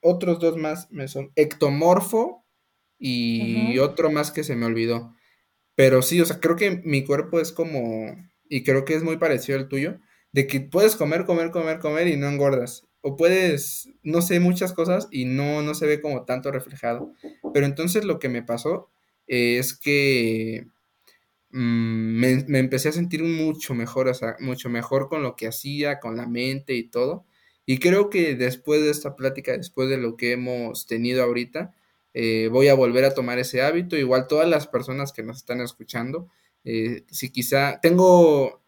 otros 0.00 0.38
dos 0.38 0.56
más, 0.56 0.88
meso, 0.92 1.32
ectomorfo 1.34 2.44
y 2.96 3.78
otro 3.80 4.12
más 4.12 4.30
que 4.30 4.44
se 4.44 4.54
me 4.54 4.66
olvidó. 4.66 5.12
Pero 5.74 6.02
sí, 6.02 6.20
o 6.20 6.24
sea, 6.24 6.38
creo 6.38 6.54
que 6.54 6.82
mi 6.84 7.04
cuerpo 7.04 7.40
es 7.40 7.50
como, 7.50 8.14
y 8.48 8.62
creo 8.62 8.84
que 8.84 8.94
es 8.94 9.02
muy 9.02 9.16
parecido 9.16 9.58
al 9.58 9.68
tuyo, 9.68 9.98
de 10.34 10.48
que 10.48 10.60
puedes 10.60 10.96
comer, 10.96 11.26
comer, 11.26 11.52
comer, 11.52 11.78
comer 11.78 12.08
y 12.08 12.16
no 12.16 12.28
engordas 12.28 12.84
o 13.02 13.16
puedes, 13.16 13.88
no 14.02 14.20
sé, 14.20 14.40
muchas 14.40 14.72
cosas 14.72 15.06
y 15.12 15.26
no, 15.26 15.62
no 15.62 15.74
se 15.74 15.86
ve 15.86 16.00
como 16.00 16.24
tanto 16.24 16.50
reflejado. 16.50 17.12
Pero 17.52 17.66
entonces 17.66 18.04
lo 18.04 18.18
que 18.18 18.28
me 18.28 18.42
pasó 18.42 18.90
es 19.28 19.78
que 19.78 20.66
mm, 21.50 22.18
me, 22.18 22.44
me, 22.48 22.58
empecé 22.58 22.88
a 22.88 22.92
sentir 22.92 23.22
mucho 23.22 23.74
mejor, 23.74 24.08
o 24.08 24.14
sea, 24.14 24.34
mucho 24.40 24.68
mejor 24.70 25.08
con 25.08 25.22
lo 25.22 25.36
que 25.36 25.46
hacía, 25.46 26.00
con 26.00 26.16
la 26.16 26.26
mente 26.26 26.74
y 26.74 26.82
todo. 26.82 27.24
Y 27.64 27.78
creo 27.78 28.10
que 28.10 28.34
después 28.34 28.82
de 28.82 28.90
esta 28.90 29.14
plática, 29.14 29.56
después 29.56 29.88
de 29.88 29.98
lo 29.98 30.16
que 30.16 30.32
hemos 30.32 30.88
tenido 30.88 31.22
ahorita, 31.22 31.72
eh, 32.12 32.48
voy 32.50 32.66
a 32.66 32.74
volver 32.74 33.04
a 33.04 33.14
tomar 33.14 33.38
ese 33.38 33.62
hábito. 33.62 33.96
Igual 33.96 34.26
todas 34.26 34.48
las 34.48 34.66
personas 34.66 35.12
que 35.12 35.22
nos 35.22 35.36
están 35.36 35.60
escuchando, 35.60 36.28
eh, 36.64 37.04
si 37.08 37.30
quizá 37.30 37.78
tengo 37.80 38.63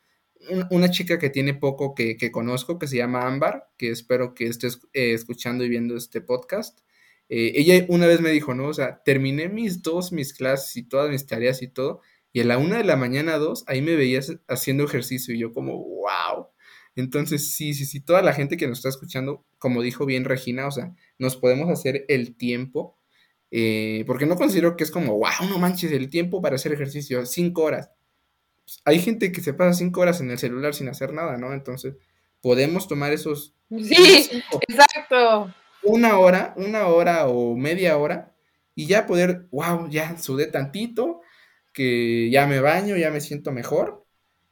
una 0.71 0.91
chica 0.91 1.19
que 1.19 1.31
tiene 1.31 1.55
poco 1.55 1.95
que, 1.95 2.31
conozco, 2.31 2.79
que 2.79 2.87
se 2.87 2.97
llama 2.97 3.27
Ámbar, 3.27 3.69
que 3.77 3.91
espero 3.91 4.35
que 4.35 4.47
estés 4.47 4.81
eh, 4.93 5.13
escuchando 5.13 5.65
y 5.65 5.69
viendo 5.69 5.97
este 5.97 6.21
podcast. 6.21 6.81
Eh, 7.29 7.53
ella 7.57 7.85
una 7.89 8.07
vez 8.07 8.21
me 8.21 8.31
dijo, 8.31 8.55
¿no? 8.55 8.69
O 8.69 8.75
sea, 8.75 9.03
terminé 9.05 9.49
mis 9.49 9.83
dos, 9.83 10.13
mis 10.13 10.33
clases 10.33 10.77
y 10.77 10.85
todas 10.85 11.11
mis 11.11 11.27
tareas 11.27 11.63
y 11.63 11.69
todo, 11.69 12.01
y 12.33 12.41
a 12.41 12.45
la 12.45 12.59
una 12.59 12.79
de 12.79 12.85
la 12.85 12.97
mañana, 12.97 13.39
dos, 13.39 13.65
ahí 13.67 13.83
me 13.83 13.97
veías 13.97 14.39
haciendo 14.49 14.85
ejercicio 14.85 15.35
y 15.35 15.39
yo 15.39 15.53
como, 15.53 15.79
wow. 15.79 16.49
Entonces, 16.95 17.53
sí, 17.53 17.75
sí, 17.75 17.85
sí, 17.87 18.01
toda 18.01 18.23
la 18.23 18.33
gente 18.33 18.57
que 18.57 18.67
nos 18.69 18.79
está 18.79 18.89
escuchando, 18.89 19.45
como 19.59 19.83
dijo 19.83 20.07
bien 20.07 20.25
Regina, 20.25 20.67
o 20.67 20.71
sea, 20.71 20.95
nos 21.19 21.37
podemos 21.37 21.71
hacer 21.71 22.05
el 22.09 22.37
tiempo, 22.37 22.99
eh, 23.51 24.05
porque 24.07 24.27
no 24.27 24.37
considero 24.37 24.77
que 24.77 24.85
es 24.85 24.91
como, 24.91 25.19
wow, 25.19 25.49
no 25.49 25.59
manches, 25.59 25.93
el 25.93 26.11
tiempo 26.11 26.43
para 26.43 26.57
hacer 26.57 26.73
ejercicio, 26.73 27.25
cinco 27.27 27.63
horas 27.65 27.91
hay 28.85 29.01
gente 29.01 29.33
que 29.33 29.41
se 29.41 29.55
pasa 29.55 29.79
cinco 29.79 30.01
horas 30.01 30.21
en 30.21 30.31
el 30.31 30.39
celular 30.39 30.75
sin 30.75 30.89
hacer 30.89 31.13
nada, 31.13 31.37
¿no? 31.37 31.53
Entonces, 31.53 31.97
podemos 32.41 32.89
tomar 32.89 33.13
esos... 33.13 33.55
Sí, 33.71 34.43
exacto. 34.69 35.55
Una 35.83 36.19
hora, 36.19 36.55
una 36.57 36.87
hora 36.87 37.29
o 37.29 37.57
media 37.57 37.97
hora 37.97 38.33
y 38.75 38.87
ya 38.87 39.07
poder, 39.07 39.47
wow, 39.51 39.89
ya 39.89 40.19
sudé 40.19 40.47
tantito, 40.47 41.23
que 41.73 42.31
ya 42.31 42.47
me 42.47 42.61
baño, 42.61 42.97
ya 42.97 43.11
me 43.11 43.21
siento 43.21 43.51
mejor, 43.51 44.05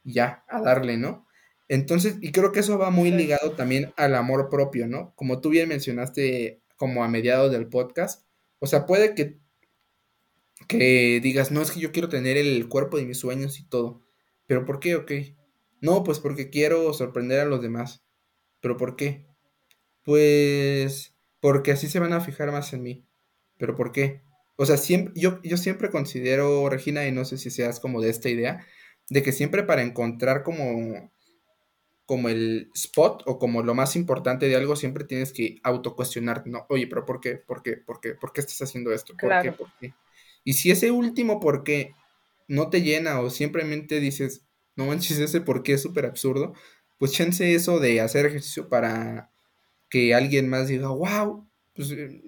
y 0.03 0.13
ya, 0.13 0.43
a 0.47 0.61
darle, 0.61 0.97
¿no? 0.97 1.25
Entonces, 1.67 2.17
y 2.21 2.31
creo 2.31 2.51
que 2.51 2.59
eso 2.59 2.77
va 2.77 2.89
muy 2.89 3.11
ligado 3.11 3.51
también 3.51 3.93
al 3.97 4.15
amor 4.15 4.49
propio, 4.49 4.87
¿no? 4.87 5.13
Como 5.15 5.41
tú 5.41 5.49
bien 5.49 5.69
mencionaste 5.69 6.61
como 6.75 7.03
a 7.03 7.07
mediados 7.07 7.51
del 7.51 7.67
podcast, 7.67 8.25
o 8.59 8.67
sea, 8.67 8.85
puede 8.85 9.13
que, 9.15 9.39
que 10.67 11.19
digas, 11.21 11.51
no, 11.51 11.61
es 11.61 11.71
que 11.71 11.79
yo 11.79 11.91
quiero 11.91 12.09
tener 12.09 12.37
el 12.37 12.67
cuerpo 12.67 12.97
de 12.97 13.05
mis 13.05 13.19
sueños 13.19 13.59
y 13.59 13.63
todo, 13.67 14.04
¿Pero 14.47 14.65
por 14.65 14.79
qué? 14.79 14.95
Ok. 14.95 15.11
No, 15.81 16.03
pues 16.03 16.19
porque 16.19 16.49
quiero 16.49 16.93
sorprender 16.93 17.39
a 17.39 17.45
los 17.45 17.61
demás. 17.61 18.03
¿Pero 18.61 18.77
por 18.77 18.95
qué? 18.95 19.27
Pues 20.03 21.15
porque 21.39 21.71
así 21.71 21.87
se 21.87 21.99
van 21.99 22.13
a 22.13 22.21
fijar 22.21 22.51
más 22.51 22.73
en 22.73 22.83
mí. 22.83 23.05
¿Pero 23.57 23.75
por 23.75 23.91
qué? 23.91 24.21
O 24.57 24.65
sea, 24.65 24.77
siempre, 24.77 25.13
yo, 25.15 25.41
yo 25.43 25.57
siempre 25.57 25.89
considero, 25.89 26.69
Regina, 26.69 27.05
y 27.07 27.11
no 27.11 27.25
sé 27.25 27.37
si 27.37 27.49
seas 27.51 27.79
como 27.79 28.01
de 28.01 28.09
esta 28.09 28.29
idea, 28.29 28.65
de 29.09 29.21
que 29.21 29.31
siempre 29.31 29.63
para 29.63 29.81
encontrar 29.81 30.43
como, 30.43 31.11
como 32.05 32.29
el 32.29 32.71
spot 32.73 33.23
o 33.25 33.37
como 33.37 33.63
lo 33.63 33.75
más 33.75 33.95
importante 33.95 34.47
de 34.47 34.55
algo, 34.55 34.75
siempre 34.75 35.03
tienes 35.03 35.33
que 35.33 35.59
autocuestionarte, 35.63 36.49
¿no? 36.49 36.65
Oye, 36.69 36.87
pero 36.87 37.05
¿por 37.05 37.19
qué? 37.19 37.35
¿Por 37.35 37.61
qué? 37.61 37.77
¿Por 37.77 37.99
qué? 37.99 38.13
¿Por 38.13 38.31
qué 38.31 38.41
estás 38.41 38.61
haciendo 38.61 38.91
esto? 38.93 39.13
¿Por 39.19 39.41
qué? 39.41 39.51
¿Por 39.51 39.71
qué? 39.79 39.93
Y 40.43 40.53
si 40.53 40.71
ese 40.71 40.91
último 40.91 41.39
por 41.39 41.63
qué 41.63 41.93
no 42.47 42.69
te 42.69 42.81
llena 42.81 43.19
o 43.21 43.29
simplemente 43.29 43.99
dices, 43.99 44.45
no 44.75 44.85
manches 44.87 45.19
ese 45.19 45.41
porque 45.41 45.73
es 45.73 45.81
súper 45.81 46.05
absurdo, 46.05 46.53
pues 46.97 47.11
chance 47.11 47.53
eso 47.55 47.79
de 47.79 48.01
hacer 48.01 48.25
ejercicio 48.25 48.69
para 48.69 49.31
que 49.89 50.13
alguien 50.13 50.49
más 50.49 50.67
diga, 50.67 50.89
wow, 50.89 51.49
pues 51.73 51.91
eh, 51.91 52.21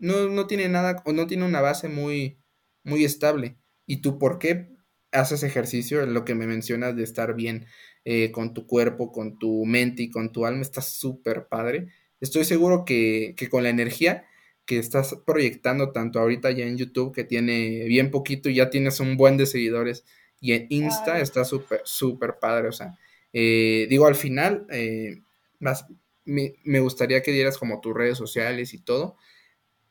no, 0.00 0.28
no 0.28 0.46
tiene 0.46 0.68
nada 0.68 1.02
o 1.04 1.12
no 1.12 1.26
tiene 1.26 1.44
una 1.44 1.60
base 1.60 1.88
muy, 1.88 2.40
muy 2.84 3.04
estable. 3.04 3.58
¿Y 3.86 4.02
tú 4.02 4.18
por 4.18 4.38
qué 4.38 4.68
haces 5.12 5.42
ejercicio? 5.42 6.04
Lo 6.06 6.24
que 6.24 6.34
me 6.34 6.46
mencionas 6.46 6.96
de 6.96 7.02
estar 7.04 7.34
bien 7.34 7.66
eh, 8.04 8.30
con 8.32 8.54
tu 8.54 8.66
cuerpo, 8.66 9.12
con 9.12 9.38
tu 9.38 9.64
mente 9.64 10.02
y 10.04 10.10
con 10.10 10.32
tu 10.32 10.46
alma, 10.46 10.62
está 10.62 10.82
súper 10.82 11.48
padre. 11.48 11.88
Estoy 12.20 12.44
seguro 12.44 12.84
que, 12.84 13.34
que 13.36 13.48
con 13.48 13.62
la 13.62 13.70
energía 13.70 14.27
que 14.68 14.78
estás 14.78 15.16
proyectando 15.24 15.92
tanto 15.92 16.20
ahorita 16.20 16.50
ya 16.50 16.66
en 16.66 16.76
YouTube, 16.76 17.14
que 17.14 17.24
tiene 17.24 17.86
bien 17.86 18.10
poquito 18.10 18.50
y 18.50 18.56
ya 18.56 18.68
tienes 18.68 19.00
un 19.00 19.16
buen 19.16 19.38
de 19.38 19.46
seguidores, 19.46 20.04
y 20.42 20.52
en 20.52 20.66
Insta 20.68 21.20
está 21.20 21.46
súper, 21.46 21.80
súper 21.84 22.38
padre, 22.38 22.68
o 22.68 22.72
sea, 22.72 22.98
eh, 23.32 23.86
digo, 23.88 24.06
al 24.06 24.14
final, 24.14 24.66
eh, 24.70 25.22
más, 25.58 25.86
me, 26.26 26.80
gustaría 26.80 27.22
que 27.22 27.32
dieras 27.32 27.56
como 27.56 27.80
tus 27.80 27.94
redes 27.94 28.18
sociales 28.18 28.74
y 28.74 28.78
todo, 28.78 29.16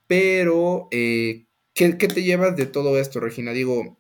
pero, 0.06 0.90
eh, 0.92 1.48
¿qué, 1.74 1.94
te 1.94 2.22
llevas 2.22 2.56
de 2.56 2.68
todo 2.68 3.00
esto, 3.00 3.20
Regina? 3.20 3.54
Digo, 3.54 3.98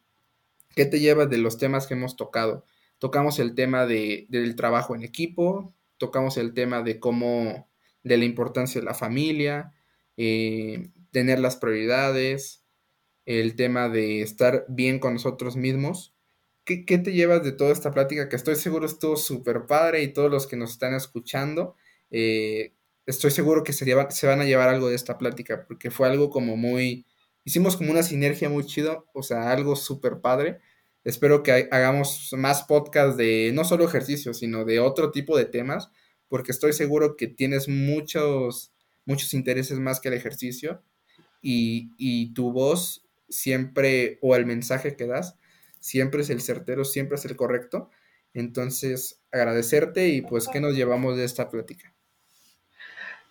¿qué 0.75 0.85
te 0.85 0.99
llevas 0.99 1.27
de 1.27 1.39
los 1.39 1.57
temas 1.57 1.87
que 1.87 1.95
hemos 1.95 2.15
tocado? 2.15 2.65
Tocamos 2.99 3.39
el 3.39 3.55
tema 3.55 3.87
de, 3.87 4.27
del 4.29 4.55
trabajo 4.55 4.93
en 4.93 5.01
equipo, 5.01 5.73
tocamos 5.97 6.37
el 6.37 6.53
tema 6.53 6.83
de 6.83 6.99
cómo, 6.99 7.67
de 8.03 8.17
la 8.17 8.25
importancia 8.25 8.79
de 8.79 8.85
la 8.85 8.93
familia, 8.93 9.73
eh, 10.17 10.89
tener 11.11 11.39
las 11.39 11.55
prioridades, 11.55 12.63
el 13.25 13.55
tema 13.55 13.89
de 13.89 14.21
estar 14.21 14.65
bien 14.69 14.99
con 14.99 15.13
nosotros 15.13 15.55
mismos. 15.55 16.15
¿Qué, 16.65 16.77
te 16.97 17.13
llevas 17.13 17.43
de 17.43 17.53
toda 17.53 17.71
esta 17.71 17.91
plática? 17.91 18.27
Que 18.27 18.35
estoy 18.35 18.55
seguro 18.55 18.85
estuvo 18.85 19.15
súper 19.15 19.65
padre 19.67 20.03
y 20.03 20.13
todos 20.13 20.29
los 20.29 20.47
que 20.47 20.57
nos 20.57 20.71
están 20.71 20.93
escuchando, 20.93 21.75
eh, 22.11 22.73
estoy 23.05 23.31
seguro 23.31 23.63
que 23.63 23.71
se, 23.73 23.85
se 24.09 24.27
van 24.27 24.41
a 24.41 24.45
llevar 24.45 24.67
algo 24.69 24.89
de 24.89 24.95
esta 24.95 25.17
plática, 25.17 25.65
porque 25.65 25.91
fue 25.91 26.07
algo 26.07 26.29
como 26.29 26.57
muy, 26.57 27.05
hicimos 27.45 27.77
como 27.77 27.91
una 27.91 28.03
sinergia 28.03 28.49
muy 28.49 28.65
chido, 28.65 29.07
o 29.13 29.23
sea, 29.23 29.51
algo 29.51 29.75
súper 29.77 30.19
padre. 30.19 30.59
Espero 31.05 31.41
que 31.41 31.69
hagamos 31.71 32.33
más 32.37 32.63
podcasts 32.63 33.15
de 33.15 33.51
no 33.53 33.63
solo 33.63 33.85
ejercicio, 33.85 34.33
sino 34.33 34.65
de 34.65 34.81
otro 34.81 35.11
tipo 35.11 35.37
de 35.37 35.45
temas, 35.45 35.89
porque 36.27 36.51
estoy 36.51 36.73
seguro 36.73 37.15
que 37.15 37.27
tienes 37.27 37.69
muchos 37.69 38.73
muchos 39.07 39.33
intereses 39.33 39.79
más 39.79 39.99
que 39.99 40.09
el 40.09 40.13
ejercicio 40.13 40.83
y, 41.41 42.33
tu 42.33 42.51
voz 42.51 43.07
siempre, 43.29 44.19
o 44.21 44.35
el 44.35 44.45
mensaje 44.45 44.95
que 44.95 45.07
das, 45.07 45.37
siempre 45.79 46.21
es 46.21 46.29
el 46.29 46.41
certero, 46.41 46.85
siempre 46.85 47.15
es 47.15 47.25
el 47.25 47.35
correcto. 47.35 47.89
Entonces, 48.33 49.21
agradecerte 49.31 50.09
y 50.09 50.21
pues, 50.21 50.47
¿qué 50.47 50.59
nos 50.59 50.75
llevamos 50.75 51.17
de 51.17 51.23
esta 51.23 51.49
plática? 51.49 51.93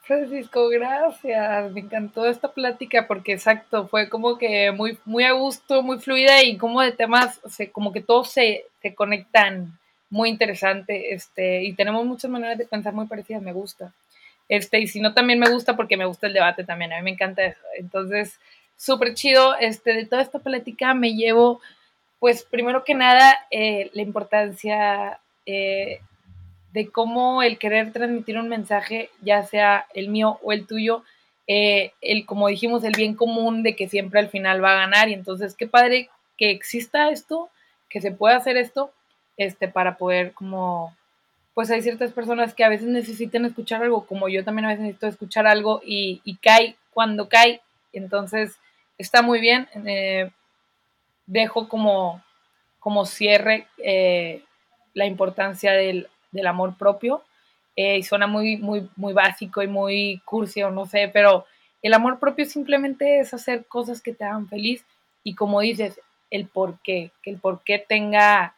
Francisco, 0.00 0.68
gracias. 0.68 1.72
Me 1.72 1.80
encantó 1.80 2.26
esta 2.26 2.52
plática 2.52 3.06
porque 3.06 3.32
exacto, 3.32 3.88
fue 3.88 4.08
como 4.08 4.38
que 4.38 4.72
muy, 4.72 4.98
muy 5.04 5.24
a 5.24 5.32
gusto, 5.32 5.82
muy 5.82 5.98
fluida 5.98 6.42
y 6.42 6.56
como 6.56 6.80
de 6.80 6.92
temas, 6.92 7.40
como 7.72 7.92
que 7.92 8.00
todos 8.00 8.30
se, 8.30 8.64
se, 8.80 8.94
conectan 8.94 9.78
muy 10.08 10.28
interesante. 10.30 11.12
Este, 11.12 11.64
y 11.64 11.74
tenemos 11.74 12.06
muchas 12.06 12.30
maneras 12.30 12.56
de 12.56 12.66
pensar 12.66 12.94
muy 12.94 13.06
parecidas, 13.06 13.42
me 13.42 13.52
gusta. 13.52 13.92
Este, 14.48 14.80
y 14.80 14.86
si 14.86 15.00
no, 15.00 15.12
también 15.14 15.38
me 15.38 15.50
gusta 15.50 15.76
porque 15.76 15.96
me 15.96 16.06
gusta 16.06 16.26
el 16.26 16.32
debate 16.32 16.64
también, 16.64 16.92
a 16.92 16.96
mí 16.96 17.02
me 17.02 17.10
encanta 17.10 17.44
eso. 17.44 17.60
Entonces, 17.78 18.38
súper 18.76 19.14
chido, 19.14 19.56
este, 19.58 19.92
de 19.92 20.06
toda 20.06 20.22
esta 20.22 20.38
plática 20.38 20.94
me 20.94 21.14
llevo, 21.14 21.60
pues, 22.20 22.44
primero 22.44 22.84
que 22.84 22.94
nada, 22.94 23.36
eh, 23.50 23.90
la 23.94 24.02
importancia 24.02 25.20
eh, 25.46 26.00
de 26.72 26.90
cómo 26.90 27.42
el 27.42 27.58
querer 27.58 27.92
transmitir 27.92 28.38
un 28.38 28.48
mensaje, 28.48 29.10
ya 29.22 29.42
sea 29.44 29.86
el 29.94 30.08
mío 30.08 30.38
o 30.42 30.52
el 30.52 30.66
tuyo, 30.66 31.02
eh, 31.46 31.92
el, 32.00 32.26
como 32.26 32.48
dijimos, 32.48 32.84
el 32.84 32.92
bien 32.92 33.14
común 33.14 33.62
de 33.62 33.76
que 33.76 33.88
siempre 33.88 34.20
al 34.20 34.28
final 34.28 34.62
va 34.62 34.72
a 34.72 34.80
ganar. 34.80 35.08
Y 35.08 35.14
entonces, 35.14 35.54
qué 35.54 35.66
padre 35.66 36.10
que 36.36 36.50
exista 36.50 37.10
esto, 37.10 37.48
que 37.88 38.00
se 38.00 38.10
pueda 38.12 38.36
hacer 38.36 38.56
esto, 38.56 38.92
este, 39.36 39.68
para 39.68 39.96
poder 39.96 40.32
como, 40.32 40.94
pues 41.56 41.70
hay 41.70 41.80
ciertas 41.80 42.12
personas 42.12 42.52
que 42.52 42.64
a 42.64 42.68
veces 42.68 42.86
necesitan 42.86 43.46
escuchar 43.46 43.82
algo, 43.82 44.04
como 44.04 44.28
yo 44.28 44.44
también 44.44 44.66
a 44.66 44.68
veces 44.68 44.82
necesito 44.82 45.06
escuchar 45.06 45.46
algo 45.46 45.80
y, 45.82 46.20
y 46.22 46.36
cae 46.36 46.76
cuando 46.92 47.30
cae. 47.30 47.62
Entonces, 47.94 48.58
está 48.98 49.22
muy 49.22 49.40
bien. 49.40 49.66
Eh, 49.86 50.30
dejo 51.24 51.66
como, 51.66 52.22
como 52.78 53.06
cierre 53.06 53.68
eh, 53.78 54.44
la 54.92 55.06
importancia 55.06 55.72
del, 55.72 56.08
del 56.30 56.46
amor 56.46 56.76
propio 56.76 57.22
eh, 57.74 57.96
y 57.96 58.02
suena 58.02 58.26
muy, 58.26 58.58
muy, 58.58 58.90
muy 58.94 59.14
básico 59.14 59.62
y 59.62 59.66
muy 59.66 60.20
cursi 60.26 60.60
no 60.60 60.84
sé, 60.84 61.08
pero 61.10 61.46
el 61.80 61.94
amor 61.94 62.18
propio 62.18 62.44
simplemente 62.44 63.20
es 63.20 63.32
hacer 63.32 63.64
cosas 63.64 64.02
que 64.02 64.12
te 64.12 64.24
hagan 64.24 64.46
feliz 64.46 64.84
y 65.24 65.34
como 65.34 65.62
dices, 65.62 66.02
el 66.30 66.48
por 66.48 66.78
qué, 66.80 67.12
que 67.22 67.30
el 67.30 67.38
por 67.38 67.64
qué 67.64 67.78
tenga 67.78 68.55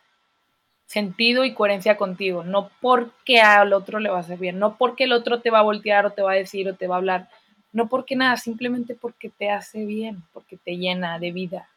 sentido 0.89 1.45
y 1.45 1.53
coherencia 1.53 1.99
contigo, 1.99 2.45
no 2.45 2.71
porque 2.81 3.43
al 3.43 3.75
otro 3.75 4.01
le 4.01 4.09
va 4.09 4.17
a 4.17 4.21
hacer 4.21 4.39
bien, 4.39 4.59
no 4.59 4.79
porque 4.79 5.05
el 5.05 5.13
otro 5.13 5.43
te 5.43 5.51
va 5.51 5.59
a 5.59 5.63
voltear 5.63 6.07
o 6.07 6.13
te 6.13 6.23
va 6.23 6.33
a 6.33 6.37
decir 6.37 6.67
o 6.67 6.75
te 6.75 6.87
va 6.87 6.95
a 6.95 6.99
hablar, 6.99 7.29
no 7.73 7.91
porque 7.91 8.17
nada, 8.17 8.39
simplemente 8.39 8.95
porque 8.95 9.29
te 9.29 9.51
hace 9.51 9.85
bien, 9.85 10.23
porque 10.33 10.57
te 10.57 10.79
llena 10.79 11.19
de 11.19 11.31
vida. 11.31 11.69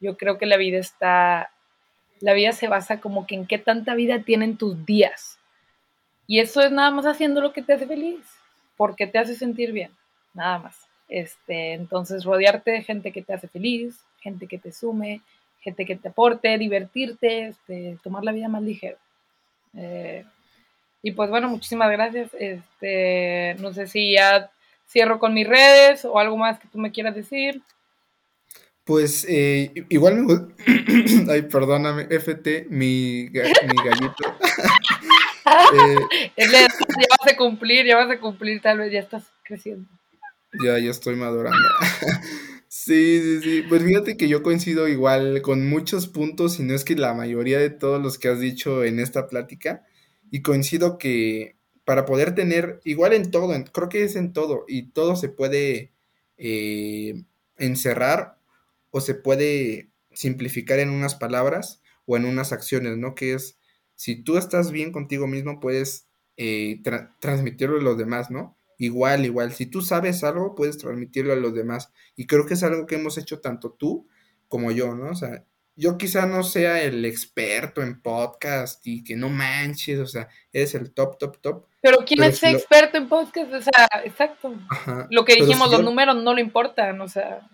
Yo 0.00 0.16
creo 0.16 0.38
que 0.38 0.46
la 0.46 0.56
vida 0.56 0.78
está, 0.78 1.50
la 2.20 2.32
vida 2.32 2.52
se 2.52 2.66
basa 2.66 2.98
como 2.98 3.26
que 3.26 3.34
en 3.34 3.46
qué 3.46 3.58
tanta 3.58 3.94
vida 3.94 4.22
tienen 4.22 4.56
tus 4.56 4.86
días, 4.86 5.38
y 6.26 6.40
eso 6.40 6.62
es 6.62 6.72
nada 6.72 6.90
más 6.90 7.04
haciendo 7.04 7.42
lo 7.42 7.52
que 7.52 7.60
te 7.60 7.74
hace 7.74 7.86
feliz, 7.86 8.24
porque 8.78 9.06
te 9.06 9.18
hace 9.18 9.34
sentir 9.34 9.72
bien, 9.72 9.90
nada 10.32 10.60
más. 10.60 10.86
Este, 11.08 11.74
entonces, 11.74 12.24
rodearte 12.24 12.70
de 12.70 12.82
gente 12.82 13.12
que 13.12 13.22
te 13.22 13.34
hace 13.34 13.48
feliz, 13.48 14.00
gente 14.20 14.46
que 14.46 14.58
te 14.58 14.72
sume, 14.72 15.20
gente 15.66 15.84
que 15.84 15.96
te 15.96 16.08
aporte, 16.08 16.56
divertirte, 16.58 17.48
este, 17.48 17.98
tomar 18.04 18.22
la 18.22 18.30
vida 18.30 18.48
más 18.48 18.62
ligera. 18.62 18.96
Eh, 19.74 20.24
y 21.02 21.10
pues 21.10 21.28
bueno, 21.28 21.48
muchísimas 21.48 21.90
gracias. 21.90 22.30
Este, 22.38 23.56
no 23.58 23.72
sé 23.72 23.88
si 23.88 24.12
ya 24.12 24.48
cierro 24.88 25.18
con 25.18 25.34
mis 25.34 25.48
redes 25.48 26.04
o 26.04 26.20
algo 26.20 26.36
más 26.36 26.60
que 26.60 26.68
tú 26.68 26.78
me 26.78 26.92
quieras 26.92 27.16
decir. 27.16 27.62
Pues 28.84 29.26
eh, 29.28 29.72
igual 29.88 30.14
me 30.18 30.34
Ay, 31.32 31.42
perdóname, 31.42 32.06
FT, 32.08 32.68
mi, 32.70 33.28
mi 33.28 33.84
gallito. 33.84 34.36
eh, 36.36 36.40
ya 36.48 36.60
vas 36.62 37.32
a 37.32 37.36
cumplir, 37.36 37.86
ya 37.86 37.96
vas 37.96 38.10
a 38.10 38.20
cumplir, 38.20 38.62
tal 38.62 38.78
vez 38.78 38.92
ya 38.92 39.00
estás 39.00 39.24
creciendo. 39.42 39.88
Ya, 40.64 40.78
ya 40.78 40.90
estoy 40.92 41.16
madurando. 41.16 41.58
Sí, 42.86 43.20
sí, 43.22 43.40
sí. 43.42 43.62
Pues 43.68 43.82
fíjate 43.82 44.16
que 44.16 44.28
yo 44.28 44.42
coincido 44.42 44.88
igual 44.88 45.42
con 45.42 45.68
muchos 45.68 46.06
puntos, 46.08 46.58
y 46.60 46.62
no 46.64 46.74
es 46.74 46.84
que 46.84 46.94
la 46.96 47.14
mayoría 47.14 47.58
de 47.58 47.70
todos 47.70 48.02
los 48.02 48.18
que 48.18 48.28
has 48.28 48.40
dicho 48.40 48.84
en 48.84 49.00
esta 49.00 49.28
plática, 49.28 49.84
y 50.30 50.42
coincido 50.42 50.98
que 50.98 51.56
para 51.84 52.04
poder 52.04 52.34
tener, 52.34 52.80
igual 52.84 53.12
en 53.12 53.30
todo, 53.30 53.52
creo 53.72 53.88
que 53.88 54.04
es 54.04 54.16
en 54.16 54.32
todo, 54.32 54.64
y 54.68 54.88
todo 54.90 55.16
se 55.16 55.28
puede 55.28 55.92
eh, 56.36 57.24
encerrar 57.58 58.38
o 58.90 59.00
se 59.00 59.14
puede 59.14 59.90
simplificar 60.12 60.78
en 60.78 60.90
unas 60.90 61.14
palabras 61.14 61.82
o 62.06 62.16
en 62.16 62.24
unas 62.24 62.52
acciones, 62.52 62.96
¿no? 62.98 63.14
Que 63.14 63.34
es 63.34 63.58
si 63.94 64.16
tú 64.22 64.36
estás 64.38 64.70
bien 64.72 64.92
contigo 64.92 65.26
mismo, 65.26 65.60
puedes 65.60 66.06
eh, 66.36 66.82
transmitirlo 67.20 67.78
a 67.78 67.82
los 67.82 67.98
demás, 67.98 68.30
¿no? 68.30 68.55
Igual, 68.78 69.24
igual, 69.24 69.52
si 69.52 69.66
tú 69.66 69.80
sabes 69.80 70.22
algo, 70.22 70.54
puedes 70.54 70.78
transmitirlo 70.78 71.32
a 71.32 71.36
los 71.36 71.54
demás. 71.54 71.92
Y 72.14 72.26
creo 72.26 72.46
que 72.46 72.54
es 72.54 72.62
algo 72.62 72.86
que 72.86 72.96
hemos 72.96 73.16
hecho 73.18 73.40
tanto 73.40 73.72
tú 73.72 74.06
como 74.48 74.70
yo, 74.70 74.94
¿no? 74.94 75.10
O 75.10 75.14
sea, 75.14 75.44
yo 75.76 75.98
quizá 75.98 76.26
no 76.26 76.42
sea 76.42 76.82
el 76.82 77.04
experto 77.04 77.82
en 77.82 78.00
podcast 78.00 78.86
y 78.86 79.04
que 79.04 79.14
no 79.14 79.28
manches, 79.28 79.98
o 79.98 80.06
sea, 80.06 80.28
eres 80.52 80.74
el 80.74 80.92
top, 80.92 81.18
top, 81.18 81.38
top. 81.40 81.66
Pero 81.82 81.98
¿quién 82.06 82.22
es 82.22 82.42
experto 82.42 82.96
en 82.96 83.08
podcast? 83.08 83.52
O 83.52 83.60
sea, 83.60 83.88
exacto. 84.04 84.54
lo 85.10 85.24
que 85.24 85.36
dijimos, 85.36 85.70
los 85.70 85.84
números 85.84 86.16
no 86.22 86.34
le 86.34 86.40
importan, 86.40 87.00
o 87.00 87.08
sea. 87.08 87.48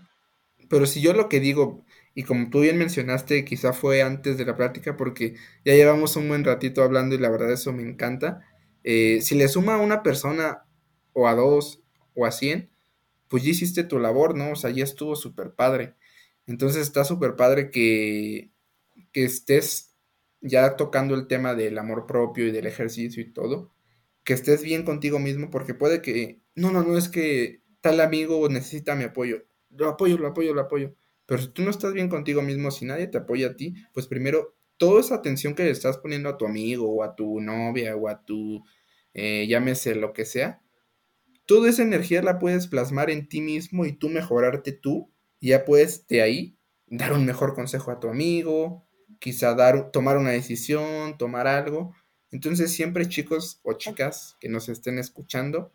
Pero 0.68 0.86
si 0.86 1.00
yo 1.00 1.12
lo 1.12 1.28
que 1.28 1.40
digo, 1.40 1.84
y 2.14 2.22
como 2.22 2.48
tú 2.48 2.60
bien 2.60 2.78
mencionaste, 2.78 3.44
quizá 3.44 3.72
fue 3.72 4.02
antes 4.02 4.38
de 4.38 4.44
la 4.44 4.56
práctica 4.56 4.96
porque 4.96 5.34
ya 5.64 5.74
llevamos 5.74 6.16
un 6.16 6.28
buen 6.28 6.44
ratito 6.44 6.82
hablando 6.82 7.14
y 7.14 7.18
la 7.18 7.30
verdad 7.30 7.52
eso 7.52 7.72
me 7.72 7.82
encanta. 7.82 8.46
Eh, 8.84 9.20
si 9.20 9.34
le 9.34 9.48
suma 9.48 9.74
a 9.74 9.78
una 9.78 10.02
persona 10.02 10.64
o 11.12 11.28
a 11.28 11.34
dos 11.34 11.82
o 12.14 12.26
a 12.26 12.32
cien, 12.32 12.70
pues 13.28 13.44
ya 13.44 13.50
hiciste 13.50 13.84
tu 13.84 13.98
labor, 13.98 14.36
¿no? 14.36 14.52
O 14.52 14.56
sea, 14.56 14.70
ya 14.70 14.84
estuvo 14.84 15.16
súper 15.16 15.54
padre. 15.54 15.94
Entonces 16.46 16.82
está 16.82 17.04
súper 17.04 17.36
padre 17.36 17.70
que, 17.70 18.50
que 19.12 19.24
estés 19.24 19.94
ya 20.40 20.76
tocando 20.76 21.14
el 21.14 21.26
tema 21.28 21.54
del 21.54 21.78
amor 21.78 22.06
propio 22.06 22.46
y 22.46 22.50
del 22.50 22.66
ejercicio 22.66 23.22
y 23.22 23.32
todo, 23.32 23.72
que 24.24 24.34
estés 24.34 24.62
bien 24.62 24.84
contigo 24.84 25.18
mismo 25.18 25.50
porque 25.50 25.74
puede 25.74 26.02
que, 26.02 26.40
no, 26.54 26.72
no, 26.72 26.82
no 26.82 26.98
es 26.98 27.08
que 27.08 27.62
tal 27.80 28.00
amigo 28.00 28.48
necesita 28.48 28.96
mi 28.96 29.04
apoyo, 29.04 29.44
lo 29.70 29.88
apoyo, 29.88 30.18
lo 30.18 30.28
apoyo, 30.28 30.54
lo 30.54 30.62
apoyo 30.62 30.94
pero 31.26 31.42
si 31.42 31.48
tú 31.48 31.62
no 31.62 31.70
estás 31.70 31.92
bien 31.92 32.08
contigo 32.08 32.42
mismo, 32.42 32.70
si 32.70 32.84
nadie 32.84 33.06
te 33.06 33.18
apoya 33.18 33.48
a 33.48 33.56
ti, 33.56 33.74
pues 33.92 34.06
primero, 34.06 34.54
toda 34.76 35.00
esa 35.00 35.14
atención 35.14 35.54
que 35.54 35.64
le 35.64 35.70
estás 35.70 35.98
poniendo 35.98 36.28
a 36.28 36.36
tu 36.36 36.46
amigo 36.46 36.90
o 36.90 37.02
a 37.02 37.14
tu 37.14 37.40
novia 37.40 37.96
o 37.96 38.08
a 38.08 38.24
tu, 38.24 38.62
eh, 39.14 39.46
llámese 39.48 39.94
lo 39.94 40.12
que 40.12 40.24
sea, 40.24 40.60
toda 41.46 41.70
esa 41.70 41.82
energía 41.82 42.22
la 42.22 42.38
puedes 42.38 42.66
plasmar 42.66 43.10
en 43.10 43.28
ti 43.28 43.40
mismo 43.40 43.84
y 43.86 43.92
tú 43.92 44.08
mejorarte 44.08 44.72
tú, 44.72 45.10
ya 45.40 45.64
puedes 45.64 46.06
de 46.06 46.22
ahí 46.22 46.56
dar 46.86 47.12
un 47.12 47.24
mejor 47.24 47.54
consejo 47.54 47.90
a 47.90 48.00
tu 48.00 48.08
amigo, 48.08 48.86
quizá 49.18 49.54
dar, 49.54 49.90
tomar 49.90 50.18
una 50.18 50.30
decisión, 50.30 51.16
tomar 51.18 51.46
algo. 51.46 51.94
Entonces 52.30 52.72
siempre 52.72 53.08
chicos 53.08 53.60
o 53.62 53.74
chicas 53.74 54.36
que 54.40 54.48
nos 54.48 54.68
estén 54.68 54.98
escuchando, 54.98 55.72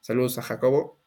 saludos 0.00 0.38
a 0.38 0.42
Jacobo, 0.42 1.00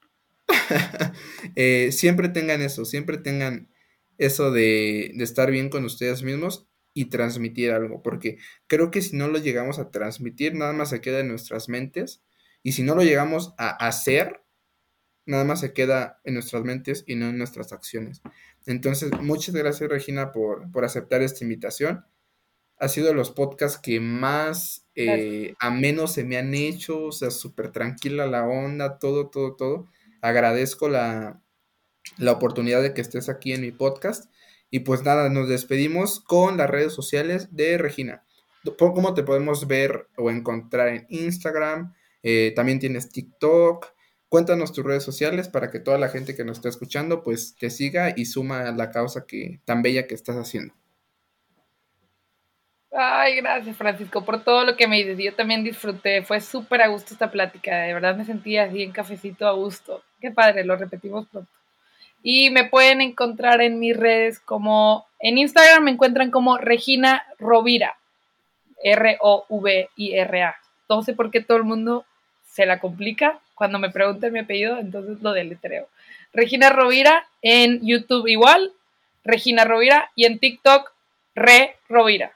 eh, 1.55 1.91
siempre 1.91 2.29
tengan 2.29 2.61
eso, 2.61 2.85
siempre 2.85 3.17
tengan 3.17 3.69
eso 4.17 4.51
de, 4.51 5.11
estar 5.19 5.51
bien 5.51 5.69
con 5.69 5.85
ustedes 5.85 6.23
mismos 6.23 6.67
y 6.93 7.05
transmitir 7.05 7.71
algo, 7.71 8.01
porque 8.01 8.37
creo 8.65 8.89
que 8.89 9.01
si 9.01 9.15
no 9.15 9.27
lo 9.27 9.37
llegamos 9.37 9.77
a 9.77 9.91
transmitir, 9.91 10.55
nada 10.55 10.73
más 10.73 10.89
se 10.89 11.01
queda 11.01 11.19
en 11.19 11.27
nuestras 11.27 11.69
mentes, 11.69 12.23
y 12.63 12.73
si 12.73 12.83
no 12.83 12.95
lo 12.95 13.03
llegamos 13.03 13.53
a 13.57 13.69
hacer, 13.87 14.41
nada 15.25 15.43
más 15.43 15.59
se 15.59 15.73
queda 15.73 16.19
en 16.23 16.33
nuestras 16.33 16.63
mentes 16.63 17.03
y 17.07 17.15
no 17.15 17.27
en 17.27 17.37
nuestras 17.37 17.71
acciones. 17.71 18.21
Entonces, 18.65 19.11
muchas 19.21 19.55
gracias 19.55 19.89
Regina 19.89 20.31
por, 20.31 20.71
por 20.71 20.85
aceptar 20.85 21.21
esta 21.21 21.43
invitación. 21.43 22.05
Ha 22.79 22.87
sido 22.87 23.07
de 23.07 23.13
los 23.13 23.31
podcasts 23.31 23.79
que 23.79 23.99
más 23.99 24.87
eh, 24.95 25.55
a 25.59 25.69
menos 25.69 26.13
se 26.13 26.23
me 26.23 26.37
han 26.37 26.53
hecho, 26.53 27.05
o 27.05 27.11
sea, 27.11 27.31
súper 27.31 27.71
tranquila 27.71 28.27
la 28.27 28.45
onda, 28.47 28.99
todo, 28.99 29.29
todo, 29.29 29.55
todo. 29.55 29.87
Agradezco 30.21 30.87
la, 30.87 31.41
la 32.17 32.31
oportunidad 32.31 32.81
de 32.81 32.93
que 32.93 33.01
estés 33.01 33.29
aquí 33.29 33.53
en 33.53 33.61
mi 33.61 33.71
podcast. 33.71 34.31
Y 34.69 34.79
pues 34.79 35.03
nada, 35.03 35.29
nos 35.29 35.47
despedimos 35.47 36.19
con 36.19 36.57
las 36.57 36.69
redes 36.69 36.93
sociales 36.93 37.55
de 37.55 37.77
Regina. 37.77 38.23
¿Cómo 38.77 39.13
te 39.13 39.23
podemos 39.23 39.67
ver 39.67 40.09
o 40.17 40.29
encontrar 40.29 40.89
en 40.89 41.05
Instagram? 41.09 41.93
Eh, 42.23 42.53
también 42.55 42.79
tienes 42.79 43.09
TikTok. 43.09 43.93
Cuéntanos 44.29 44.73
tus 44.73 44.83
redes 44.83 45.03
sociales 45.03 45.47
para 45.47 45.71
que 45.71 45.79
toda 45.79 45.97
la 45.97 46.09
gente 46.09 46.35
que 46.35 46.43
nos 46.43 46.57
está 46.57 46.69
escuchando 46.69 47.23
pues 47.23 47.55
te 47.57 47.69
siga 47.69 48.13
y 48.15 48.25
suma 48.25 48.67
a 48.67 48.71
la 48.71 48.91
causa 48.91 49.25
que 49.25 49.61
tan 49.63 49.81
bella 49.81 50.05
que 50.05 50.15
estás 50.15 50.35
haciendo. 50.35 50.73
Ay, 52.91 53.35
gracias 53.35 53.77
Francisco 53.77 54.25
por 54.25 54.43
todo 54.43 54.65
lo 54.65 54.75
que 54.75 54.87
me 54.87 54.97
dices. 54.97 55.17
Yo 55.17 55.33
también 55.35 55.63
disfruté, 55.63 56.23
fue 56.23 56.41
súper 56.41 56.81
a 56.81 56.87
gusto 56.87 57.13
esta 57.13 57.31
plática, 57.31 57.83
de 57.83 57.93
verdad 57.93 58.15
me 58.15 58.25
sentía 58.25 58.63
así 58.63 58.81
en 58.81 58.91
cafecito 58.91 59.47
a 59.47 59.51
gusto. 59.51 60.03
Qué 60.19 60.31
padre, 60.31 60.65
lo 60.65 60.75
repetimos 60.75 61.27
pronto. 61.27 61.51
Y 62.23 62.49
me 62.49 62.65
pueden 62.65 63.01
encontrar 63.01 63.61
en 63.61 63.79
mis 63.79 63.95
redes 63.95 64.39
como, 64.39 65.05
en 65.19 65.37
Instagram 65.37 65.83
me 65.83 65.91
encuentran 65.91 66.31
como 66.31 66.57
Regina 66.57 67.23
Rovira, 67.37 67.97
R-O-V-I-R-A. 68.83 70.55
No 70.89 71.01
sé 71.01 71.13
por 71.13 71.31
qué 71.31 71.41
todo 71.41 71.57
el 71.57 71.63
mundo 71.63 72.05
se 72.45 72.65
la 72.65 72.79
complica 72.79 73.39
cuando 73.55 73.79
me 73.79 73.89
preguntan 73.89 74.33
mi 74.33 74.39
apellido, 74.39 74.77
entonces 74.77 75.21
lo 75.21 75.33
deletreo. 75.33 75.87
Regina 76.33 76.69
Rovira 76.69 77.27
en 77.41 77.79
YouTube 77.85 78.27
igual, 78.27 78.73
Regina 79.23 79.63
Rovira 79.65 80.11
y 80.15 80.25
en 80.25 80.39
TikTok 80.39 80.91
Re 81.35 81.75
Rovira. 81.89 82.33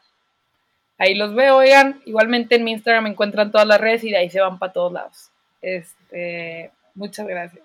Ahí 0.98 1.16
los 1.16 1.34
veo, 1.34 1.58
oigan. 1.58 2.02
Igualmente 2.06 2.56
en 2.56 2.64
mi 2.64 2.74
Instagram 2.74 3.06
me 3.06 3.10
encuentran 3.10 3.52
todas 3.52 3.68
las 3.68 3.82
redes 3.82 4.04
y 4.04 4.12
de 4.12 4.18
ahí 4.18 4.30
se 4.30 4.40
van 4.40 4.60
para 4.60 4.72
todos 4.72 4.94
lados. 4.94 5.32
Este, 5.62 6.72
muchas 6.94 7.28
gracias. 7.28 7.64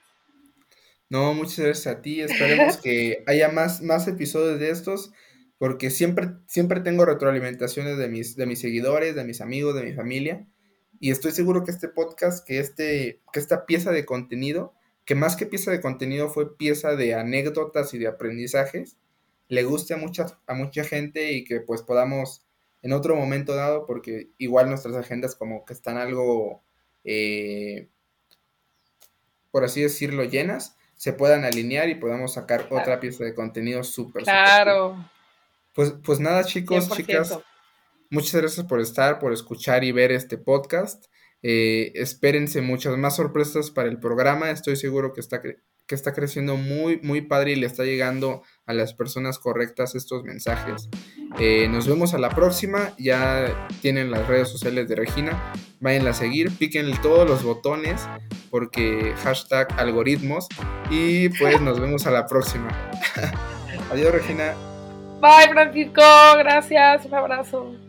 No, 1.10 1.34
muchas 1.34 1.58
gracias 1.58 1.94
a 1.94 2.00
ti. 2.00 2.22
Esperemos 2.22 2.76
que 2.82 3.22
haya 3.26 3.50
más, 3.50 3.82
más 3.82 4.08
episodios 4.08 4.58
de 4.58 4.70
estos, 4.70 5.12
porque 5.58 5.90
siempre, 5.90 6.28
siempre 6.46 6.80
tengo 6.80 7.04
retroalimentaciones 7.04 7.98
de 7.98 8.08
mis, 8.08 8.36
de 8.36 8.46
mis 8.46 8.60
seguidores, 8.60 9.14
de 9.14 9.24
mis 9.24 9.42
amigos, 9.42 9.74
de 9.74 9.82
mi 9.82 9.92
familia. 9.92 10.46
Y 11.00 11.10
estoy 11.10 11.32
seguro 11.32 11.64
que 11.64 11.70
este 11.70 11.88
podcast, 11.88 12.46
que, 12.46 12.58
este, 12.58 13.20
que 13.32 13.40
esta 13.40 13.66
pieza 13.66 13.92
de 13.92 14.04
contenido, 14.04 14.74
que 15.04 15.14
más 15.14 15.36
que 15.36 15.46
pieza 15.46 15.70
de 15.70 15.80
contenido 15.80 16.28
fue 16.28 16.56
pieza 16.56 16.96
de 16.96 17.14
anécdotas 17.14 17.94
y 17.94 17.98
de 17.98 18.08
aprendizajes, 18.08 18.96
le 19.48 19.62
guste 19.62 19.94
a 19.94 19.96
mucha, 19.96 20.26
a 20.46 20.54
mucha 20.54 20.84
gente 20.84 21.32
y 21.32 21.44
que 21.44 21.60
pues 21.60 21.82
podamos 21.82 22.46
en 22.82 22.92
otro 22.92 23.16
momento 23.16 23.54
dado, 23.54 23.86
porque 23.86 24.30
igual 24.38 24.68
nuestras 24.68 24.94
agendas 24.94 25.34
como 25.34 25.64
que 25.64 25.72
están 25.72 25.96
algo, 25.96 26.62
eh, 27.04 27.88
por 29.50 29.64
así 29.64 29.82
decirlo, 29.82 30.24
llenas, 30.24 30.76
se 30.94 31.12
puedan 31.12 31.44
alinear 31.44 31.88
y 31.88 31.96
podamos 31.96 32.34
sacar 32.34 32.68
otra 32.70 33.00
pieza 33.00 33.24
de 33.24 33.34
contenido 33.34 33.82
súper. 33.82 34.22
Claro. 34.22 34.96
pues, 35.74 35.94
pues 36.04 36.20
nada, 36.20 36.44
chicos, 36.44 36.88
chicas, 36.90 37.38
muchas 38.10 38.40
gracias 38.40 38.66
por 38.66 38.80
estar, 38.80 39.18
por 39.18 39.32
escuchar 39.32 39.84
y 39.84 39.92
ver 39.92 40.12
este 40.12 40.38
podcast. 40.38 41.06
Eh, 41.42 41.92
espérense 41.94 42.60
muchas 42.60 42.96
más 42.96 43.16
sorpresas 43.16 43.70
para 43.70 43.88
el 43.88 43.98
programa. 43.98 44.50
Estoy 44.50 44.76
seguro 44.76 45.12
que 45.12 45.20
está, 45.20 45.40
que 45.42 45.94
está 45.94 46.12
creciendo 46.12 46.56
muy, 46.56 46.98
muy 47.02 47.20
padre 47.20 47.52
y 47.52 47.56
le 47.56 47.66
está 47.66 47.84
llegando 47.84 48.42
a 48.64 48.72
las 48.72 48.94
personas 48.94 49.38
correctas 49.38 49.94
estos 49.94 50.24
mensajes. 50.24 50.88
Eh, 51.38 51.68
nos 51.68 51.86
vemos 51.86 52.14
a 52.14 52.18
la 52.18 52.30
próxima. 52.30 52.92
Ya 52.98 53.68
tienen 53.82 54.10
las 54.10 54.26
redes 54.26 54.48
sociales 54.48 54.88
de 54.88 54.96
Regina. 54.96 55.52
Vayan 55.80 56.08
a 56.08 56.14
seguir, 56.14 56.50
piquen 56.50 56.90
todos 57.02 57.28
los 57.28 57.44
botones 57.44 58.08
porque 58.50 59.14
hashtag 59.22 59.68
algoritmos. 59.78 60.48
Y 60.90 61.28
pues 61.28 61.60
nos 61.60 61.78
vemos 61.78 62.06
a 62.06 62.10
la 62.10 62.26
próxima. 62.26 62.68
Adiós, 63.92 64.12
Regina. 64.12 64.54
Bye, 65.20 65.52
Francisco. 65.52 66.02
Gracias. 66.38 67.04
Un 67.06 67.14
abrazo. 67.14 67.85